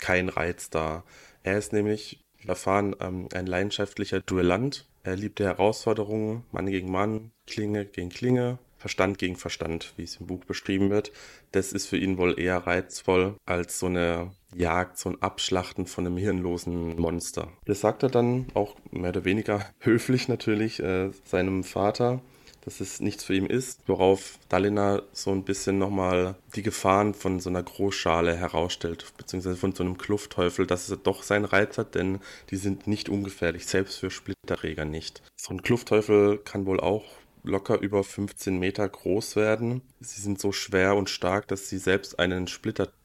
keinen 0.00 0.28
Reiz 0.28 0.70
dar. 0.70 1.04
Er 1.42 1.58
ist 1.58 1.72
nämlich, 1.72 2.20
wir 2.38 2.50
erfahren, 2.50 2.96
ähm, 3.00 3.28
ein 3.32 3.46
leidenschaftlicher 3.46 4.20
Duellant. 4.20 4.86
Er 5.02 5.16
liebt 5.16 5.38
die 5.38 5.44
Herausforderungen, 5.44 6.44
Mann 6.50 6.66
gegen 6.66 6.90
Mann, 6.90 7.30
Klinge 7.46 7.84
gegen 7.84 8.08
Klinge, 8.08 8.58
Verstand 8.78 9.18
gegen 9.18 9.36
Verstand, 9.36 9.94
wie 9.96 10.02
es 10.02 10.16
im 10.16 10.26
Buch 10.26 10.44
beschrieben 10.44 10.90
wird. 10.90 11.10
Das 11.52 11.72
ist 11.72 11.86
für 11.86 11.96
ihn 11.96 12.18
wohl 12.18 12.38
eher 12.38 12.58
reizvoll 12.66 13.36
als 13.46 13.78
so 13.78 13.86
eine 13.86 14.32
Jagd, 14.56 14.98
so 14.98 15.10
ein 15.10 15.22
Abschlachten 15.22 15.86
von 15.86 16.06
einem 16.06 16.16
hirnlosen 16.16 16.96
Monster. 16.96 17.48
Das 17.64 17.80
sagt 17.80 18.02
er 18.02 18.10
dann 18.10 18.46
auch 18.54 18.76
mehr 18.90 19.10
oder 19.10 19.24
weniger 19.24 19.64
höflich 19.80 20.28
natürlich 20.28 20.80
äh, 20.80 21.10
seinem 21.24 21.64
Vater, 21.64 22.20
dass 22.64 22.80
es 22.80 23.00
nichts 23.00 23.24
für 23.24 23.34
ihn 23.34 23.46
ist, 23.46 23.80
worauf 23.86 24.38
Dalina 24.48 25.02
so 25.12 25.30
ein 25.30 25.44
bisschen 25.44 25.78
nochmal 25.78 26.36
die 26.54 26.62
Gefahren 26.62 27.14
von 27.14 27.40
so 27.40 27.50
einer 27.50 27.62
Großschale 27.62 28.34
herausstellt, 28.36 29.12
beziehungsweise 29.18 29.56
von 29.56 29.74
so 29.74 29.84
einem 29.84 29.98
Kluftteufel, 29.98 30.66
dass 30.66 30.88
es 30.88 31.02
doch 31.02 31.22
seinen 31.22 31.44
Reiz 31.44 31.76
hat, 31.76 31.94
denn 31.94 32.20
die 32.50 32.56
sind 32.56 32.86
nicht 32.86 33.08
ungefährlich, 33.08 33.66
selbst 33.66 33.98
für 33.98 34.10
Splitterträger 34.10 34.84
nicht. 34.84 35.22
So 35.36 35.52
ein 35.52 35.62
Kluftteufel 35.62 36.38
kann 36.38 36.64
wohl 36.66 36.80
auch 36.80 37.04
locker 37.42 37.78
über 37.78 38.02
15 38.02 38.58
Meter 38.58 38.88
groß 38.88 39.36
werden. 39.36 39.82
Sie 40.00 40.22
sind 40.22 40.40
so 40.40 40.50
schwer 40.50 40.96
und 40.96 41.10
stark, 41.10 41.46
dass 41.48 41.68
sie 41.68 41.78
selbst 41.78 42.18
einen 42.18 42.48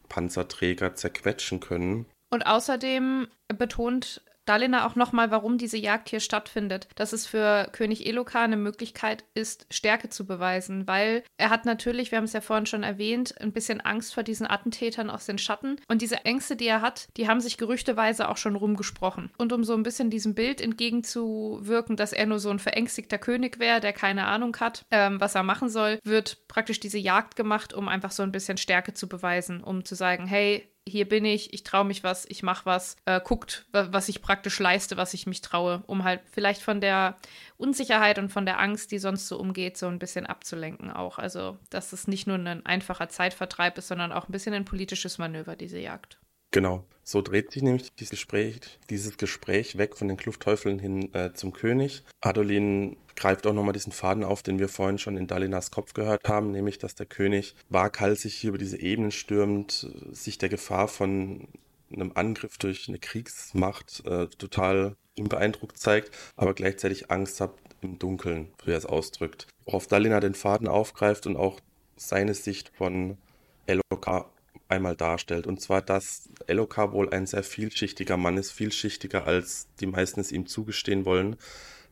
Splitterpanzerträger 0.10 0.96
zerquetschen 0.96 1.60
können. 1.60 2.06
Und 2.32 2.46
außerdem 2.46 3.28
betont 3.58 4.22
Dalina 4.50 4.88
auch 4.88 4.96
nochmal, 4.96 5.30
warum 5.30 5.60
diese 5.60 5.78
Jagd 5.78 6.10
hier 6.10 6.20
stattfindet. 6.20 6.88
Dass 6.96 7.14
es 7.14 7.28
für 7.28 7.70
König 7.72 8.08
Eloka 8.08 8.44
eine 8.44 8.58
Möglichkeit 8.58 9.24
ist, 9.36 9.68
Stärke 9.70 10.10
zu 10.10 10.26
beweisen, 10.26 10.88
weil 10.88 11.24
er 11.38 11.52
hat 11.52 11.66
natürlich, 11.66 12.10
wir 12.10 12.18
haben 12.18 12.26
es 12.26 12.34
ja 12.34 12.42
vorhin 12.42 12.66
schon 12.66 12.82
erwähnt, 12.82 13.40
ein 13.40 13.52
bisschen 13.52 13.80
Angst 13.80 14.14
vor 14.14 14.24
diesen 14.24 14.50
Attentätern 14.50 15.12
aus 15.12 15.28
den 15.28 15.38
Schatten. 15.38 15.80
Und 15.88 16.02
diese 16.02 16.26
Ängste, 16.26 16.56
die 16.56 16.66
er 16.66 16.82
hat, 16.82 17.10
die 17.16 17.28
haben 17.28 17.42
sich 17.42 17.58
gerüchteweise 17.58 18.28
auch 18.28 18.38
schon 18.38 18.56
rumgesprochen. 18.56 19.30
Und 19.38 19.54
um 19.54 19.64
so 19.64 19.76
ein 19.76 19.84
bisschen 19.84 20.10
diesem 20.10 20.34
Bild 20.34 20.62
entgegenzuwirken, 20.62 21.96
dass 21.96 22.12
er 22.12 22.26
nur 22.26 22.40
so 22.40 22.50
ein 22.50 22.58
verängstigter 22.58 23.20
König 23.20 23.60
wäre, 23.60 23.82
der 23.82 23.94
keine 23.94 24.26
Ahnung 24.26 24.58
hat, 24.60 24.84
ähm, 24.90 25.22
was 25.22 25.36
er 25.36 25.44
machen 25.44 25.70
soll, 25.70 26.00
wird 26.04 26.48
praktisch 26.48 26.80
diese 26.80 26.98
Jagd 26.98 27.36
gemacht, 27.36 27.72
um 27.74 27.88
einfach 27.88 28.12
so 28.12 28.24
ein 28.24 28.32
bisschen 28.32 28.58
Stärke 28.58 28.96
zu 28.96 29.08
beweisen, 29.08 29.64
um 29.64 29.86
zu 29.86 29.94
sagen, 29.94 30.26
hey, 30.26 30.68
hier 30.90 31.08
bin 31.08 31.26
ich, 31.26 31.54
ich 31.54 31.64
traue 31.64 31.86
mich 31.86 32.04
was, 32.04 32.26
ich 32.28 32.44
mache 32.44 32.66
was, 32.66 32.98
äh, 33.06 33.22
guckt, 33.24 33.66
was 33.72 34.10
ich 34.10 34.22
praktisch 34.22 34.60
leiste, 34.60 34.98
was 34.98 35.14
ich 35.14 35.28
mich 35.28 35.42
traue, 35.42 35.84
um 35.88 36.04
halt 36.04 36.22
vielleicht 36.32 36.62
von 36.62 36.82
der 36.82 37.18
Unsicherheit 37.58 38.20
und 38.20 38.30
von 38.30 38.46
der 38.46 38.60
Angst, 38.60 38.92
die 38.92 39.00
sonst 39.00 39.28
so 39.28 39.40
umgeht, 39.40 39.78
so 39.78 39.88
ein 39.88 40.00
bisschen 40.00 40.26
abzulenken 40.26 40.92
auch. 40.92 41.20
Also, 41.20 41.58
dass 41.70 41.94
es 41.94 42.08
nicht 42.08 42.28
nur 42.28 42.38
ein 42.38 42.66
einfacher 42.66 43.10
Zeitvertreib 43.10 43.78
ist, 43.78 43.88
sondern 43.88 44.12
auch 44.12 44.28
ein 44.28 44.32
bisschen 44.32 44.54
ein 44.54 44.66
politisches 44.66 45.18
Manöver, 45.18 45.56
diese 45.56 45.80
Jagd. 45.80 46.20
Genau, 46.52 46.84
so 47.04 47.22
dreht 47.22 47.52
sich 47.52 47.62
nämlich 47.62 47.94
dieses 47.94 48.12
Gespräch, 48.12 48.60
dieses 48.90 49.18
Gespräch 49.18 49.78
weg 49.78 49.96
von 49.96 50.08
den 50.08 50.18
Kluftteufeln 50.18 50.80
hin 50.80 51.14
äh, 51.14 51.34
zum 51.34 51.54
König. 51.54 52.04
Adolin 52.22 52.98
greift 53.20 53.46
auch 53.46 53.54
nochmal 53.54 53.74
diesen 53.74 53.92
Faden 53.92 54.24
auf, 54.24 54.42
den 54.42 54.60
wir 54.60 54.70
vorhin 54.70 54.98
schon 54.98 55.18
in 55.18 55.28
Dalinas 55.28 55.72
Kopf 55.72 55.94
gehört 55.94 56.28
haben, 56.28 56.52
nämlich, 56.52 56.78
dass 56.78 56.96
der 56.96 57.06
König 57.06 57.54
waghalsig 57.70 58.34
hier 58.34 58.50
über 58.50 58.58
diese 58.58 58.80
Ebenen 58.80 59.12
stürmt, 59.12 59.88
sich 60.12 60.38
der 60.38 60.50
Gefahr 60.50 60.88
von 60.88 61.48
einem 61.92 62.12
Angriff 62.16 62.58
durch 62.58 62.88
eine 62.88 63.00
Kriegsmacht 63.00 64.04
äh, 64.06 64.28
total 64.28 64.96
unbeeindruckt 65.18 65.78
zeigt, 65.78 66.12
aber 66.38 66.54
gleichzeitig 66.54 67.12
Angst 67.12 67.42
hat 67.42 67.52
im 67.82 68.00
Dunkeln, 68.00 68.54
wie 68.64 68.72
er 68.72 68.78
es 68.78 68.86
ausdrückt. 68.86 69.48
Worauf 69.66 69.88
Dalina 69.88 70.20
den 70.20 70.34
Faden 70.34 70.68
aufgreift 70.68 71.28
und 71.28 71.36
auch 71.36 71.60
seine 71.98 72.34
Sicht 72.34 72.72
von 72.78 73.18
Elokar 73.66 74.32
einmal 74.70 74.96
darstellt. 74.96 75.48
Und 75.48 75.62
zwar, 75.62 75.82
dass 75.82 76.30
Elokar 76.48 76.94
wohl 76.94 77.10
ein 77.10 77.26
sehr 77.26 77.44
vielschichtiger 77.44 78.18
Mann 78.18 78.38
ist, 78.38 78.52
vielschichtiger 78.52 79.26
als 79.26 79.68
die 79.80 79.88
meisten 79.88 80.20
es 80.20 80.32
ihm 80.32 80.46
zugestehen 80.46 81.06
wollen, 81.06 81.36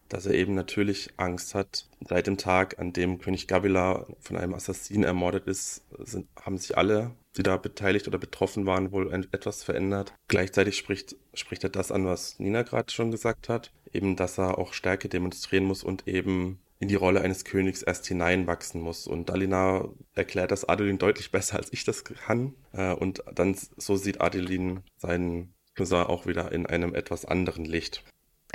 dass 0.10 0.26
er 0.26 0.34
eben 0.34 0.54
natürlich 0.54 1.14
Angst 1.18 1.56
hat. 1.56 1.88
Seit 2.08 2.28
dem 2.28 2.38
Tag, 2.38 2.80
an 2.80 2.94
dem 2.94 3.20
König 3.20 3.48
Gabila 3.48 4.08
von 4.20 4.38
einem 4.38 4.54
Assassinen 4.54 5.04
ermordet 5.04 5.48
ist, 5.48 5.84
sind, 6.00 6.28
haben 6.42 6.58
sich 6.58 6.78
alle, 6.78 7.12
die 7.36 7.44
da 7.44 7.58
beteiligt 7.58 8.08
oder 8.08 8.18
betroffen 8.18 8.66
waren, 8.66 8.92
wohl 8.92 9.14
ein, 9.14 9.28
etwas 9.32 9.64
verändert. 9.64 10.14
Gleichzeitig 10.28 10.78
spricht, 10.78 11.16
spricht 11.34 11.64
er 11.64 11.70
das 11.70 11.92
an, 11.92 12.06
was 12.06 12.40
Nina 12.40 12.64
gerade 12.64 12.92
schon 12.92 13.12
gesagt 13.12 13.50
hat, 13.50 13.72
eben, 13.94 14.16
dass 14.16 14.38
er 14.38 14.58
auch 14.58 14.74
Stärke 14.74 15.10
demonstrieren 15.10 15.66
muss 15.66 15.84
und 15.84 16.08
eben 16.08 16.60
in 16.80 16.88
die 16.88 16.96
Rolle 16.96 17.22
eines 17.22 17.44
Königs 17.44 17.82
erst 17.82 18.06
hineinwachsen 18.08 18.82
muss. 18.82 19.08
Und 19.08 19.30
Dalina 19.30 19.90
erklärt 20.14 20.52
das 20.52 20.68
Adelin 20.68 21.00
deutlich 21.00 21.32
besser, 21.32 21.58
als 21.58 21.74
ich 21.74 21.84
das 21.84 22.04
kann. 22.04 22.54
Äh, 22.72 22.94
und 22.94 23.24
dann 23.34 23.56
so 23.78 23.96
sieht 23.96 24.22
Adelin 24.22 24.82
seinen 24.98 25.54
Cousin 25.76 26.04
auch 26.04 26.26
wieder 26.26 26.52
in 26.52 26.66
einem 26.66 26.94
etwas 26.94 27.26
anderen 27.26 27.66
Licht. 27.66 28.04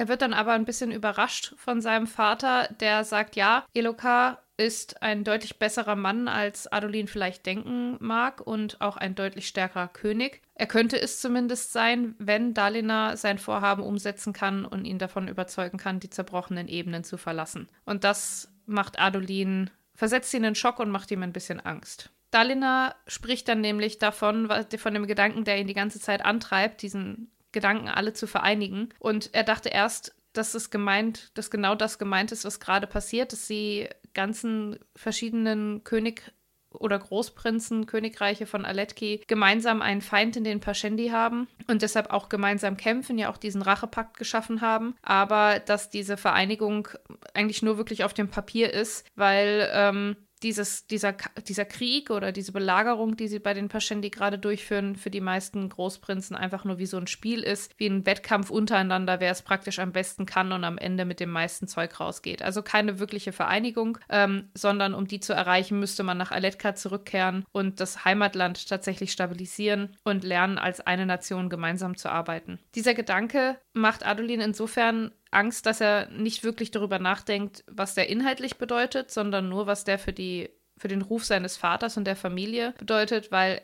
Er 0.03 0.09
wird 0.09 0.23
dann 0.23 0.35
aber 0.35 0.51
ein 0.51 0.65
bisschen 0.65 0.91
überrascht 0.91 1.55
von 1.57 1.81
seinem 1.81 2.09
Vater, 2.09 2.69
der 2.81 3.05
sagt, 3.05 3.37
ja, 3.37 3.65
Elokar 3.73 4.43
ist 4.57 5.01
ein 5.01 5.23
deutlich 5.23 5.61
besserer 5.61 5.95
Mann, 5.95 6.27
als 6.27 6.67
Adolin 6.67 7.07
vielleicht 7.07 7.47
denken 7.47 7.99
mag 8.01 8.41
und 8.41 8.81
auch 8.81 8.97
ein 8.97 9.15
deutlich 9.15 9.47
stärkerer 9.47 9.87
König. 9.87 10.43
Er 10.57 10.67
könnte 10.67 11.01
es 11.01 11.21
zumindest 11.21 11.73
sein, 11.73 12.17
wenn 12.19 12.53
Dalina 12.53 13.17
sein 13.17 13.39
Vorhaben 13.39 13.85
umsetzen 13.85 14.33
kann 14.33 14.65
und 14.65 14.87
ihn 14.87 14.99
davon 14.99 15.29
überzeugen 15.29 15.79
kann, 15.79 16.01
die 16.01 16.11
zerbrochenen 16.11 16.67
Ebenen 16.67 17.05
zu 17.05 17.17
verlassen. 17.17 17.69
Und 17.85 18.03
das 18.03 18.53
macht 18.67 18.99
Adolin, 18.99 19.71
versetzt 19.95 20.35
ihn 20.35 20.43
in 20.43 20.57
Schock 20.57 20.81
und 20.81 20.91
macht 20.91 21.13
ihm 21.13 21.23
ein 21.23 21.33
bisschen 21.33 21.61
Angst. 21.61 22.11
Dalina 22.33 22.97
spricht 23.07 23.47
dann 23.47 23.61
nämlich 23.61 24.01
davon, 24.01 24.51
von 24.79 24.95
dem 24.95 25.07
Gedanken, 25.07 25.45
der 25.45 25.61
ihn 25.61 25.69
die 25.69 25.75
ganze 25.75 26.01
Zeit 26.01 26.25
antreibt, 26.25 26.83
diesen 26.83 27.31
Gedanken 27.53 27.89
alle 27.89 28.13
zu 28.13 28.27
vereinigen. 28.27 28.89
Und 28.99 29.31
er 29.33 29.45
dachte 29.45 29.69
erst, 29.69 30.15
dass 30.33 30.55
es 30.55 30.71
gemeint, 30.71 31.31
dass 31.35 31.51
genau 31.51 31.75
das 31.75 31.99
gemeint 31.99 32.33
ist, 32.33 32.45
was 32.45 32.61
gerade 32.61 32.87
passiert, 32.87 33.33
dass 33.33 33.47
sie 33.47 33.89
ganzen 34.15 34.79
verschiedenen 34.97 35.85
König 35.85 36.33
oder 36.75 36.99
Großprinzen, 36.99 37.87
Königreiche 37.87 38.47
von 38.47 38.65
Aletki 38.65 39.23
gemeinsam 39.27 39.83
einen 39.83 40.01
Feind 40.01 40.37
in 40.37 40.45
den 40.45 40.61
Pashendi 40.61 41.09
haben 41.09 41.49
und 41.67 41.83
deshalb 41.83 42.11
auch 42.11 42.29
gemeinsam 42.29 42.77
kämpfen, 42.77 43.19
ja 43.19 43.31
auch 43.31 43.37
diesen 43.37 43.63
Rachepakt 43.63 44.17
geschaffen 44.17 44.61
haben, 44.61 44.95
aber 45.03 45.59
dass 45.59 45.91
diese 45.91 46.17
Vereinigung 46.17 46.89
eigentlich 47.35 47.63
nur 47.63 47.77
wirklich 47.77 48.05
auf 48.05 48.15
dem 48.15 48.29
Papier 48.29 48.73
ist, 48.73 49.07
weil 49.15 49.69
ähm, 49.73 50.17
dieses, 50.43 50.87
dieser, 50.87 51.15
dieser 51.47 51.65
Krieg 51.65 52.11
oder 52.11 52.33
diese 52.33 52.53
Belagerung, 52.53 53.17
die 53.17 53.29
sie 53.29 53.39
bei 53.39 53.55
den 53.55 53.69
Paschendi 53.69 54.11
gerade 54.11 54.39
durchführen, 54.39 54.97
für 54.97 55.11
die 55.11 55.21
meisten 55.21 55.69
Großprinzen 55.69 56.37
einfach 56.37 56.65
nur 56.65 56.79
wie 56.79 56.87
so 56.87 56.97
ein 56.97 57.07
Spiel 57.07 57.43
ist, 57.43 57.73
wie 57.77 57.87
ein 57.87 58.07
Wettkampf 58.07 58.51
untereinander, 58.51 59.21
wer 59.21 59.31
es 59.31 59.43
praktisch 59.43 59.79
am 59.79 59.93
besten 59.93 60.27
kann 60.27 60.53
und 60.53 60.65
am 60.65 60.79
Ende 60.79 61.05
mit 61.05 61.21
dem 61.21 61.31
meisten 61.31 61.69
Zeug 61.69 61.99
rausgeht. 62.01 62.43
Also 62.43 62.63
keine 62.63 62.99
wirkliche 62.99 63.33
Vereinigung, 63.33 63.99
ähm, 64.09 64.49
sondern 64.55 64.95
um 64.95 65.07
die 65.07 65.21
zu 65.21 65.33
erreichen, 65.33 65.79
müsste 65.79 66.03
man 66.03 66.19
nach 66.19 66.33
Aletka 66.33 66.75
zurückkehren 66.75 67.45
und 67.53 67.81
das 67.81 68.05
Heimatland 68.05 68.69
tatsächlich 68.69 69.13
stabilisieren 69.13 69.97
und 70.05 70.25
lernen, 70.25 70.59
als 70.59 70.81
eine 70.81 71.07
Nation 71.07 71.49
gemeinsam 71.49 71.97
zu 71.97 72.11
arbeiten. 72.11 72.59
Dieser 72.75 72.95
Gedanke 72.95 73.57
macht 73.73 74.05
Adolin 74.05 74.41
insofern 74.41 75.13
Angst, 75.33 75.67
dass 75.67 75.81
er 75.81 76.09
nicht 76.11 76.45
wirklich 76.45 76.71
darüber 76.71 76.99
nachdenkt, 76.99 77.65
was 77.67 77.95
der 77.95 78.09
inhaltlich 78.09 78.57
bedeutet, 78.57 79.11
sondern 79.11 79.49
nur, 79.49 79.67
was 79.67 79.85
der 79.85 79.99
für 79.99 80.13
die 80.13 80.51
für 80.79 80.89
den 80.89 81.03
Ruf 81.03 81.25
seines 81.25 81.57
Vaters 81.57 81.97
und 81.97 82.05
der 82.05 82.17
Familie 82.17 82.75
bedeutet, 82.79 83.31
weil 83.31 83.61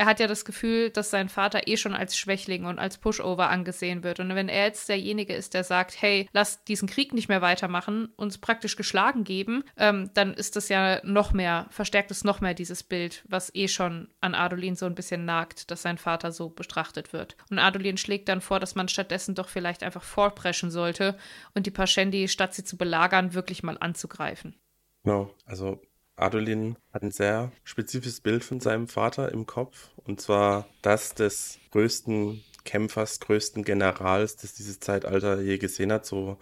er, 0.00 0.06
hat 0.06 0.18
ja 0.18 0.26
das 0.26 0.44
Gefühl, 0.44 0.90
dass 0.90 1.10
sein 1.10 1.28
Vater 1.28 1.68
eh 1.68 1.76
schon 1.76 1.94
als 1.94 2.16
Schwächling 2.16 2.64
und 2.64 2.78
als 2.78 2.96
Pushover 2.96 3.50
angesehen 3.50 4.02
wird. 4.02 4.18
Und 4.18 4.34
wenn 4.34 4.48
er 4.48 4.64
jetzt 4.64 4.88
derjenige 4.88 5.34
ist, 5.34 5.52
der 5.52 5.62
sagt, 5.62 6.00
hey, 6.00 6.26
lass 6.32 6.64
diesen 6.64 6.88
Krieg 6.88 7.12
nicht 7.12 7.28
mehr 7.28 7.42
weitermachen, 7.42 8.08
uns 8.16 8.38
praktisch 8.38 8.76
geschlagen 8.76 9.24
geben, 9.24 9.62
ähm, 9.76 10.10
dann 10.14 10.32
ist 10.32 10.56
das 10.56 10.70
ja 10.70 11.00
noch 11.04 11.32
mehr, 11.32 11.66
verstärkt 11.70 12.10
es 12.10 12.24
noch 12.24 12.40
mehr 12.40 12.54
dieses 12.54 12.82
Bild, 12.82 13.22
was 13.28 13.54
eh 13.54 13.68
schon 13.68 14.08
an 14.20 14.34
Adolin 14.34 14.74
so 14.74 14.86
ein 14.86 14.94
bisschen 14.94 15.26
nagt, 15.26 15.70
dass 15.70 15.82
sein 15.82 15.98
Vater 15.98 16.32
so 16.32 16.48
betrachtet 16.48 17.12
wird. 17.12 17.36
Und 17.50 17.58
Adolin 17.58 17.98
schlägt 17.98 18.28
dann 18.30 18.40
vor, 18.40 18.58
dass 18.58 18.74
man 18.74 18.88
stattdessen 18.88 19.34
doch 19.34 19.48
vielleicht 19.50 19.82
einfach 19.82 20.02
vorpreschen 20.02 20.70
sollte 20.70 21.16
und 21.54 21.66
die 21.66 21.70
Pashendi, 21.70 22.28
statt 22.28 22.54
sie 22.54 22.64
zu 22.64 22.78
belagern, 22.78 23.34
wirklich 23.34 23.62
mal 23.62 23.76
anzugreifen. 23.78 24.56
Genau, 25.04 25.34
also 25.46 25.80
Adolin 26.20 26.76
hat 26.92 27.02
ein 27.02 27.10
sehr 27.10 27.52
spezifisches 27.64 28.20
Bild 28.20 28.44
von 28.44 28.60
seinem 28.60 28.88
Vater 28.88 29.32
im 29.32 29.46
Kopf. 29.46 29.90
Und 30.04 30.20
zwar 30.20 30.66
das 30.82 31.14
des 31.14 31.58
größten 31.70 32.42
Kämpfers, 32.64 33.20
größten 33.20 33.64
Generals, 33.64 34.36
das 34.36 34.54
dieses 34.54 34.80
Zeitalter 34.80 35.40
je 35.40 35.58
gesehen 35.58 35.92
hat. 35.92 36.06
So 36.06 36.36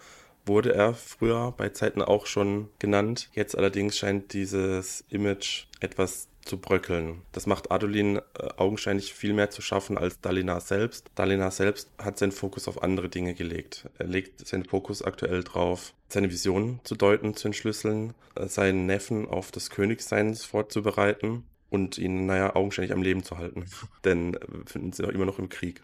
wurde 0.45 0.73
er 0.73 0.93
früher 0.93 1.53
bei 1.55 1.69
Zeiten 1.69 2.01
auch 2.01 2.25
schon 2.25 2.69
genannt. 2.79 3.29
Jetzt 3.33 3.57
allerdings 3.57 3.97
scheint 3.97 4.33
dieses 4.33 5.05
Image 5.09 5.65
etwas 5.79 6.27
zu 6.49 6.57
bröckeln. 6.57 7.21
Das 7.31 7.45
macht 7.45 7.71
Adolin 7.71 8.17
äh, 8.17 8.21
augenscheinlich 8.57 9.13
viel 9.13 9.33
mehr 9.33 9.49
zu 9.49 9.61
schaffen 9.61 9.97
als 9.97 10.19
Dalinar 10.19 10.59
selbst. 10.59 11.09
Dalinar 11.15 11.51
selbst 11.51 11.89
hat 11.97 12.17
seinen 12.17 12.31
Fokus 12.31 12.67
auf 12.67 12.83
andere 12.83 13.07
Dinge 13.07 13.33
gelegt. 13.33 13.87
Er 13.97 14.07
legt 14.07 14.45
seinen 14.45 14.65
Fokus 14.65 15.01
aktuell 15.01 15.43
drauf, 15.43 15.93
seine 16.09 16.29
Vision 16.31 16.79
zu 16.83 16.95
deuten, 16.95 17.35
zu 17.35 17.47
entschlüsseln, 17.47 18.13
äh, 18.35 18.47
seinen 18.47 18.85
Neffen 18.85 19.27
auf 19.27 19.51
das 19.51 19.69
Königseins 19.69 20.43
vorzubereiten 20.43 21.43
und 21.69 21.97
ihn, 21.97 22.25
naja, 22.25 22.55
augenscheinlich 22.55 22.93
am 22.93 23.03
Leben 23.03 23.23
zu 23.23 23.37
halten. 23.37 23.65
Denn 24.03 24.33
wir 24.33 24.61
äh, 24.61 24.65
finden 24.65 24.91
sie 24.91 25.03
immer 25.03 25.25
noch 25.25 25.39
im 25.39 25.49
Krieg. 25.49 25.81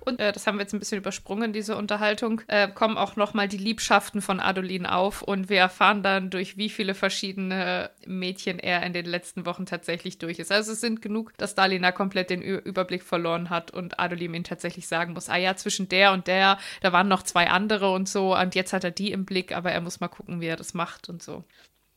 Und 0.00 0.20
äh, 0.20 0.32
das 0.32 0.46
haben 0.46 0.56
wir 0.56 0.62
jetzt 0.62 0.72
ein 0.72 0.78
bisschen 0.78 0.98
übersprungen, 0.98 1.52
diese 1.52 1.76
Unterhaltung, 1.76 2.42
äh, 2.48 2.68
kommen 2.68 2.96
auch 2.96 3.16
nochmal 3.16 3.48
die 3.48 3.58
Liebschaften 3.58 4.22
von 4.22 4.40
Adolin 4.40 4.86
auf 4.86 5.22
und 5.22 5.48
wir 5.48 5.58
erfahren 5.58 6.02
dann, 6.02 6.30
durch 6.30 6.56
wie 6.56 6.68
viele 6.68 6.94
verschiedene 6.94 7.90
Mädchen 8.06 8.58
er 8.58 8.82
in 8.84 8.92
den 8.92 9.06
letzten 9.06 9.46
Wochen 9.46 9.66
tatsächlich 9.66 10.18
durch 10.18 10.38
ist. 10.38 10.52
Also 10.52 10.72
es 10.72 10.80
sind 10.80 11.02
genug, 11.02 11.32
dass 11.36 11.54
Dalina 11.54 11.92
komplett 11.92 12.30
den 12.30 12.42
Ü 12.42 12.58
Überblick 12.58 13.02
verloren 13.02 13.50
hat 13.50 13.70
und 13.70 14.00
Adolin 14.00 14.34
ihm 14.34 14.44
tatsächlich 14.44 14.88
sagen 14.88 15.12
muss, 15.12 15.28
ah 15.28 15.36
ja, 15.36 15.56
zwischen 15.56 15.88
der 15.88 16.12
und 16.12 16.26
der, 16.26 16.58
da 16.80 16.92
waren 16.92 17.08
noch 17.08 17.22
zwei 17.22 17.48
andere 17.48 17.92
und 17.92 18.08
so 18.08 18.36
und 18.36 18.54
jetzt 18.54 18.72
hat 18.72 18.84
er 18.84 18.90
die 18.90 19.12
im 19.12 19.24
Blick, 19.24 19.54
aber 19.54 19.72
er 19.72 19.80
muss 19.80 20.00
mal 20.00 20.08
gucken, 20.08 20.40
wie 20.40 20.46
er 20.46 20.56
das 20.56 20.74
macht 20.74 21.08
und 21.08 21.22
so. 21.22 21.44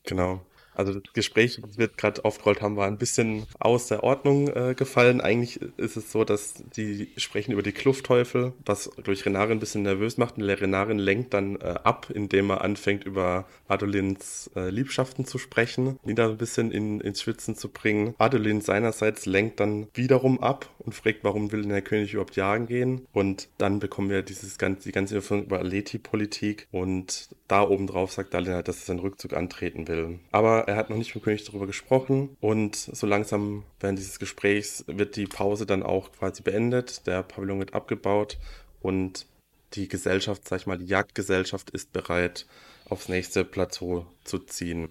Genau. 0.04 0.42
Also 0.76 0.94
das 0.94 1.14
Gespräch, 1.14 1.60
das 1.62 1.78
wir 1.78 1.88
gerade 1.88 2.24
aufgerollt 2.24 2.62
haben, 2.62 2.76
war 2.76 2.88
ein 2.88 2.98
bisschen 2.98 3.46
aus 3.60 3.88
der 3.88 4.04
Ordnung 4.04 4.48
äh, 4.50 4.76
gefallen. 4.76 5.22
Eigentlich 5.22 5.60
ist 5.78 5.98
es 5.98 6.12
so, 6.12 6.24
dass 6.24 6.64
die 6.76 7.10
sprechen 7.18 7.52
über 7.52 7.64
die 7.64 7.72
Kluftteufel, 7.72 8.54
was 8.66 8.92
durch 9.04 9.26
Renarin 9.26 9.58
ein 9.58 9.60
bisschen 9.60 9.84
nervös 9.84 10.18
macht. 10.18 10.38
Und 10.38 10.44
Renarin 10.44 11.00
lenkt 11.00 11.34
dann 11.34 11.56
äh, 11.56 11.76
ab, 11.84 12.12
indem 12.14 12.52
er 12.52 12.62
anfängt, 12.62 13.06
über 13.06 13.46
Adolins 13.68 14.52
äh, 14.56 14.70
Liebschaften 14.70 15.26
zu 15.26 15.38
sprechen, 15.38 16.00
ihn 16.06 16.16
da 16.16 16.30
ein 16.30 16.38
bisschen 16.38 16.72
in, 16.72 17.02
ins 17.02 17.22
Schwitzen 17.22 17.56
zu 17.56 17.70
bringen. 17.70 18.16
Adolin 18.18 18.62
seinerseits 18.62 19.26
lenkt 19.26 19.60
dann 19.60 19.88
wiederum 19.94 20.42
ab 20.42 20.70
und 20.80 20.94
fragt, 20.94 21.24
warum 21.24 21.52
will 21.52 21.62
denn 21.62 21.70
der 21.70 21.82
König 21.82 22.14
überhaupt 22.14 22.36
jagen 22.36 22.68
gehen? 22.68 23.08
Und 23.12 23.50
dann 23.58 23.80
bekommen 23.80 24.10
wir 24.10 24.22
dieses 24.22 24.58
ganze, 24.58 24.84
die 24.84 24.92
ganze 24.92 25.16
Information 25.16 25.44
über 25.44 25.64
Leti-Politik 25.64 26.68
und 26.72 27.30
da 27.48 27.64
oben 27.64 27.88
drauf 27.88 28.12
sagt 28.12 28.34
Dalina, 28.34 28.62
dass 28.62 28.78
er 28.78 28.86
seinen 28.86 29.00
Rückzug 29.00 29.34
antreten 29.34 29.88
will. 29.88 30.20
Aber 30.32 30.61
er 30.68 30.76
hat 30.76 30.90
noch 30.90 30.98
nicht 30.98 31.14
mit 31.14 31.24
König 31.24 31.44
darüber 31.44 31.68
gesprochen 31.68 32.36
und 32.40 32.76
so 32.76 33.08
langsam 33.08 33.64
während 33.80 34.00
dieses 34.00 34.20
Gesprächs 34.20 34.84
wird 34.88 35.16
die 35.16 35.28
Pause 35.28 35.66
dann 35.66 35.84
auch 35.84 36.12
quasi 36.12 36.42
beendet. 36.42 37.06
Der 37.08 37.24
Pavillon 37.24 37.60
wird 37.60 37.74
abgebaut 37.74 38.38
und 38.82 39.26
die 39.74 39.88
Gesellschaft, 39.88 40.48
sag 40.48 40.62
ich 40.62 40.68
mal, 40.68 40.78
die 40.78 40.86
Jagdgesellschaft 40.86 41.70
ist 41.70 41.94
bereit, 41.94 42.46
aufs 42.86 43.10
nächste 43.10 43.46
Plateau 43.46 44.06
zu 44.24 44.40
ziehen. 44.40 44.90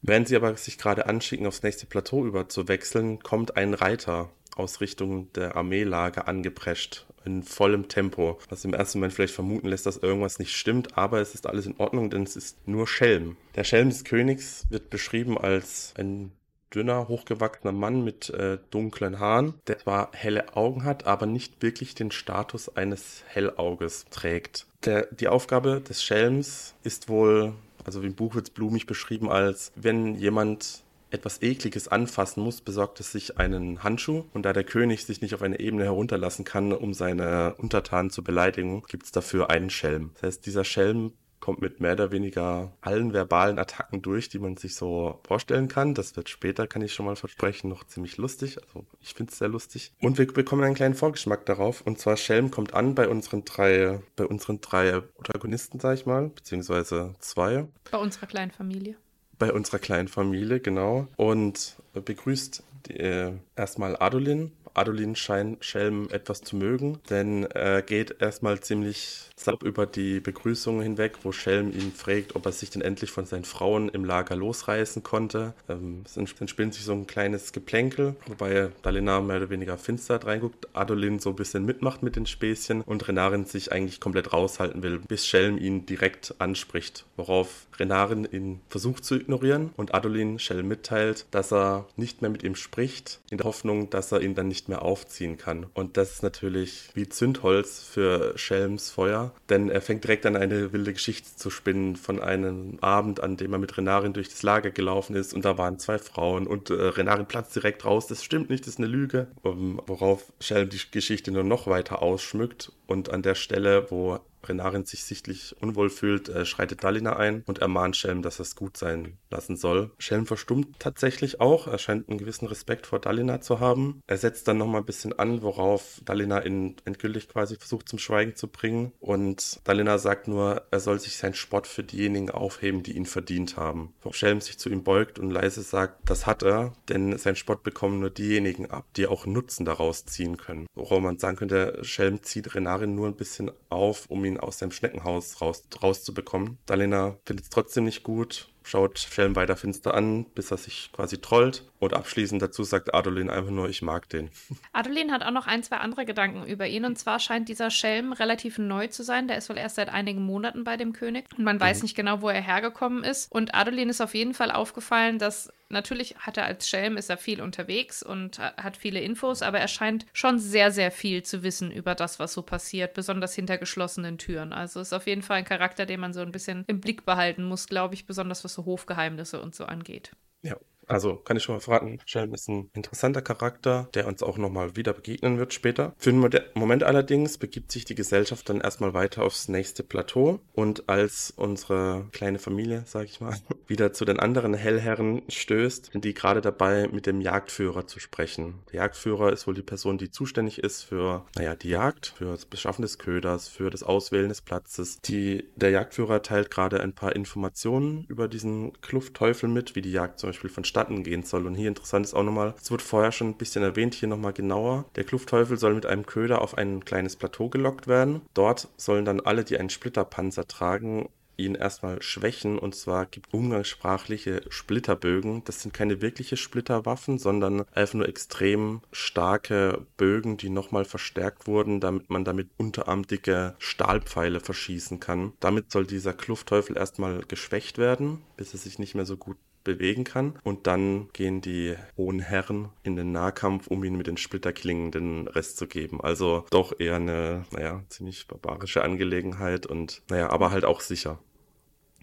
Während 0.00 0.28
sie 0.28 0.36
aber 0.36 0.56
sich 0.56 0.78
gerade 0.78 1.06
anschicken, 1.06 1.46
aufs 1.46 1.62
nächste 1.62 1.86
Plateau 1.86 2.24
überzuwechseln, 2.24 3.20
kommt 3.20 3.56
ein 3.56 3.74
Reiter 3.74 4.30
aus 4.56 4.80
Richtung 4.80 5.32
der 5.32 5.56
Armeelage 5.56 6.26
angeprescht 6.26 7.07
in 7.28 7.42
vollem 7.42 7.88
Tempo, 7.88 8.38
was 8.48 8.64
im 8.64 8.74
ersten 8.74 8.98
Moment 8.98 9.12
vielleicht 9.12 9.34
vermuten 9.34 9.68
lässt, 9.68 9.86
dass 9.86 9.98
irgendwas 9.98 10.38
nicht 10.38 10.56
stimmt, 10.56 10.96
aber 10.96 11.20
es 11.20 11.34
ist 11.34 11.46
alles 11.46 11.66
in 11.66 11.76
Ordnung, 11.78 12.10
denn 12.10 12.22
es 12.22 12.36
ist 12.36 12.66
nur 12.66 12.86
Schelm. 12.86 13.36
Der 13.54 13.64
Schelm 13.64 13.90
des 13.90 14.04
Königs 14.04 14.66
wird 14.70 14.90
beschrieben 14.90 15.36
als 15.36 15.92
ein 15.98 16.32
dünner, 16.74 17.08
hochgewachsener 17.08 17.72
Mann 17.72 18.04
mit 18.04 18.30
äh, 18.30 18.58
dunklen 18.70 19.18
Haaren, 19.18 19.54
der 19.66 19.78
zwar 19.78 20.10
helle 20.12 20.56
Augen 20.56 20.84
hat, 20.84 21.06
aber 21.06 21.26
nicht 21.26 21.62
wirklich 21.62 21.94
den 21.94 22.10
Status 22.10 22.74
eines 22.76 23.24
Hellauges 23.26 24.06
trägt. 24.10 24.66
Der, 24.84 25.06
die 25.06 25.28
Aufgabe 25.28 25.80
des 25.80 26.02
Schelms 26.02 26.74
ist 26.82 27.08
wohl, 27.08 27.54
also 27.84 28.02
im 28.02 28.14
Buch 28.14 28.34
wird 28.34 28.48
es 28.48 28.54
blumig 28.54 28.86
beschrieben, 28.86 29.30
als 29.30 29.72
wenn 29.76 30.14
jemand 30.14 30.82
etwas 31.10 31.42
Ekliges 31.42 31.88
anfassen 31.88 32.42
muss, 32.42 32.60
besorgt 32.60 33.00
es 33.00 33.12
sich 33.12 33.38
einen 33.38 33.82
Handschuh. 33.82 34.24
Und 34.32 34.42
da 34.42 34.52
der 34.52 34.64
König 34.64 35.04
sich 35.04 35.20
nicht 35.20 35.34
auf 35.34 35.42
eine 35.42 35.60
Ebene 35.60 35.84
herunterlassen 35.84 36.44
kann, 36.44 36.72
um 36.72 36.94
seine 36.94 37.54
Untertanen 37.56 38.10
zu 38.10 38.22
beleidigen, 38.22 38.82
gibt 38.88 39.04
es 39.04 39.12
dafür 39.12 39.50
einen 39.50 39.70
Schelm. 39.70 40.10
Das 40.14 40.22
heißt, 40.24 40.46
dieser 40.46 40.64
Schelm 40.64 41.12
kommt 41.40 41.60
mit 41.60 41.80
mehr 41.80 41.92
oder 41.92 42.10
weniger 42.10 42.72
allen 42.80 43.12
verbalen 43.12 43.58
Attacken 43.58 44.02
durch, 44.02 44.28
die 44.28 44.38
man 44.38 44.56
sich 44.56 44.74
so 44.74 45.20
vorstellen 45.26 45.68
kann. 45.68 45.94
Das 45.94 46.16
wird 46.16 46.28
später, 46.28 46.66
kann 46.66 46.82
ich 46.82 46.92
schon 46.92 47.06
mal 47.06 47.16
versprechen, 47.16 47.68
noch 47.68 47.84
ziemlich 47.84 48.16
lustig. 48.16 48.58
Also 48.62 48.84
ich 49.00 49.14
finde 49.14 49.32
es 49.32 49.38
sehr 49.38 49.48
lustig. 49.48 49.92
Und 50.00 50.18
wir 50.18 50.26
bekommen 50.26 50.64
einen 50.64 50.74
kleinen 50.74 50.94
Vorgeschmack 50.94 51.46
darauf. 51.46 51.80
Und 51.82 51.98
zwar 51.98 52.16
Schelm 52.16 52.50
kommt 52.50 52.74
an 52.74 52.94
bei 52.94 53.08
unseren 53.08 53.44
drei, 53.44 54.00
bei 54.16 54.26
unseren 54.26 54.60
drei 54.60 55.00
Protagonisten, 55.00 55.80
sag 55.80 55.94
ich 55.94 56.06
mal, 56.06 56.28
beziehungsweise 56.28 57.14
zwei. 57.20 57.68
Bei 57.90 57.98
unserer 57.98 58.26
kleinen 58.26 58.50
Familie 58.50 58.96
bei 59.38 59.52
unserer 59.52 59.78
kleinen 59.78 60.08
Familie, 60.08 60.60
genau. 60.60 61.08
Und 61.16 61.76
begrüßt 61.92 62.62
äh, 62.90 63.32
erstmal 63.56 63.96
Adolin. 63.96 64.52
Adolin 64.78 65.16
scheint 65.16 65.64
Schelm 65.64 66.08
etwas 66.10 66.40
zu 66.40 66.56
mögen, 66.56 67.00
denn 67.10 67.44
er 67.44 67.82
geht 67.82 68.20
erstmal 68.20 68.60
ziemlich 68.60 69.28
zapp 69.36 69.62
über 69.62 69.86
die 69.86 70.20
Begrüßung 70.20 70.82
hinweg, 70.82 71.18
wo 71.22 71.32
Schelm 71.32 71.72
ihn 71.72 71.92
fragt, 71.92 72.36
ob 72.36 72.46
er 72.46 72.52
sich 72.52 72.70
denn 72.70 72.82
endlich 72.82 73.10
von 73.10 73.24
seinen 73.24 73.44
Frauen 73.44 73.88
im 73.88 74.04
Lager 74.04 74.36
losreißen 74.36 75.02
konnte. 75.02 75.54
Ähm, 75.68 76.02
es 76.04 76.16
entspinnt 76.16 76.74
sich 76.74 76.84
so 76.84 76.92
ein 76.92 77.06
kleines 77.06 77.52
Geplänkel, 77.52 78.16
wobei 78.26 78.70
Dalinar 78.82 79.22
mehr 79.22 79.38
oder 79.38 79.50
weniger 79.50 79.78
finster 79.78 80.24
reinguckt, 80.24 80.68
Adolin 80.72 81.18
so 81.18 81.30
ein 81.30 81.36
bisschen 81.36 81.64
mitmacht 81.64 82.02
mit 82.02 82.16
den 82.16 82.26
Späßchen 82.26 82.82
und 82.82 83.06
Renarin 83.08 83.44
sich 83.44 83.72
eigentlich 83.72 84.00
komplett 84.00 84.32
raushalten 84.32 84.82
will, 84.82 84.98
bis 84.98 85.26
Schelm 85.26 85.58
ihn 85.58 85.86
direkt 85.86 86.34
anspricht, 86.38 87.04
worauf 87.16 87.66
Renarin 87.78 88.28
ihn 88.30 88.60
versucht 88.68 89.04
zu 89.04 89.14
ignorieren 89.16 89.70
und 89.76 89.94
Adolin 89.94 90.38
Schelm 90.38 90.68
mitteilt, 90.68 91.26
dass 91.30 91.52
er 91.52 91.86
nicht 91.96 92.22
mehr 92.22 92.30
mit 92.30 92.42
ihm 92.42 92.54
spricht, 92.54 93.20
in 93.30 93.38
der 93.38 93.46
Hoffnung, 93.46 93.90
dass 93.90 94.12
er 94.12 94.20
ihn 94.20 94.34
dann 94.34 94.48
nicht 94.48 94.67
mehr 94.68 94.82
aufziehen 94.82 95.36
kann. 95.36 95.66
Und 95.74 95.96
das 95.96 96.12
ist 96.12 96.22
natürlich 96.22 96.90
wie 96.94 97.08
Zündholz 97.08 97.82
für 97.82 98.36
Schelms 98.36 98.90
Feuer, 98.90 99.32
denn 99.48 99.68
er 99.70 99.80
fängt 99.80 100.04
direkt 100.04 100.26
an, 100.26 100.36
eine 100.36 100.72
wilde 100.72 100.92
Geschichte 100.92 101.36
zu 101.36 101.50
spinnen 101.50 101.96
von 101.96 102.20
einem 102.20 102.78
Abend, 102.80 103.20
an 103.20 103.36
dem 103.36 103.52
er 103.52 103.58
mit 103.58 103.76
Renarin 103.76 104.12
durch 104.12 104.28
das 104.28 104.42
Lager 104.42 104.70
gelaufen 104.70 105.16
ist. 105.16 105.34
Und 105.34 105.44
da 105.44 105.58
waren 105.58 105.78
zwei 105.78 105.98
Frauen 105.98 106.46
und 106.46 106.70
äh, 106.70 106.74
Renarin 106.74 107.26
platzt 107.26 107.56
direkt 107.56 107.84
raus, 107.84 108.06
das 108.06 108.24
stimmt 108.24 108.50
nicht, 108.50 108.64
das 108.64 108.74
ist 108.74 108.78
eine 108.78 108.86
Lüge, 108.86 109.28
um, 109.42 109.80
worauf 109.86 110.32
Shell 110.40 110.66
die 110.66 110.80
Geschichte 110.90 111.30
nur 111.30 111.44
noch 111.44 111.66
weiter 111.66 112.02
ausschmückt. 112.02 112.72
Und 112.86 113.10
an 113.10 113.22
der 113.22 113.34
Stelle, 113.34 113.90
wo 113.90 114.20
Renarin 114.44 114.84
sich 114.84 115.04
sichtlich 115.04 115.54
unwohl 115.60 115.90
fühlt, 115.90 116.28
äh, 116.28 116.44
schreitet 116.44 116.84
Dalina 116.84 117.16
ein 117.16 117.42
und 117.46 117.58
ermahnt 117.58 117.96
Schelm, 117.96 118.22
dass 118.22 118.38
es 118.38 118.56
gut 118.56 118.76
sein 118.76 119.18
lassen 119.30 119.56
soll. 119.56 119.90
Schelm 119.98 120.26
verstummt 120.26 120.78
tatsächlich 120.78 121.40
auch. 121.40 121.66
Er 121.66 121.78
scheint 121.78 122.08
einen 122.08 122.18
gewissen 122.18 122.46
Respekt 122.46 122.86
vor 122.86 123.00
Dalina 123.00 123.40
zu 123.40 123.60
haben. 123.60 124.02
Er 124.06 124.18
setzt 124.18 124.48
dann 124.48 124.58
nochmal 124.58 124.82
ein 124.82 124.86
bisschen 124.86 125.18
an, 125.18 125.42
worauf 125.42 126.00
Dalina 126.04 126.44
ihn 126.44 126.76
endgültig 126.84 127.28
quasi 127.28 127.56
versucht 127.56 127.88
zum 127.88 127.98
Schweigen 127.98 128.36
zu 128.36 128.48
bringen. 128.48 128.92
Und 129.00 129.60
Dalina 129.64 129.98
sagt 129.98 130.28
nur, 130.28 130.62
er 130.70 130.80
soll 130.80 130.98
sich 130.98 131.16
seinen 131.16 131.34
Spott 131.34 131.66
für 131.66 131.82
diejenigen 131.82 132.30
aufheben, 132.30 132.82
die 132.82 132.96
ihn 132.96 133.06
verdient 133.06 133.56
haben. 133.56 133.94
Wo 134.02 134.12
Schelm 134.12 134.40
sich 134.40 134.58
zu 134.58 134.68
ihm 134.68 134.84
beugt 134.84 135.18
und 135.18 135.30
leise 135.30 135.62
sagt, 135.62 136.08
das 136.08 136.26
hat 136.26 136.42
er, 136.42 136.72
denn 136.88 137.16
sein 137.18 137.36
Spott 137.36 137.62
bekommen 137.62 138.00
nur 138.00 138.10
diejenigen 138.10 138.70
ab, 138.70 138.86
die 138.96 139.06
auch 139.06 139.26
Nutzen 139.26 139.64
daraus 139.64 140.04
ziehen 140.04 140.36
können. 140.36 140.66
Worauf 140.74 141.00
man 141.00 141.18
sagen 141.18 141.36
könnte, 141.36 141.78
Schelm 141.82 142.22
zieht 142.22 142.54
Renarin 142.54 142.94
nur 142.94 143.06
ein 143.06 143.16
bisschen 143.16 143.50
auf, 143.68 144.06
um 144.08 144.24
ihn 144.28 144.38
aus 144.38 144.58
seinem 144.58 144.70
Schneckenhaus 144.70 145.40
raus, 145.40 145.64
rauszubekommen. 145.82 146.58
Dalina 146.66 147.16
findet 147.24 147.44
es 147.44 147.50
trotzdem 147.50 147.84
nicht 147.84 148.02
gut, 148.02 148.48
schaut 148.62 148.98
Schelm 148.98 149.34
weiter 149.34 149.56
finster 149.56 149.94
an, 149.94 150.24
bis 150.26 150.50
er 150.50 150.58
sich 150.58 150.90
quasi 150.92 151.18
trollt. 151.18 151.64
Und 151.78 151.94
abschließend 151.94 152.40
dazu 152.40 152.64
sagt 152.64 152.94
Adolin 152.94 153.30
einfach 153.30 153.50
nur, 153.50 153.68
ich 153.68 153.82
mag 153.82 154.08
den. 154.08 154.30
Adolin 154.72 155.12
hat 155.12 155.22
auch 155.22 155.30
noch 155.30 155.46
ein, 155.46 155.62
zwei 155.62 155.78
andere 155.78 156.04
Gedanken 156.04 156.46
über 156.46 156.66
ihn. 156.66 156.84
Und 156.84 156.98
zwar 156.98 157.18
scheint 157.18 157.48
dieser 157.48 157.70
Schelm 157.70 158.12
relativ 158.12 158.58
neu 158.58 158.88
zu 158.88 159.02
sein. 159.02 159.28
Der 159.28 159.38
ist 159.38 159.48
wohl 159.48 159.58
erst 159.58 159.76
seit 159.76 159.88
einigen 159.88 160.22
Monaten 160.22 160.64
bei 160.64 160.76
dem 160.76 160.92
König. 160.92 161.24
Und 161.36 161.44
man 161.44 161.60
weiß 161.60 161.78
mhm. 161.78 161.82
nicht 161.84 161.96
genau, 161.96 162.20
wo 162.20 162.28
er 162.28 162.40
hergekommen 162.40 163.04
ist. 163.04 163.32
Und 163.32 163.54
Adolin 163.54 163.88
ist 163.88 164.00
auf 164.00 164.14
jeden 164.14 164.34
Fall 164.34 164.50
aufgefallen, 164.50 165.18
dass 165.18 165.50
natürlich 165.68 166.16
hat 166.18 166.36
er 166.36 166.44
als 166.44 166.68
Schelm, 166.68 166.96
ist 166.96 167.10
er 167.10 167.18
viel 167.18 167.40
unterwegs 167.40 168.02
und 168.02 168.38
hat 168.38 168.76
viele 168.76 169.00
Infos, 169.00 169.42
aber 169.42 169.58
er 169.58 169.68
scheint 169.68 170.06
schon 170.12 170.38
sehr, 170.38 170.70
sehr 170.70 170.90
viel 170.90 171.22
zu 171.22 171.42
wissen 171.42 171.70
über 171.70 171.94
das, 171.94 172.18
was 172.18 172.32
so 172.32 172.42
passiert, 172.42 172.94
besonders 172.94 173.34
hinter 173.34 173.58
geschlossenen 173.58 174.18
Türen. 174.18 174.52
Also 174.52 174.80
ist 174.80 174.92
auf 174.92 175.06
jeden 175.06 175.22
Fall 175.22 175.38
ein 175.38 175.44
Charakter, 175.44 175.86
den 175.86 176.00
man 176.00 176.12
so 176.12 176.20
ein 176.20 176.32
bisschen 176.32 176.64
im 176.66 176.80
Blick 176.80 177.04
behalten 177.04 177.44
muss, 177.44 177.66
glaube 177.66 177.94
ich, 177.94 178.06
besonders 178.06 178.44
was 178.44 178.54
so 178.54 178.64
Hofgeheimnisse 178.64 179.40
und 179.40 179.54
so 179.54 179.64
angeht. 179.64 180.12
Ja, 180.42 180.56
also 180.88 181.16
kann 181.16 181.36
ich 181.36 181.42
schon 181.42 181.54
mal 181.54 181.60
verraten, 181.60 182.00
Sheldon 182.06 182.34
ist 182.34 182.48
ein 182.48 182.70
interessanter 182.74 183.22
Charakter, 183.22 183.88
der 183.94 184.06
uns 184.06 184.22
auch 184.22 184.38
nochmal 184.38 184.76
wieder 184.76 184.92
begegnen 184.92 185.38
wird 185.38 185.52
später. 185.52 185.94
Für 185.98 186.12
den 186.12 186.42
Moment 186.54 186.82
allerdings 186.82 187.38
begibt 187.38 187.70
sich 187.70 187.84
die 187.84 187.94
Gesellschaft 187.94 188.48
dann 188.48 188.60
erstmal 188.60 188.94
weiter 188.94 189.22
aufs 189.22 189.48
nächste 189.48 189.82
Plateau 189.82 190.40
und 190.54 190.88
als 190.88 191.32
unsere 191.36 192.06
kleine 192.12 192.38
Familie, 192.38 192.82
sag 192.86 193.04
ich 193.04 193.20
mal, 193.20 193.36
wieder 193.66 193.92
zu 193.92 194.04
den 194.04 194.18
anderen 194.18 194.54
Hellherren 194.54 195.22
stößt, 195.28 195.92
sind 195.92 196.04
die 196.04 196.14
gerade 196.14 196.40
dabei, 196.40 196.88
mit 196.88 197.06
dem 197.06 197.20
Jagdführer 197.20 197.86
zu 197.86 198.00
sprechen. 198.00 198.54
Der 198.72 198.80
Jagdführer 198.80 199.32
ist 199.32 199.46
wohl 199.46 199.54
die 199.54 199.62
Person, 199.62 199.98
die 199.98 200.10
zuständig 200.10 200.58
ist 200.58 200.82
für, 200.82 201.26
naja, 201.36 201.54
die 201.54 201.68
Jagd, 201.68 202.14
für 202.16 202.26
das 202.26 202.46
Beschaffen 202.46 202.82
des 202.82 202.98
Köders, 202.98 203.48
für 203.48 203.70
das 203.70 203.82
Auswählen 203.82 204.28
des 204.28 204.40
Platzes. 204.40 205.00
Die, 205.02 205.44
der 205.56 205.70
Jagdführer 205.70 206.22
teilt 206.22 206.50
gerade 206.50 206.80
ein 206.80 206.94
paar 206.94 207.14
Informationen 207.14 208.04
über 208.08 208.28
diesen 208.28 208.72
Kluftteufel 208.80 209.48
mit, 209.48 209.76
wie 209.76 209.82
die 209.82 209.92
Jagd 209.92 210.18
zum 210.18 210.30
Beispiel 210.30 210.50
vonstatten 210.50 210.77
vonstatten 210.78 211.02
gehen 211.02 211.22
soll. 211.22 211.46
Und 211.46 211.54
hier 211.54 211.68
interessant 211.68 212.06
ist 212.06 212.14
auch 212.14 212.22
nochmal, 212.22 212.54
es 212.60 212.70
wird 212.70 212.82
vorher 212.82 213.12
schon 213.12 213.28
ein 213.28 213.38
bisschen 213.38 213.62
erwähnt, 213.62 213.94
hier 213.94 214.08
nochmal 214.08 214.32
genauer. 214.32 214.84
Der 214.96 215.04
Kluftteufel 215.04 215.58
soll 215.58 215.74
mit 215.74 215.86
einem 215.86 216.06
Köder 216.06 216.40
auf 216.40 216.56
ein 216.56 216.84
kleines 216.84 217.16
Plateau 217.16 217.48
gelockt 217.48 217.88
werden. 217.88 218.22
Dort 218.34 218.68
sollen 218.76 219.04
dann 219.04 219.20
alle, 219.20 219.44
die 219.44 219.58
einen 219.58 219.70
Splitterpanzer 219.70 220.46
tragen, 220.46 221.08
ihn 221.36 221.54
erstmal 221.54 222.02
schwächen 222.02 222.58
und 222.58 222.74
zwar 222.74 223.06
gibt 223.06 223.32
umgangssprachliche 223.32 224.42
Splitterbögen. 224.48 225.44
Das 225.44 225.62
sind 225.62 225.72
keine 225.72 226.02
wirkliche 226.02 226.36
Splitterwaffen, 226.36 227.18
sondern 227.18 227.64
einfach 227.72 227.94
nur 227.94 228.08
extrem 228.08 228.80
starke 228.90 229.86
Bögen, 229.96 230.36
die 230.36 230.50
nochmal 230.50 230.84
verstärkt 230.84 231.46
wurden, 231.46 231.78
damit 231.78 232.10
man 232.10 232.24
damit 232.24 232.50
unterarmdicke 232.56 233.54
Stahlpfeile 233.58 234.40
verschießen 234.40 234.98
kann. 234.98 235.32
Damit 235.38 235.70
soll 235.70 235.86
dieser 235.86 236.12
Kluftteufel 236.12 236.76
erstmal 236.76 237.20
geschwächt 237.28 237.78
werden, 237.78 238.20
bis 238.36 238.52
er 238.52 238.58
sich 238.58 238.80
nicht 238.80 238.96
mehr 238.96 239.06
so 239.06 239.16
gut 239.16 239.36
bewegen 239.64 240.04
kann. 240.04 240.38
Und 240.42 240.66
dann 240.66 241.08
gehen 241.12 241.40
die 241.40 241.74
hohen 241.96 242.20
Herren 242.20 242.70
in 242.82 242.96
den 242.96 243.12
Nahkampf, 243.12 243.66
um 243.66 243.84
ihn 243.84 243.96
mit 243.96 244.06
den 244.06 244.16
Splitterklingen 244.16 244.90
den 244.90 245.28
Rest 245.28 245.56
zu 245.58 245.66
geben. 245.66 246.00
Also 246.00 246.44
doch 246.50 246.78
eher 246.78 246.96
eine, 246.96 247.44
naja, 247.50 247.82
ziemlich 247.88 248.26
barbarische 248.26 248.82
Angelegenheit 248.82 249.66
und, 249.66 250.02
naja, 250.08 250.30
aber 250.30 250.50
halt 250.50 250.64
auch 250.64 250.80
sicher. 250.80 251.18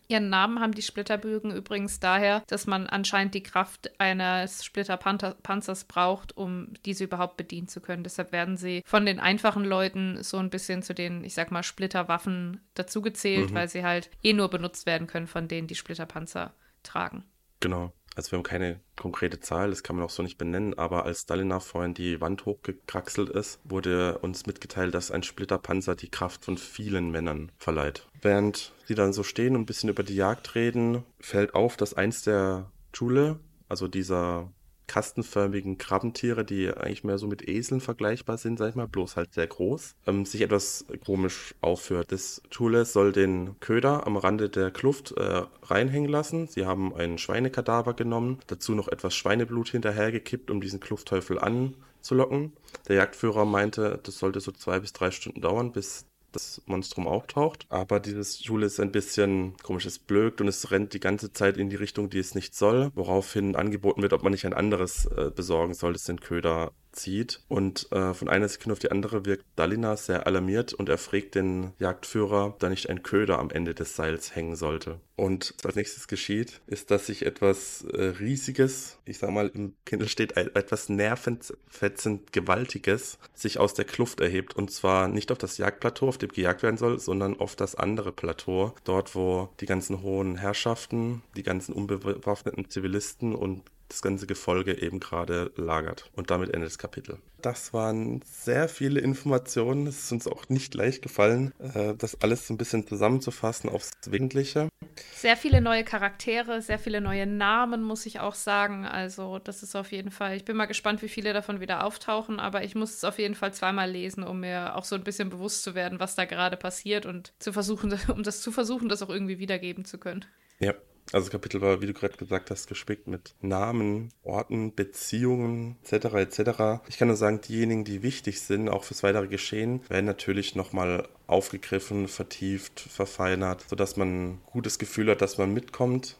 Ihren 0.07 0.29
Namen 0.29 0.59
haben 0.59 0.73
die 0.73 0.83
Splitterbögen 0.83 1.51
übrigens 1.51 1.99
daher, 1.99 2.43
dass 2.47 2.67
man 2.67 2.85
anscheinend 2.87 3.33
die 3.33 3.41
Kraft 3.41 3.99
eines 3.99 4.63
Splitterpanzers 4.63 5.85
braucht, 5.85 6.37
um 6.37 6.73
diese 6.85 7.05
überhaupt 7.05 7.37
bedienen 7.37 7.67
zu 7.67 7.81
können. 7.81 8.03
Deshalb 8.03 8.31
werden 8.31 8.55
sie 8.57 8.83
von 8.85 9.05
den 9.05 9.19
einfachen 9.19 9.65
Leuten 9.65 10.21
so 10.21 10.37
ein 10.37 10.51
bisschen 10.51 10.83
zu 10.83 10.93
den, 10.93 11.23
ich 11.23 11.33
sag 11.33 11.49
mal, 11.49 11.63
Splitterwaffen 11.63 12.61
dazugezählt, 12.75 13.49
mhm. 13.51 13.55
weil 13.55 13.67
sie 13.67 13.83
halt 13.83 14.11
eh 14.21 14.33
nur 14.33 14.49
benutzt 14.49 14.85
werden 14.85 15.07
können 15.07 15.27
von 15.27 15.47
denen, 15.47 15.67
die 15.67 15.75
Splitterpanzer 15.75 16.53
tragen. 16.83 17.23
Genau. 17.65 17.91
Also 18.15 18.31
wir 18.31 18.37
haben 18.37 18.43
keine 18.43 18.79
konkrete 18.95 19.39
Zahl, 19.39 19.71
das 19.71 19.81
kann 19.81 19.95
man 19.95 20.05
auch 20.05 20.11
so 20.11 20.21
nicht 20.21 20.37
benennen, 20.37 20.77
aber 20.77 21.03
als 21.03 21.25
Dalina 21.25 21.59
vorhin 21.59 21.95
die 21.95 22.21
Wand 22.21 22.45
hochgekraxelt 22.45 23.27
ist, 23.29 23.59
wurde 23.63 24.19
uns 24.19 24.45
mitgeteilt, 24.45 24.93
dass 24.93 25.09
ein 25.09 25.23
Splitterpanzer 25.23 25.95
die 25.95 26.09
Kraft 26.09 26.45
von 26.45 26.59
vielen 26.59 27.09
Männern 27.09 27.51
verleiht. 27.57 28.07
Während 28.21 28.71
sie 28.85 28.93
dann 28.93 29.13
so 29.13 29.23
stehen 29.23 29.55
und 29.55 29.63
ein 29.63 29.65
bisschen 29.65 29.89
über 29.89 30.03
die 30.03 30.15
Jagd 30.15 30.53
reden, 30.53 31.03
fällt 31.19 31.55
auf, 31.55 31.75
dass 31.75 31.95
eins 31.95 32.21
der 32.21 32.69
Schule, 32.93 33.39
also 33.67 33.87
dieser 33.87 34.51
kastenförmigen 34.87 35.77
Krabbentiere, 35.77 36.45
die 36.45 36.69
eigentlich 36.69 37.03
mehr 37.03 37.17
so 37.17 37.27
mit 37.27 37.47
Eseln 37.47 37.81
vergleichbar 37.81 38.37
sind, 38.37 38.57
sag 38.57 38.69
ich 38.69 38.75
mal, 38.75 38.87
bloß 38.87 39.15
halt 39.15 39.33
sehr 39.33 39.47
groß, 39.47 39.95
ähm, 40.07 40.25
sich 40.25 40.41
etwas 40.41 40.85
komisch 41.05 41.55
aufführt. 41.61 42.11
Das 42.11 42.41
Thule 42.49 42.85
soll 42.85 43.11
den 43.11 43.59
Köder 43.59 44.05
am 44.07 44.17
Rande 44.17 44.49
der 44.49 44.71
Kluft 44.71 45.11
äh, 45.11 45.43
reinhängen 45.63 46.09
lassen. 46.09 46.47
Sie 46.47 46.65
haben 46.65 46.93
einen 46.95 47.17
Schweinekadaver 47.17 47.93
genommen, 47.93 48.39
dazu 48.47 48.73
noch 48.73 48.87
etwas 48.87 49.15
Schweineblut 49.15 49.69
hinterhergekippt, 49.69 50.51
um 50.51 50.61
diesen 50.61 50.79
Kluftteufel 50.79 51.39
anzulocken. 51.39 52.53
Der 52.87 52.97
Jagdführer 52.97 53.45
meinte, 53.45 53.99
das 54.03 54.19
sollte 54.19 54.39
so 54.39 54.51
zwei 54.51 54.79
bis 54.79 54.93
drei 54.93 55.11
Stunden 55.11 55.41
dauern, 55.41 55.71
bis 55.71 56.05
das 56.35 56.61
Monstrum 56.65 57.07
auftaucht. 57.07 57.65
Aber 57.69 57.99
dieses 57.99 58.43
Schule 58.43 58.65
ist 58.65 58.79
ein 58.79 58.91
bisschen 58.91 59.55
komisch, 59.63 59.85
es 59.85 59.99
blökt 59.99 60.41
und 60.41 60.47
es 60.47 60.71
rennt 60.71 60.93
die 60.93 60.99
ganze 60.99 61.31
Zeit 61.33 61.57
in 61.57 61.69
die 61.69 61.75
Richtung, 61.75 62.09
die 62.09 62.19
es 62.19 62.35
nicht 62.35 62.55
soll, 62.55 62.91
woraufhin 62.95 63.55
angeboten 63.55 64.01
wird, 64.01 64.13
ob 64.13 64.23
man 64.23 64.31
nicht 64.31 64.45
ein 64.45 64.53
anderes 64.53 65.05
äh, 65.05 65.31
besorgen 65.33 65.73
soll, 65.73 65.93
das 65.93 66.03
den 66.05 66.19
Köder 66.19 66.71
zieht. 66.95 67.41
Und 67.47 67.91
äh, 67.91 68.13
von 68.13 68.29
einer 68.29 68.47
Sekunde 68.47 68.73
auf 68.73 68.79
die 68.79 68.91
andere 68.91 69.25
wirkt 69.25 69.45
Dalina 69.55 69.95
sehr 69.97 70.27
alarmiert 70.27 70.73
und 70.73 70.89
er 70.89 70.97
fragt 70.97 71.35
den 71.35 71.73
Jagdführer, 71.79 72.55
da 72.59 72.69
nicht 72.69 72.89
ein 72.89 73.03
Köder 73.03 73.39
am 73.39 73.49
Ende 73.49 73.73
des 73.73 73.95
Seils 73.95 74.35
hängen 74.35 74.55
sollte. 74.55 74.99
Und 75.17 75.53
was 75.59 75.67
als 75.67 75.75
nächstes 75.75 76.07
geschieht, 76.07 76.61
ist, 76.67 76.91
dass 76.91 77.05
sich 77.05 77.25
etwas 77.25 77.85
äh, 77.93 78.13
Riesiges, 78.19 78.97
ich 79.05 79.17
sag 79.17 79.29
mal, 79.29 79.49
im 79.53 79.73
Kindle 79.85 80.09
steht 80.09 80.35
etwas 80.35 80.89
nervenfetzend 80.89 82.33
Gewaltiges, 82.33 83.17
sich 83.33 83.57
aus 83.57 83.73
der 83.73 83.85
Kluft 83.85 84.19
erhebt. 84.19 84.55
Und 84.55 84.71
zwar 84.71 85.07
nicht 85.07 85.31
auf 85.31 85.37
das 85.37 85.57
Jagdplateau, 85.57 86.09
auf 86.09 86.17
dem 86.17 86.29
gejagt 86.29 86.63
werden 86.63 86.77
soll, 86.77 86.99
sondern 86.99 87.39
auf 87.39 87.55
das 87.55 87.75
andere 87.75 88.11
Plateau. 88.11 88.73
Dort, 88.83 89.15
wo 89.15 89.49
die 89.61 89.65
ganzen 89.65 90.01
hohen 90.01 90.37
Herrschaften, 90.37 91.21
die 91.37 91.43
ganzen 91.43 91.73
unbewaffneten 91.73 92.69
Zivilisten 92.69 93.35
und 93.35 93.63
das 93.89 94.01
ganze 94.01 94.27
Gefolge 94.27 94.81
eben 94.81 94.99
gerade 94.99 95.51
lagert. 95.55 96.09
Und 96.15 96.31
damit 96.31 96.49
endet 96.49 96.69
das 96.69 96.77
Kapitel. 96.77 97.19
Das 97.41 97.73
waren 97.73 98.21
sehr 98.25 98.67
viele 98.67 98.99
Informationen. 98.99 99.85
Es 99.85 100.05
ist 100.05 100.11
uns 100.11 100.27
auch 100.27 100.49
nicht 100.49 100.73
leicht 100.73 101.01
gefallen, 101.01 101.53
äh, 101.59 101.93
das 101.95 102.21
alles 102.21 102.47
so 102.47 102.53
ein 102.53 102.57
bisschen 102.57 102.87
zusammenzufassen 102.87 103.69
aufs 103.69 103.91
Wesentliche. 104.07 104.69
Sehr 105.15 105.37
viele 105.37 105.61
neue 105.61 105.83
Charaktere, 105.83 106.61
sehr 106.61 106.79
viele 106.79 107.01
neue 107.01 107.27
Namen, 107.27 107.83
muss 107.83 108.05
ich 108.05 108.19
auch 108.19 108.33
sagen. 108.33 108.85
Also, 108.85 109.39
das 109.39 109.61
ist 109.61 109.75
auf 109.75 109.91
jeden 109.91 110.11
Fall. 110.11 110.35
Ich 110.35 110.45
bin 110.45 110.57
mal 110.57 110.65
gespannt, 110.65 111.01
wie 111.01 111.09
viele 111.09 111.33
davon 111.33 111.59
wieder 111.59 111.83
auftauchen, 111.83 112.39
aber 112.39 112.63
ich 112.63 112.75
muss 112.75 112.95
es 112.95 113.03
auf 113.03 113.19
jeden 113.19 113.35
Fall 113.35 113.53
zweimal 113.53 113.91
lesen, 113.91 114.23
um 114.23 114.39
mir 114.39 114.75
auch 114.75 114.83
so 114.85 114.95
ein 114.95 115.03
bisschen 115.03 115.29
bewusst 115.29 115.63
zu 115.63 115.75
werden, 115.75 115.99
was 115.99 116.15
da 116.15 116.25
gerade 116.25 116.57
passiert 116.57 117.05
und 117.05 117.33
zu 117.39 117.53
versuchen, 117.53 117.93
um 118.13 118.23
das 118.23 118.41
zu 118.41 118.51
versuchen, 118.51 118.89
das 118.89 119.03
auch 119.03 119.09
irgendwie 119.09 119.39
wiedergeben 119.39 119.85
zu 119.85 119.99
können. 119.99 120.25
Ja, 120.59 120.73
also 121.11 121.25
das 121.25 121.31
Kapitel 121.31 121.61
war, 121.61 121.81
wie 121.81 121.85
du 121.85 121.93
gerade 121.93 122.17
gesagt 122.17 122.49
hast, 122.49 122.67
gespickt 122.67 123.07
mit 123.07 123.35
Namen, 123.41 124.11
Orten, 124.23 124.73
Beziehungen 124.73 125.77
etc. 125.83 126.05
etc. 126.15 126.83
Ich 126.87 126.97
kann 126.97 127.07
nur 127.07 127.17
sagen, 127.17 127.41
diejenigen, 127.41 127.83
die 127.83 128.01
wichtig 128.01 128.41
sind, 128.41 128.69
auch 128.69 128.83
fürs 128.83 129.03
weitere 129.03 129.27
Geschehen, 129.27 129.81
werden 129.87 130.05
natürlich 130.05 130.55
nochmal 130.55 131.07
aufgegriffen, 131.27 132.07
vertieft, 132.07 132.79
verfeinert, 132.79 133.65
sodass 133.69 133.97
man 133.97 134.07
ein 134.07 134.41
gutes 134.45 134.79
Gefühl 134.79 135.09
hat, 135.11 135.21
dass 135.21 135.37
man 135.37 135.53
mitkommt, 135.53 136.17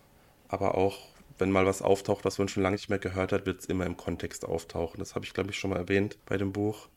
aber 0.48 0.76
auch 0.76 1.16
wenn 1.38 1.52
mal 1.52 1.66
was 1.66 1.82
auftaucht, 1.82 2.24
was 2.24 2.38
man 2.38 2.48
schon 2.48 2.64
lange 2.64 2.76
nicht 2.76 2.90
mehr 2.90 3.00
gehört 3.00 3.32
hat, 3.32 3.46
wird 3.46 3.60
es 3.60 3.66
immer 3.66 3.86
im 3.86 3.98
Kontext 3.98 4.46
auftauchen. 4.46 5.00
Das 5.00 5.16
habe 5.16 5.26
ich, 5.26 5.34
glaube 5.34 5.50
ich, 5.50 5.58
schon 5.58 5.72
mal 5.72 5.78
erwähnt 5.78 6.18
bei 6.26 6.38
dem 6.38 6.54
Buch. 6.54 6.88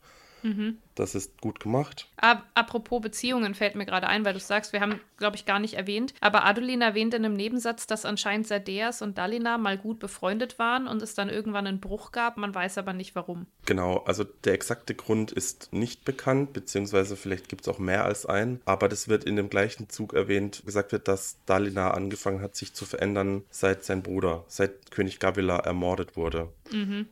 Mhm. 0.43 0.77
Das 0.95 1.15
ist 1.15 1.39
gut 1.39 1.61
gemacht. 1.61 2.09
Apropos 2.17 3.01
Beziehungen 3.01 3.55
fällt 3.55 3.75
mir 3.75 3.85
gerade 3.85 4.07
ein, 4.07 4.25
weil 4.25 4.33
du 4.33 4.39
sagst, 4.39 4.73
wir 4.73 4.81
haben, 4.81 4.99
glaube 5.17 5.37
ich, 5.37 5.45
gar 5.45 5.59
nicht 5.59 5.75
erwähnt. 5.75 6.13
Aber 6.19 6.45
Adolin 6.45 6.81
erwähnt 6.81 7.13
in 7.13 7.23
einem 7.23 7.35
Nebensatz, 7.35 7.87
dass 7.87 8.03
anscheinend 8.03 8.47
Sadeas 8.47 9.01
und 9.01 9.17
Dalina 9.17 9.57
mal 9.57 9.77
gut 9.77 9.99
befreundet 9.99 10.59
waren 10.59 10.87
und 10.87 11.01
es 11.01 11.15
dann 11.15 11.29
irgendwann 11.29 11.67
einen 11.67 11.79
Bruch 11.79 12.11
gab. 12.11 12.35
Man 12.35 12.53
weiß 12.53 12.77
aber 12.77 12.91
nicht 12.91 13.15
warum. 13.15 13.45
Genau, 13.65 13.99
also 13.99 14.25
der 14.25 14.53
exakte 14.53 14.93
Grund 14.93 15.31
ist 15.31 15.71
nicht 15.71 16.03
bekannt, 16.03 16.51
beziehungsweise 16.51 17.15
vielleicht 17.15 17.47
gibt 17.47 17.61
es 17.61 17.67
auch 17.69 17.79
mehr 17.79 18.03
als 18.03 18.25
einen. 18.25 18.61
Aber 18.65 18.89
das 18.89 19.07
wird 19.07 19.23
in 19.23 19.37
dem 19.37 19.49
gleichen 19.49 19.89
Zug 19.89 20.13
erwähnt. 20.13 20.63
Gesagt 20.65 20.91
wird, 20.91 21.07
dass 21.07 21.37
Dalina 21.45 21.91
angefangen 21.91 22.41
hat, 22.41 22.57
sich 22.57 22.73
zu 22.73 22.85
verändern, 22.85 23.43
seit 23.51 23.85
sein 23.85 24.03
Bruder, 24.03 24.43
seit 24.47 24.91
König 24.91 25.19
Gavila 25.19 25.59
ermordet 25.59 26.17
wurde. 26.17 26.49
Mhm. 26.71 27.07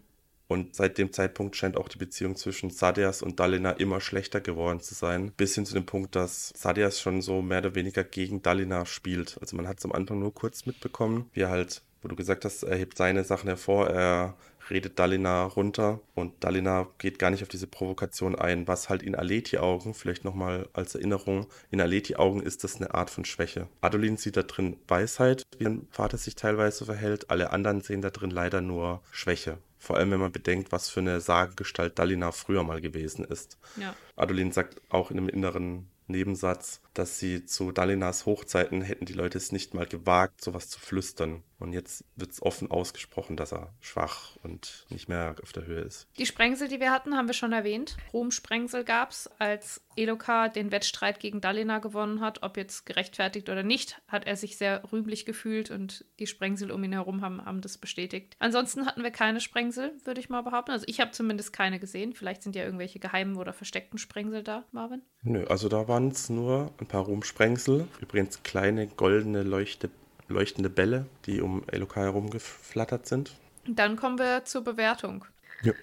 Und 0.47 0.75
seit 0.75 0.97
dem 0.97 1.11
Zeitpunkt 1.11 1.55
scheint 1.55 1.77
auch 1.77 1.89
die 1.89 1.97
Beziehung 1.97 2.35
zwischen 2.35 2.69
Sadias 2.69 3.21
und 3.21 3.39
Dalina 3.39 3.71
immer 3.71 3.99
schlechter 3.99 4.39
geworden 4.39 4.79
zu 4.79 4.95
sein. 4.95 5.33
Bis 5.35 5.55
hin 5.55 5.65
zu 5.65 5.73
dem 5.73 5.85
Punkt, 5.85 6.15
dass 6.15 6.53
Sadias 6.55 7.01
schon 7.01 7.21
so 7.21 7.41
mehr 7.41 7.59
oder 7.59 7.75
weniger 7.75 8.03
gegen 8.03 8.41
Dalina 8.41 8.85
spielt. 8.85 9.37
Also 9.41 9.55
man 9.57 9.67
hat 9.67 9.79
es 9.79 9.85
am 9.85 9.91
Anfang 9.91 10.19
nur 10.19 10.33
kurz 10.33 10.65
mitbekommen, 10.65 11.29
wie 11.33 11.41
er 11.41 11.49
halt, 11.49 11.81
wo 12.01 12.07
du 12.07 12.15
gesagt 12.15 12.45
hast, 12.45 12.63
er 12.63 12.77
hebt 12.77 12.97
seine 12.97 13.23
Sachen 13.23 13.47
hervor, 13.47 13.89
er 13.89 14.37
redet 14.69 14.99
Dalina 14.99 15.43
runter 15.43 15.99
und 16.15 16.43
Dalina 16.43 16.87
geht 16.97 17.19
gar 17.19 17.31
nicht 17.31 17.43
auf 17.43 17.49
diese 17.49 17.67
Provokation 17.67 18.35
ein, 18.35 18.67
was 18.67 18.89
halt 18.89 19.03
in 19.03 19.15
Aleti-Augen, 19.15 19.93
vielleicht 19.93 20.25
nochmal 20.25 20.67
als 20.73 20.95
Erinnerung, 20.95 21.47
in 21.71 21.81
Aleti-Augen 21.81 22.41
ist 22.41 22.63
das 22.63 22.77
eine 22.77 22.93
Art 22.93 23.09
von 23.09 23.25
Schwäche. 23.25 23.67
Adolin 23.81 24.17
sieht 24.17 24.37
da 24.37 24.43
drin 24.43 24.77
Weisheit, 24.87 25.43
wie 25.57 25.67
ein 25.67 25.87
Vater 25.89 26.17
sich 26.17 26.35
teilweise 26.35 26.85
verhält, 26.85 27.29
alle 27.29 27.51
anderen 27.51 27.81
sehen 27.81 28.01
da 28.01 28.09
drin 28.09 28.31
leider 28.31 28.61
nur 28.61 29.01
Schwäche. 29.11 29.57
Vor 29.87 29.95
allem, 29.95 30.11
wenn 30.11 30.19
man 30.19 30.33
bedenkt, 30.33 30.73
was 30.73 30.89
für 30.89 30.99
eine 30.99 31.21
Sagegestalt 31.21 31.97
Dalina 31.97 32.33
früher 32.33 32.61
mal 32.61 32.81
gewesen 32.81 33.23
ist. 33.23 33.57
Ja. 33.77 33.95
Adolin 34.17 34.51
sagt 34.51 34.81
auch 34.89 35.11
in 35.11 35.17
einem 35.17 35.29
inneren 35.29 35.87
Nebensatz, 36.07 36.81
dass 36.93 37.19
sie 37.19 37.45
zu 37.45 37.71
Dalinas 37.71 38.25
Hochzeiten 38.25 38.81
hätten 38.81 39.05
die 39.05 39.13
Leute 39.13 39.37
es 39.37 39.53
nicht 39.53 39.73
mal 39.73 39.85
gewagt, 39.85 40.43
sowas 40.43 40.67
zu 40.67 40.81
flüstern. 40.81 41.41
Und 41.57 41.71
jetzt 41.71 42.03
wird 42.17 42.31
es 42.33 42.41
offen 42.41 42.69
ausgesprochen, 42.69 43.37
dass 43.37 43.53
er 43.53 43.73
schwach 43.79 44.35
und 44.43 44.85
nicht 44.89 45.07
mehr 45.07 45.37
auf 45.41 45.53
der 45.53 45.65
Höhe 45.65 45.79
ist. 45.79 46.09
Die 46.17 46.25
Sprengsel, 46.25 46.67
die 46.67 46.81
wir 46.81 46.91
hatten, 46.91 47.15
haben 47.15 47.27
wir 47.27 47.33
schon 47.33 47.53
erwähnt. 47.53 47.95
Ruhmsprengsel 48.11 48.83
gab 48.83 49.11
es, 49.11 49.29
als 49.39 49.81
Eloka 49.97 50.49
den 50.49 50.71
Wettstreit 50.71 51.19
gegen 51.19 51.41
Dalina 51.41 51.79
gewonnen 51.79 52.21
hat. 52.21 52.43
Ob 52.43 52.57
jetzt 52.57 52.85
gerechtfertigt 52.85 53.49
oder 53.49 53.63
nicht, 53.63 54.01
hat 54.07 54.25
er 54.25 54.35
sich 54.35 54.57
sehr 54.57 54.83
rühmlich 54.91 55.25
gefühlt 55.25 55.71
und 55.71 56.05
die 56.19 56.27
Sprengsel 56.27 56.71
um 56.71 56.83
ihn 56.83 56.93
herum 56.93 57.21
haben, 57.21 57.43
haben 57.43 57.61
das 57.61 57.77
bestätigt. 57.77 58.35
Ansonsten 58.39 58.85
hatten 58.85 59.03
wir 59.03 59.11
keine 59.11 59.41
Sprengsel, 59.41 59.93
würde 60.03 60.19
ich 60.19 60.29
mal 60.29 60.41
behaupten. 60.41 60.71
Also 60.71 60.85
ich 60.87 60.99
habe 60.99 61.11
zumindest 61.11 61.53
keine 61.53 61.79
gesehen. 61.79 62.13
Vielleicht 62.13 62.43
sind 62.43 62.55
ja 62.55 62.63
irgendwelche 62.63 62.99
geheimen 62.99 63.37
oder 63.37 63.53
versteckten 63.53 63.97
Sprengsel 63.97 64.43
da, 64.43 64.63
Marvin. 64.71 65.01
Nö, 65.23 65.45
also 65.45 65.69
da 65.69 65.87
waren 65.87 66.09
es 66.09 66.29
nur 66.29 66.71
ein 66.79 66.87
paar 66.87 67.05
Ruhmsprengsel. 67.05 67.87
Übrigens 67.99 68.43
kleine 68.43 68.87
goldene 68.87 69.43
Leuchte 69.43 69.89
leuchtende 70.29 70.69
Bälle, 70.69 71.05
die 71.25 71.41
um 71.41 71.63
Elokai 71.67 72.01
herumgeflattert 72.01 73.07
sind. 73.07 73.33
Dann 73.65 73.95
kommen 73.95 74.19
wir 74.19 74.45
zur 74.45 74.63
Bewertung. 74.63 75.25
Ja. 75.63 75.73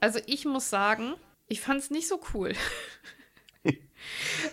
Also 0.00 0.20
ich 0.26 0.44
muss 0.44 0.70
sagen, 0.70 1.14
ich 1.48 1.60
fand 1.60 1.80
es 1.80 1.90
nicht 1.90 2.08
so 2.08 2.20
cool. 2.34 2.52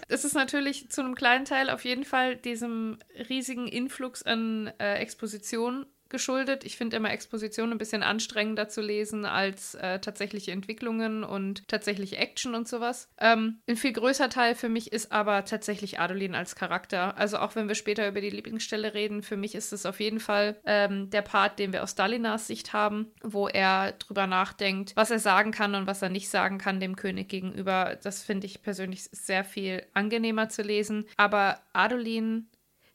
Es 0.08 0.26
ist 0.26 0.34
natürlich 0.34 0.90
zu 0.90 1.02
einem 1.02 1.16
kleinen 1.16 1.46
Teil 1.46 1.70
auf 1.70 1.86
jeden 1.86 2.06
Fall 2.06 2.36
diesem 2.36 2.98
riesigen 3.30 3.68
Influx 3.68 4.24
an 4.24 4.72
äh, 4.80 4.96
Exposition 4.96 5.86
geschuldet. 6.14 6.64
Ich 6.64 6.78
finde 6.78 6.96
immer 6.96 7.12
Exposition 7.12 7.72
ein 7.72 7.78
bisschen 7.78 8.04
anstrengender 8.04 8.70
zu 8.70 8.82
lesen 8.82 9.26
als 9.26 9.74
äh, 9.76 10.00
tatsächliche 10.00 10.52
Entwicklungen 10.52 11.26
und 11.26 11.68
tatsächliche 11.68 12.18
Action 12.18 12.56
und 12.56 12.70
sowas. 12.70 13.10
Ähm, 13.20 13.60
ein 13.68 13.76
viel 13.76 13.92
größer 13.92 14.30
Teil 14.30 14.56
für 14.56 14.70
mich 14.70 14.94
ist 14.94 15.12
aber 15.12 15.44
tatsächlich 15.44 16.00
Adolin 16.00 16.36
als 16.36 16.56
Charakter. 16.56 17.18
Also 17.18 17.40
auch 17.40 17.56
wenn 17.56 17.68
wir 17.68 17.76
später 17.76 18.08
über 18.08 18.22
die 18.22 18.30
Lieblingsstelle 18.30 18.94
reden, 18.94 19.24
für 19.24 19.36
mich 19.36 19.56
ist 19.56 19.74
es 19.74 19.86
auf 19.86 20.00
jeden 20.00 20.20
Fall 20.20 20.56
ähm, 20.66 21.10
der 21.10 21.24
Part, 21.24 21.60
den 21.60 21.74
wir 21.74 21.84
aus 21.84 21.96
Dalinas 21.96 22.48
Sicht 22.48 22.74
haben, 22.74 23.12
wo 23.24 23.48
er 23.48 23.94
drüber 23.94 24.28
nachdenkt, 24.28 24.96
was 24.96 25.10
er 25.10 25.20
sagen 25.20 25.52
kann 25.52 25.74
und 25.74 25.88
was 25.88 26.02
er 26.04 26.10
nicht 26.10 26.30
sagen 26.30 26.60
kann 26.60 26.80
dem 26.80 26.96
König 26.96 27.28
gegenüber. 27.28 27.98
Das 28.04 28.22
finde 28.22 28.46
ich 28.46 28.62
persönlich 28.62 29.04
sehr 29.12 29.44
viel 29.44 29.84
angenehmer 29.96 30.48
zu 30.50 30.62
lesen. 30.62 31.06
Aber 31.18 31.60
Adolin 31.74 32.48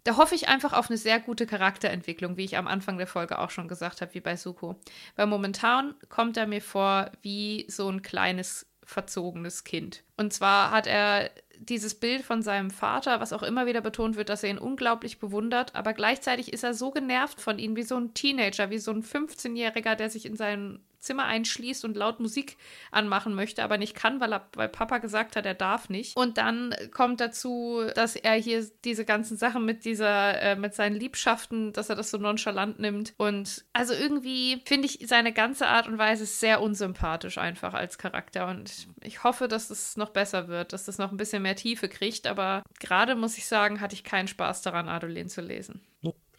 da 0.09 0.17
hoffe 0.17 0.35
ich 0.35 0.49
einfach 0.49 0.73
auf 0.73 0.89
eine 0.89 0.97
sehr 0.97 1.21
gute 1.21 1.47
Charakterentwicklung, 1.47 2.39
wie 2.39 2.45
ich 2.47 2.57
am 2.57 2.67
Anfang 2.67 2.97
der 2.97 3.07
Folge 3.07 3.39
auch 3.39 3.51
schon 3.51 3.69
gesagt 3.69 4.01
habe, 4.01 4.15
wie 4.15 4.21
bei 4.21 4.37
Suko. 4.37 4.77
Weil 5.17 5.27
momentan 5.27 5.95
kommt 6.09 6.39
er 6.39 6.47
mir 6.47 6.63
vor 6.63 7.13
wie 7.21 7.67
so 7.69 7.91
ein 7.91 8.01
kleines, 8.01 8.67
verzogenes 8.85 9.65
Kind. 9.65 10.05
Und 10.17 10.33
zwar 10.33 10.71
hat 10.71 10.87
er 10.87 11.31
dieses 11.59 11.95
Bild 11.95 12.23
von 12.23 12.41
seinem 12.41 12.71
Vater, 12.71 13.21
was 13.21 13.35
auch 13.35 13.43
immer 13.43 13.67
wieder 13.67 13.83
betont 13.83 14.17
wird, 14.17 14.31
dass 14.31 14.43
er 14.43 14.49
ihn 14.49 14.57
unglaublich 14.57 15.19
bewundert, 15.19 15.75
aber 15.75 15.93
gleichzeitig 15.93 16.55
ist 16.55 16.65
er 16.65 16.73
so 16.73 16.91
genervt 16.91 17.39
von 17.39 17.59
ihm 17.59 17.77
wie 17.77 17.83
so 17.83 17.99
ein 17.99 18.15
Teenager, 18.15 18.71
wie 18.71 18.79
so 18.79 18.93
ein 18.93 19.03
15-Jähriger, 19.03 19.95
der 19.95 20.09
sich 20.09 20.25
in 20.25 20.37
seinen 20.37 20.83
Zimmer 21.01 21.25
einschließt 21.25 21.85
und 21.85 21.97
laut 21.97 22.21
Musik 22.21 22.57
anmachen 22.91 23.35
möchte, 23.35 23.63
aber 23.63 23.79
nicht 23.79 23.95
kann, 23.95 24.21
weil, 24.21 24.33
er, 24.33 24.49
weil 24.55 24.69
Papa 24.69 24.99
gesagt 24.99 25.37
hat, 25.37 25.47
er 25.47 25.55
darf 25.55 25.89
nicht. 25.89 26.17
Und 26.17 26.39
dann 26.39 26.75
kommt 26.93 27.21
dazu, 27.21 27.83
dass 27.95 28.17
er 28.17 28.35
hier 28.35 28.67
diese 28.85 29.05
ganzen 29.05 29.37
Sachen 29.37 29.65
mit 29.65 29.85
dieser, 29.85 30.41
äh, 30.41 30.57
mit 30.57 30.75
seinen 30.75 30.97
Liebschaften, 30.97 31.73
dass 31.73 31.89
er 31.89 31.97
das 31.97 32.11
so 32.11 32.19
nonchalant 32.19 32.79
nimmt. 32.79 33.15
Und 33.17 33.65
also 33.73 33.95
irgendwie 33.95 34.63
finde 34.65 34.87
ich 34.87 35.07
seine 35.07 35.33
ganze 35.33 35.67
Art 35.69 35.87
und 35.87 35.99
Weise 35.99 36.27
sehr 36.27 36.61
unsympathisch 36.61 37.39
einfach 37.39 37.75
als 37.75 37.99
Charakter. 37.99 38.49
Und 38.49 38.89
ich 39.03 39.25
hoffe, 39.25 39.49
dass 39.49 39.71
es 39.71 39.97
noch 39.97 40.11
besser 40.11 40.49
wird, 40.49 40.73
dass 40.73 40.85
das 40.85 40.99
noch 40.99 41.13
ein 41.13 41.17
bisschen 41.17 41.43
mehr 41.43 41.57
Tiefe 41.57 41.89
kriegt. 41.89 42.27
Aber 42.27 42.63
gerade 42.81 43.15
muss 43.15 43.39
ich 43.39 43.47
sagen, 43.47 43.81
hatte 43.81 43.95
ich 43.95 44.05
keinen 44.05 44.29
Spaß 44.29 44.63
daran, 44.63 44.89
Adolin 44.89 45.29
zu 45.29 45.41
lesen. 45.41 45.81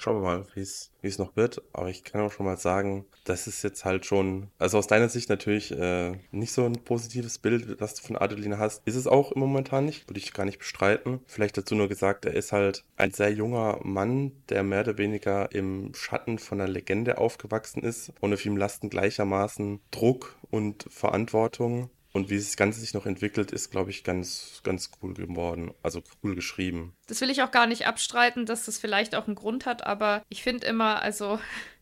Schauen 0.01 0.21
wir 0.21 0.21
mal, 0.21 0.45
wie 0.53 0.61
es 0.61 1.17
noch 1.17 1.35
wird. 1.35 1.61
Aber 1.73 1.89
ich 1.89 2.05
kann 2.05 2.21
auch 2.21 2.31
schon 2.31 2.45
mal 2.45 2.55
sagen, 2.55 3.05
das 3.25 3.47
ist 3.47 3.63
jetzt 3.63 3.83
halt 3.83 4.05
schon, 4.05 4.47
also 4.57 4.77
aus 4.77 4.87
deiner 4.87 5.09
Sicht 5.09 5.27
natürlich 5.27 5.77
äh, 5.77 6.13
nicht 6.31 6.53
so 6.53 6.63
ein 6.63 6.85
positives 6.85 7.37
Bild, 7.37 7.81
was 7.81 7.95
du 7.95 8.07
von 8.07 8.15
Adeline 8.15 8.57
hast. 8.57 8.81
Ist 8.87 8.95
es 8.95 9.07
auch 9.07 9.33
im 9.33 9.41
Momentan 9.41 9.83
nicht, 9.83 10.09
würde 10.09 10.19
ich 10.19 10.33
gar 10.33 10.45
nicht 10.45 10.59
bestreiten. 10.59 11.19
Vielleicht 11.27 11.57
dazu 11.57 11.75
nur 11.75 11.89
gesagt, 11.89 12.23
er 12.23 12.33
ist 12.33 12.53
halt 12.53 12.85
ein 12.95 13.11
sehr 13.11 13.33
junger 13.33 13.81
Mann, 13.83 14.31
der 14.47 14.63
mehr 14.63 14.81
oder 14.81 14.97
weniger 14.97 15.51
im 15.51 15.93
Schatten 15.93 16.39
von 16.39 16.61
einer 16.61 16.71
Legende 16.71 17.17
aufgewachsen 17.17 17.83
ist 17.83 18.13
und 18.21 18.33
auf 18.33 18.45
ihm 18.45 18.55
lasten 18.55 18.89
gleichermaßen 18.89 19.81
Druck 19.91 20.37
und 20.49 20.85
Verantwortung 20.89 21.89
und 22.11 22.29
wie 22.29 22.37
das 22.37 22.57
Ganze 22.57 22.79
sich 22.79 22.93
noch 22.93 23.05
entwickelt, 23.05 23.51
ist, 23.51 23.69
glaube 23.69 23.91
ich, 23.91 24.03
ganz, 24.03 24.61
ganz 24.63 24.91
cool 25.01 25.13
geworden. 25.13 25.71
Also 25.83 26.01
cool 26.23 26.35
geschrieben. 26.35 26.95
Das 27.07 27.21
will 27.21 27.29
ich 27.29 27.43
auch 27.43 27.51
gar 27.51 27.67
nicht 27.67 27.85
abstreiten, 27.85 28.45
dass 28.45 28.65
das 28.65 28.79
vielleicht 28.79 29.15
auch 29.15 29.27
einen 29.27 29.35
Grund 29.35 29.65
hat, 29.65 29.85
aber 29.85 30.23
ich 30.29 30.43
finde 30.43 30.67
immer, 30.67 31.01
also 31.01 31.39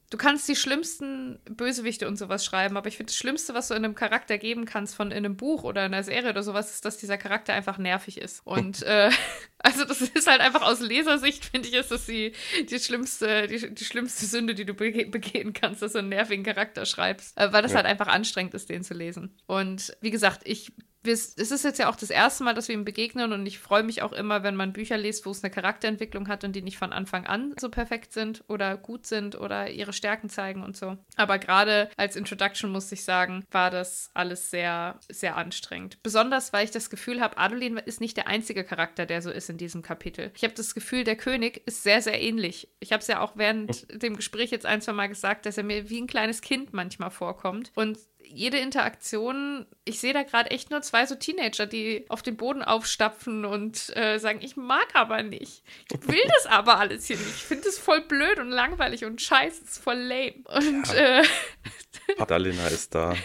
Du 0.09 0.17
kannst 0.17 0.47
die 0.47 0.55
schlimmsten 0.55 1.39
Bösewichte 1.49 2.07
und 2.07 2.15
sowas 2.15 2.45
schreiben, 2.45 2.77
aber 2.77 2.87
ich 2.87 2.95
finde, 2.95 3.11
das 3.11 3.17
Schlimmste, 3.17 3.53
was 3.53 3.67
du 3.67 3.73
in 3.73 3.83
einem 3.83 3.93
Charakter 3.93 4.37
geben 4.37 4.63
kannst, 4.63 4.95
von 4.95 5.11
in 5.11 5.17
einem 5.17 5.35
Buch 5.35 5.65
oder 5.65 5.85
in 5.85 5.93
einer 5.93 6.03
Serie 6.03 6.29
oder 6.29 6.43
sowas, 6.43 6.71
ist, 6.71 6.85
dass 6.85 6.97
dieser 6.97 7.17
Charakter 7.17 7.53
einfach 7.53 7.77
nervig 7.77 8.17
ist. 8.17 8.41
Und 8.45 8.83
äh, 8.83 9.09
also 9.59 9.83
das 9.83 9.99
ist 9.99 10.27
halt 10.27 10.39
einfach 10.39 10.61
aus 10.61 10.79
Lesersicht, 10.79 11.43
finde 11.45 11.67
ich, 11.67 11.75
ist 11.75 11.91
das 11.91 12.05
die, 12.05 12.31
die, 12.69 12.79
schlimmste, 12.79 13.47
die, 13.47 13.73
die 13.73 13.85
schlimmste 13.85 14.25
Sünde, 14.25 14.55
die 14.55 14.65
du 14.65 14.73
bege 14.73 15.07
begehen 15.07 15.51
kannst, 15.51 15.81
dass 15.81 15.91
du 15.91 15.99
einen 15.99 16.09
nervigen 16.09 16.45
Charakter 16.45 16.85
schreibst, 16.85 17.37
äh, 17.37 17.51
weil 17.51 17.61
das 17.61 17.71
ja. 17.71 17.77
halt 17.77 17.87
einfach 17.87 18.07
anstrengend 18.07 18.53
ist, 18.53 18.69
den 18.69 18.83
zu 18.83 18.93
lesen. 18.93 19.35
Und 19.45 19.97
wie 19.99 20.11
gesagt, 20.11 20.41
ich 20.45 20.71
es 21.11 21.33
ist 21.35 21.63
jetzt 21.63 21.79
ja 21.79 21.89
auch 21.89 21.95
das 21.95 22.09
erste 22.09 22.43
Mal, 22.43 22.53
dass 22.53 22.67
wir 22.67 22.75
ihm 22.75 22.85
begegnen 22.85 23.33
und 23.33 23.45
ich 23.45 23.59
freue 23.59 23.83
mich 23.83 24.01
auch 24.01 24.13
immer, 24.13 24.43
wenn 24.43 24.55
man 24.55 24.73
Bücher 24.73 24.97
liest, 24.97 25.25
wo 25.25 25.31
es 25.31 25.43
eine 25.43 25.51
Charakterentwicklung 25.51 26.27
hat 26.27 26.43
und 26.43 26.55
die 26.55 26.61
nicht 26.61 26.77
von 26.77 26.93
Anfang 26.93 27.25
an 27.25 27.53
so 27.59 27.69
perfekt 27.69 28.13
sind 28.13 28.43
oder 28.47 28.77
gut 28.77 29.05
sind 29.05 29.39
oder 29.39 29.69
ihre 29.69 29.93
Stärken 29.93 30.29
zeigen 30.29 30.63
und 30.63 30.75
so. 30.77 30.97
Aber 31.15 31.39
gerade 31.39 31.89
als 31.97 32.15
Introduction 32.15 32.71
muss 32.71 32.91
ich 32.91 33.03
sagen, 33.03 33.45
war 33.51 33.71
das 33.71 34.11
alles 34.13 34.49
sehr, 34.49 34.99
sehr 35.09 35.37
anstrengend. 35.37 36.01
Besonders, 36.03 36.53
weil 36.53 36.65
ich 36.65 36.71
das 36.71 36.89
Gefühl 36.89 37.21
habe, 37.21 37.37
Adolin 37.37 37.77
ist 37.77 38.01
nicht 38.01 38.17
der 38.17 38.27
einzige 38.27 38.63
Charakter, 38.63 39.05
der 39.05 39.21
so 39.21 39.29
ist 39.29 39.49
in 39.49 39.57
diesem 39.57 39.81
Kapitel. 39.81 40.31
Ich 40.35 40.43
habe 40.43 40.53
das 40.53 40.73
Gefühl, 40.73 41.03
der 41.03 41.15
König 41.15 41.61
ist 41.65 41.83
sehr, 41.83 42.01
sehr 42.01 42.21
ähnlich. 42.21 42.69
Ich 42.79 42.91
habe 42.91 43.01
es 43.01 43.07
ja 43.07 43.21
auch 43.21 43.33
während 43.35 44.01
dem 44.01 44.15
Gespräch 44.15 44.51
jetzt 44.51 44.65
ein, 44.65 44.81
zwei 44.81 44.93
Mal 44.93 45.07
gesagt, 45.07 45.45
dass 45.45 45.57
er 45.57 45.63
mir 45.63 45.89
wie 45.89 46.01
ein 46.01 46.07
kleines 46.07 46.41
Kind 46.41 46.73
manchmal 46.73 47.11
vorkommt. 47.11 47.71
Und 47.75 47.97
jede 48.29 48.57
Interaktion, 48.57 49.65
ich 49.85 49.99
sehe 49.99 50.13
da 50.13 50.23
gerade 50.23 50.51
echt 50.51 50.71
nur 50.71 50.81
zwei 50.81 51.05
so 51.05 51.15
Teenager, 51.15 51.65
die 51.65 52.05
auf 52.09 52.21
den 52.21 52.37
Boden 52.37 52.61
aufstapfen 52.61 53.45
und 53.45 53.95
äh, 53.95 54.17
sagen, 54.17 54.39
ich 54.41 54.57
mag 54.57 54.87
aber 54.93 55.23
nicht. 55.23 55.63
Ich 55.91 56.07
will 56.07 56.23
das 56.35 56.45
aber 56.45 56.79
alles 56.79 57.05
hier 57.05 57.17
nicht. 57.17 57.29
Ich 57.29 57.43
finde 57.43 57.67
es 57.67 57.77
voll 57.77 58.01
blöd 58.01 58.39
und 58.39 58.49
langweilig 58.49 59.05
und 59.05 59.21
scheiße, 59.21 59.63
es 59.63 59.71
ist 59.71 59.83
voll 59.83 59.97
lame. 59.97 60.35
Und 60.45 60.87
ja. 60.93 61.19
äh, 61.19 61.23
Padalina 62.17 62.67
ist 62.67 62.95
da. 62.95 63.15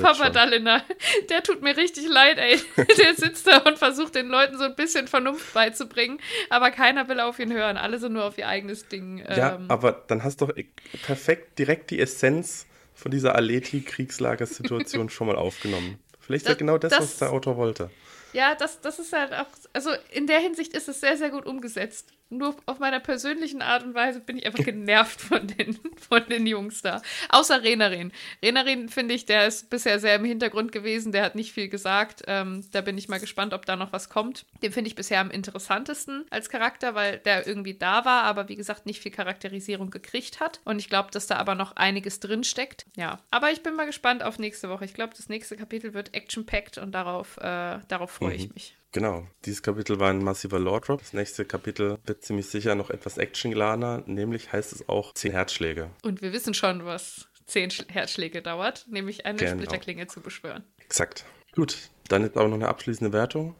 Papa 0.00 0.30
Dalina, 0.30 0.84
der 1.28 1.42
tut 1.42 1.62
mir 1.62 1.76
richtig 1.76 2.08
leid, 2.08 2.38
ey. 2.38 2.60
Der 2.98 3.14
sitzt 3.14 3.46
da 3.46 3.58
und 3.58 3.78
versucht 3.78 4.14
den 4.14 4.28
Leuten 4.28 4.58
so 4.58 4.64
ein 4.64 4.76
bisschen 4.76 5.08
Vernunft 5.08 5.52
beizubringen, 5.54 6.20
aber 6.50 6.70
keiner 6.70 7.08
will 7.08 7.20
auf 7.20 7.38
ihn 7.38 7.52
hören. 7.52 7.76
Alle 7.76 7.98
sind 7.98 8.12
nur 8.12 8.24
auf 8.24 8.38
ihr 8.38 8.46
eigenes 8.46 8.88
Ding. 8.88 9.18
Ja, 9.18 9.56
ähm, 9.56 9.66
aber 9.68 9.92
dann 10.06 10.22
hast 10.22 10.40
du 10.40 10.46
doch 10.46 10.54
perfekt 11.02 11.58
direkt 11.58 11.90
die 11.90 12.00
Essenz 12.00 12.67
von 12.98 13.12
dieser 13.12 13.36
Aleti-Kriegslagersituation 13.36 15.08
schon 15.08 15.28
mal 15.28 15.36
aufgenommen. 15.36 15.98
Vielleicht 16.18 16.42
ist 16.42 16.48
das, 16.48 16.54
ja 16.54 16.58
genau 16.58 16.78
das, 16.78 16.90
das, 16.90 17.00
was 17.00 17.18
der 17.18 17.32
Autor 17.32 17.56
wollte. 17.56 17.90
Ja, 18.32 18.56
das, 18.56 18.80
das 18.80 18.98
ist 18.98 19.12
halt 19.12 19.32
auch, 19.32 19.46
also 19.72 19.90
in 20.10 20.26
der 20.26 20.40
Hinsicht 20.40 20.74
ist 20.74 20.88
es 20.88 21.00
sehr, 21.00 21.16
sehr 21.16 21.30
gut 21.30 21.46
umgesetzt. 21.46 22.12
Nur 22.30 22.56
auf 22.66 22.78
meiner 22.78 23.00
persönlichen 23.00 23.62
Art 23.62 23.84
und 23.84 23.94
Weise 23.94 24.20
bin 24.20 24.36
ich 24.36 24.46
einfach 24.46 24.64
genervt 24.64 25.20
von 25.20 25.46
den, 25.46 25.78
von 25.96 26.26
den 26.28 26.46
Jungs 26.46 26.82
da. 26.82 27.00
Außer 27.30 27.62
Renarin. 27.62 28.12
Renarin, 28.42 28.88
finde 28.90 29.14
ich, 29.14 29.24
der 29.24 29.46
ist 29.46 29.70
bisher 29.70 29.98
sehr 29.98 30.16
im 30.16 30.24
Hintergrund 30.24 30.70
gewesen, 30.70 31.12
der 31.12 31.24
hat 31.24 31.34
nicht 31.34 31.52
viel 31.52 31.68
gesagt. 31.68 32.22
Ähm, 32.26 32.66
da 32.72 32.82
bin 32.82 32.98
ich 32.98 33.08
mal 33.08 33.20
gespannt, 33.20 33.54
ob 33.54 33.64
da 33.64 33.76
noch 33.76 33.92
was 33.92 34.10
kommt. 34.10 34.44
Den 34.62 34.72
finde 34.72 34.88
ich 34.88 34.94
bisher 34.94 35.20
am 35.20 35.30
interessantesten 35.30 36.26
als 36.28 36.50
Charakter, 36.50 36.94
weil 36.94 37.18
der 37.18 37.46
irgendwie 37.46 37.74
da 37.74 38.04
war, 38.04 38.24
aber 38.24 38.48
wie 38.48 38.56
gesagt, 38.56 38.84
nicht 38.84 39.00
viel 39.00 39.12
Charakterisierung 39.12 39.90
gekriegt 39.90 40.40
hat. 40.40 40.60
Und 40.64 40.78
ich 40.78 40.90
glaube, 40.90 41.10
dass 41.10 41.26
da 41.26 41.36
aber 41.36 41.54
noch 41.54 41.76
einiges 41.76 42.20
drin 42.20 42.44
steckt. 42.44 42.84
Ja, 42.96 43.20
aber 43.30 43.52
ich 43.52 43.62
bin 43.62 43.74
mal 43.74 43.86
gespannt 43.86 44.22
auf 44.22 44.38
nächste 44.38 44.68
Woche. 44.68 44.84
Ich 44.84 44.94
glaube, 44.94 45.14
das 45.16 45.30
nächste 45.30 45.56
Kapitel 45.56 45.94
wird 45.94 46.14
action-packed 46.14 46.78
und 46.78 46.92
darauf, 46.92 47.38
äh, 47.38 47.78
darauf 47.88 48.10
freue 48.10 48.34
mhm. 48.34 48.34
ich 48.34 48.54
mich. 48.54 48.77
Genau, 48.92 49.26
dieses 49.44 49.62
Kapitel 49.62 50.00
war 50.00 50.10
ein 50.10 50.24
massiver 50.24 50.58
Lore-Drop. 50.58 51.00
Das 51.00 51.12
nächste 51.12 51.44
Kapitel 51.44 51.98
wird 52.06 52.22
ziemlich 52.22 52.46
sicher 52.46 52.74
noch 52.74 52.88
etwas 52.90 53.18
actiongeladener, 53.18 54.02
nämlich 54.06 54.52
heißt 54.52 54.72
es 54.72 54.88
auch 54.88 55.12
10 55.12 55.32
Herzschläge. 55.32 55.90
Und 56.02 56.22
wir 56.22 56.32
wissen 56.32 56.54
schon, 56.54 56.84
was 56.84 57.28
10 57.46 57.70
Herzschläge 57.88 58.40
dauert, 58.40 58.86
nämlich 58.88 59.26
eine 59.26 59.38
genau. 59.38 59.52
Splitterklinge 59.52 60.06
zu 60.06 60.20
beschwören. 60.20 60.64
Exakt. 60.78 61.26
Gut, 61.54 61.76
dann 62.08 62.22
jetzt 62.22 62.36
aber 62.36 62.48
noch 62.48 62.56
eine 62.56 62.68
abschließende 62.68 63.12
Wertung. 63.12 63.54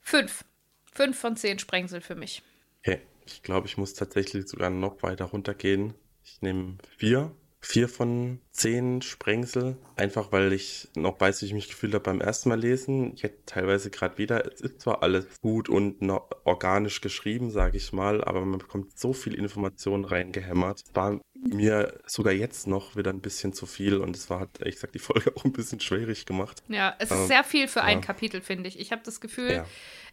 Fünf. 0.00 0.44
Fünf 0.92 1.18
von 1.18 1.36
zehn 1.36 1.58
Sprengsel 1.58 2.00
für 2.00 2.14
mich. 2.14 2.42
Okay, 2.80 3.00
ich 3.26 3.42
glaube, 3.42 3.66
ich 3.66 3.78
muss 3.78 3.94
tatsächlich 3.94 4.46
sogar 4.46 4.70
noch 4.70 5.02
weiter 5.02 5.24
runtergehen. 5.24 5.94
Ich 6.22 6.40
nehme 6.42 6.76
vier 6.96 7.34
vier 7.64 7.88
von 7.88 8.40
zehn 8.54 9.02
Sprengsel, 9.02 9.76
einfach 9.96 10.30
weil 10.30 10.52
ich 10.52 10.88
noch 10.94 11.20
weiß, 11.20 11.42
wie 11.42 11.46
ich 11.46 11.52
mich 11.54 11.68
gefühlt 11.68 11.92
habe 11.92 12.04
beim 12.04 12.20
ersten 12.20 12.48
Mal 12.48 12.60
lesen. 12.60 13.14
Jetzt 13.16 13.46
teilweise 13.46 13.90
gerade 13.90 14.16
wieder. 14.16 14.46
Es 14.46 14.60
ist 14.60 14.80
zwar 14.80 15.02
alles 15.02 15.26
gut 15.40 15.68
und 15.68 15.96
organisch 16.44 17.00
geschrieben, 17.00 17.50
sage 17.50 17.76
ich 17.76 17.92
mal, 17.92 18.22
aber 18.22 18.44
man 18.44 18.60
bekommt 18.60 18.96
so 18.96 19.12
viel 19.12 19.34
Informationen 19.34 20.04
reingehämmert. 20.04 20.84
Es 20.86 20.94
war 20.94 21.20
mir 21.52 22.00
sogar 22.06 22.32
jetzt 22.32 22.66
noch 22.66 22.96
wieder 22.96 23.10
ein 23.10 23.20
bisschen 23.20 23.52
zu 23.52 23.66
viel 23.66 23.98
und 23.98 24.16
es 24.16 24.30
war, 24.30 24.40
hat 24.40 24.60
ehrlich 24.60 24.76
gesagt, 24.76 24.94
die 24.94 24.98
Folge 24.98 25.32
auch 25.36 25.44
ein 25.44 25.52
bisschen 25.52 25.80
schwierig 25.80 26.26
gemacht. 26.26 26.62
Ja, 26.68 26.94
es 26.98 27.10
ist 27.10 27.18
ähm, 27.18 27.26
sehr 27.26 27.44
viel 27.44 27.68
für 27.68 27.80
ja. 27.80 27.86
ein 27.86 28.00
Kapitel, 28.00 28.40
finde 28.40 28.68
ich. 28.68 28.78
Ich 28.78 28.92
habe 28.92 29.02
das 29.04 29.20
Gefühl, 29.20 29.52
ja. 29.52 29.66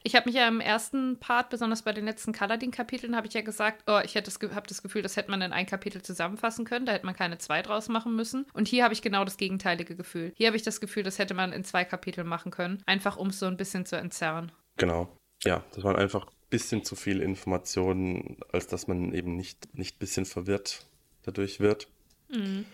ich 0.03 0.15
habe 0.15 0.27
mich 0.27 0.35
ja 0.35 0.47
im 0.47 0.59
ersten 0.59 1.19
Part, 1.19 1.49
besonders 1.49 1.83
bei 1.83 1.93
den 1.93 2.05
letzten 2.05 2.33
Kaladin-Kapiteln, 2.33 3.15
habe 3.15 3.27
ich 3.27 3.33
ja 3.33 3.41
gesagt, 3.41 3.83
oh, 3.87 3.99
ich 4.03 4.15
habe 4.15 4.23
das 4.67 4.81
Gefühl, 4.81 5.01
das 5.01 5.15
hätte 5.15 5.31
man 5.31 5.41
in 5.41 5.53
ein 5.53 5.65
Kapitel 5.65 6.01
zusammenfassen 6.01 6.65
können, 6.65 6.85
da 6.85 6.91
hätte 6.91 7.05
man 7.05 7.15
keine 7.15 7.37
zwei 7.37 7.61
draus 7.61 7.87
machen 7.87 8.15
müssen. 8.15 8.30
Und 8.53 8.67
hier 8.67 8.83
habe 8.83 8.93
ich 8.93 9.01
genau 9.01 9.23
das 9.25 9.37
gegenteilige 9.37 9.95
Gefühl. 9.95 10.33
Hier 10.35 10.47
habe 10.47 10.57
ich 10.57 10.63
das 10.63 10.81
Gefühl, 10.81 11.03
das 11.03 11.19
hätte 11.19 11.33
man 11.33 11.53
in 11.53 11.63
zwei 11.63 11.85
Kapiteln 11.85 12.27
machen 12.27 12.51
können, 12.51 12.81
einfach 12.85 13.17
um 13.17 13.27
es 13.27 13.39
so 13.39 13.45
ein 13.45 13.57
bisschen 13.57 13.85
zu 13.85 13.97
entzerren. 13.97 14.51
Genau. 14.77 15.15
Ja, 15.43 15.63
das 15.73 15.83
waren 15.83 15.95
einfach 15.95 16.27
ein 16.27 16.49
bisschen 16.49 16.83
zu 16.83 16.95
viele 16.95 17.23
Informationen, 17.23 18.37
als 18.51 18.67
dass 18.67 18.87
man 18.87 19.13
eben 19.13 19.35
nicht, 19.35 19.75
nicht 19.77 19.95
ein 19.95 19.99
bisschen 19.99 20.25
verwirrt 20.25 20.85
dadurch 21.23 21.59
wird. 21.59 21.87
Mhm. 22.29 22.65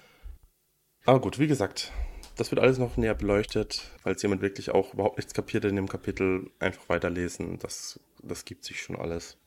Aber 1.05 1.21
gut, 1.21 1.39
wie 1.39 1.47
gesagt, 1.47 1.91
das 2.35 2.51
wird 2.51 2.61
alles 2.61 2.77
noch 2.77 2.97
näher 2.97 3.15
beleuchtet. 3.15 3.89
Falls 4.01 4.21
jemand 4.21 4.41
wirklich 4.41 4.71
auch 4.71 4.93
überhaupt 4.93 5.17
nichts 5.17 5.33
kapiert 5.33 5.65
in 5.65 5.75
dem 5.75 5.87
Kapitel, 5.87 6.51
einfach 6.59 6.89
weiterlesen. 6.89 7.57
Das, 7.59 7.99
das 8.21 8.45
gibt 8.45 8.63
sich 8.63 8.81
schon 8.81 8.95
alles. 8.95 9.37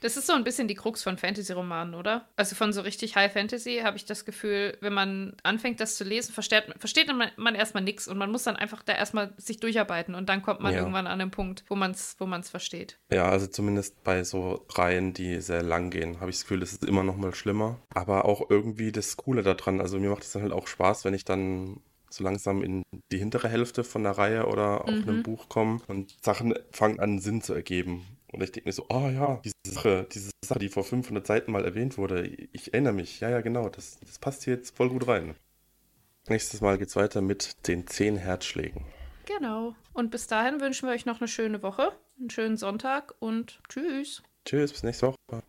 Das 0.00 0.16
ist 0.16 0.26
so 0.26 0.32
ein 0.32 0.44
bisschen 0.44 0.68
die 0.68 0.74
Krux 0.74 1.02
von 1.02 1.18
Fantasy-Romanen, 1.18 1.94
oder? 1.94 2.28
Also 2.36 2.54
von 2.54 2.72
so 2.72 2.80
richtig 2.80 3.16
High 3.16 3.32
Fantasy 3.32 3.80
habe 3.84 3.96
ich 3.96 4.04
das 4.04 4.24
Gefühl, 4.24 4.76
wenn 4.80 4.92
man 4.92 5.36
anfängt, 5.42 5.80
das 5.80 5.96
zu 5.96 6.04
lesen, 6.04 6.32
versteht, 6.32 6.64
versteht 6.78 7.08
man, 7.08 7.30
man 7.36 7.54
erstmal 7.54 7.82
nichts 7.82 8.08
und 8.08 8.18
man 8.18 8.30
muss 8.30 8.44
dann 8.44 8.56
einfach 8.56 8.82
da 8.82 8.94
erstmal 8.94 9.32
sich 9.36 9.58
durcharbeiten 9.58 10.14
und 10.14 10.28
dann 10.28 10.42
kommt 10.42 10.60
man 10.60 10.72
ja. 10.72 10.80
irgendwann 10.80 11.06
an 11.06 11.18
den 11.18 11.30
Punkt, 11.30 11.64
wo 11.68 11.74
man 11.74 11.92
es 11.92 12.16
wo 12.18 12.26
man's 12.26 12.50
versteht. 12.50 12.98
Ja, 13.12 13.28
also 13.28 13.46
zumindest 13.46 14.02
bei 14.04 14.24
so 14.24 14.66
Reihen, 14.70 15.12
die 15.12 15.40
sehr 15.40 15.62
lang 15.62 15.90
gehen, 15.90 16.20
habe 16.20 16.30
ich 16.30 16.36
das 16.36 16.44
Gefühl, 16.44 16.60
das 16.60 16.72
ist 16.72 16.84
immer 16.84 17.02
noch 17.02 17.16
mal 17.16 17.34
schlimmer. 17.34 17.80
Aber 17.94 18.24
auch 18.24 18.50
irgendwie 18.50 18.92
das 18.92 19.16
Coole 19.16 19.42
daran. 19.42 19.80
Also 19.80 19.98
mir 19.98 20.10
macht 20.10 20.22
es 20.22 20.32
dann 20.32 20.42
halt 20.42 20.52
auch 20.52 20.66
Spaß, 20.66 21.04
wenn 21.04 21.14
ich 21.14 21.24
dann 21.24 21.80
so 22.10 22.24
langsam 22.24 22.62
in 22.62 22.82
die 23.12 23.18
hintere 23.18 23.48
Hälfte 23.48 23.84
von 23.84 24.02
der 24.02 24.18
Reihe 24.18 24.46
oder 24.46 24.84
auf 24.84 24.90
mhm. 24.90 25.08
einem 25.08 25.22
Buch 25.22 25.48
komme 25.48 25.80
und 25.86 26.16
Sachen 26.22 26.54
fangen 26.72 27.00
an 27.00 27.20
Sinn 27.20 27.40
zu 27.40 27.54
ergeben. 27.54 28.04
Und 28.32 28.42
ich 28.42 28.52
denke 28.52 28.68
mir 28.68 28.72
so, 28.72 28.86
oh 28.88 29.08
ja, 29.08 29.40
diese 29.44 29.54
Sache, 29.74 30.06
diese 30.12 30.30
Sache, 30.44 30.58
die 30.58 30.68
vor 30.68 30.84
500 30.84 31.26
Seiten 31.26 31.52
mal 31.52 31.64
erwähnt 31.64 31.98
wurde, 31.98 32.26
ich 32.26 32.72
erinnere 32.72 32.92
mich. 32.92 33.20
Ja, 33.20 33.30
ja, 33.30 33.40
genau, 33.40 33.68
das, 33.68 33.98
das 34.00 34.18
passt 34.18 34.44
hier 34.44 34.54
jetzt 34.54 34.76
voll 34.76 34.88
gut 34.88 35.08
rein. 35.08 35.34
Nächstes 36.28 36.60
Mal 36.60 36.78
geht's 36.78 36.96
weiter 36.96 37.22
mit 37.22 37.66
den 37.66 37.86
10 37.86 38.16
Herzschlägen. 38.16 38.84
Genau. 39.26 39.74
Und 39.92 40.10
bis 40.10 40.26
dahin 40.26 40.60
wünschen 40.60 40.88
wir 40.88 40.94
euch 40.94 41.06
noch 41.06 41.20
eine 41.20 41.28
schöne 41.28 41.62
Woche, 41.62 41.92
einen 42.18 42.30
schönen 42.30 42.56
Sonntag 42.56 43.14
und 43.18 43.60
tschüss. 43.68 44.22
Tschüss, 44.44 44.72
bis 44.72 44.82
nächste 44.82 45.08
Woche. 45.08 45.42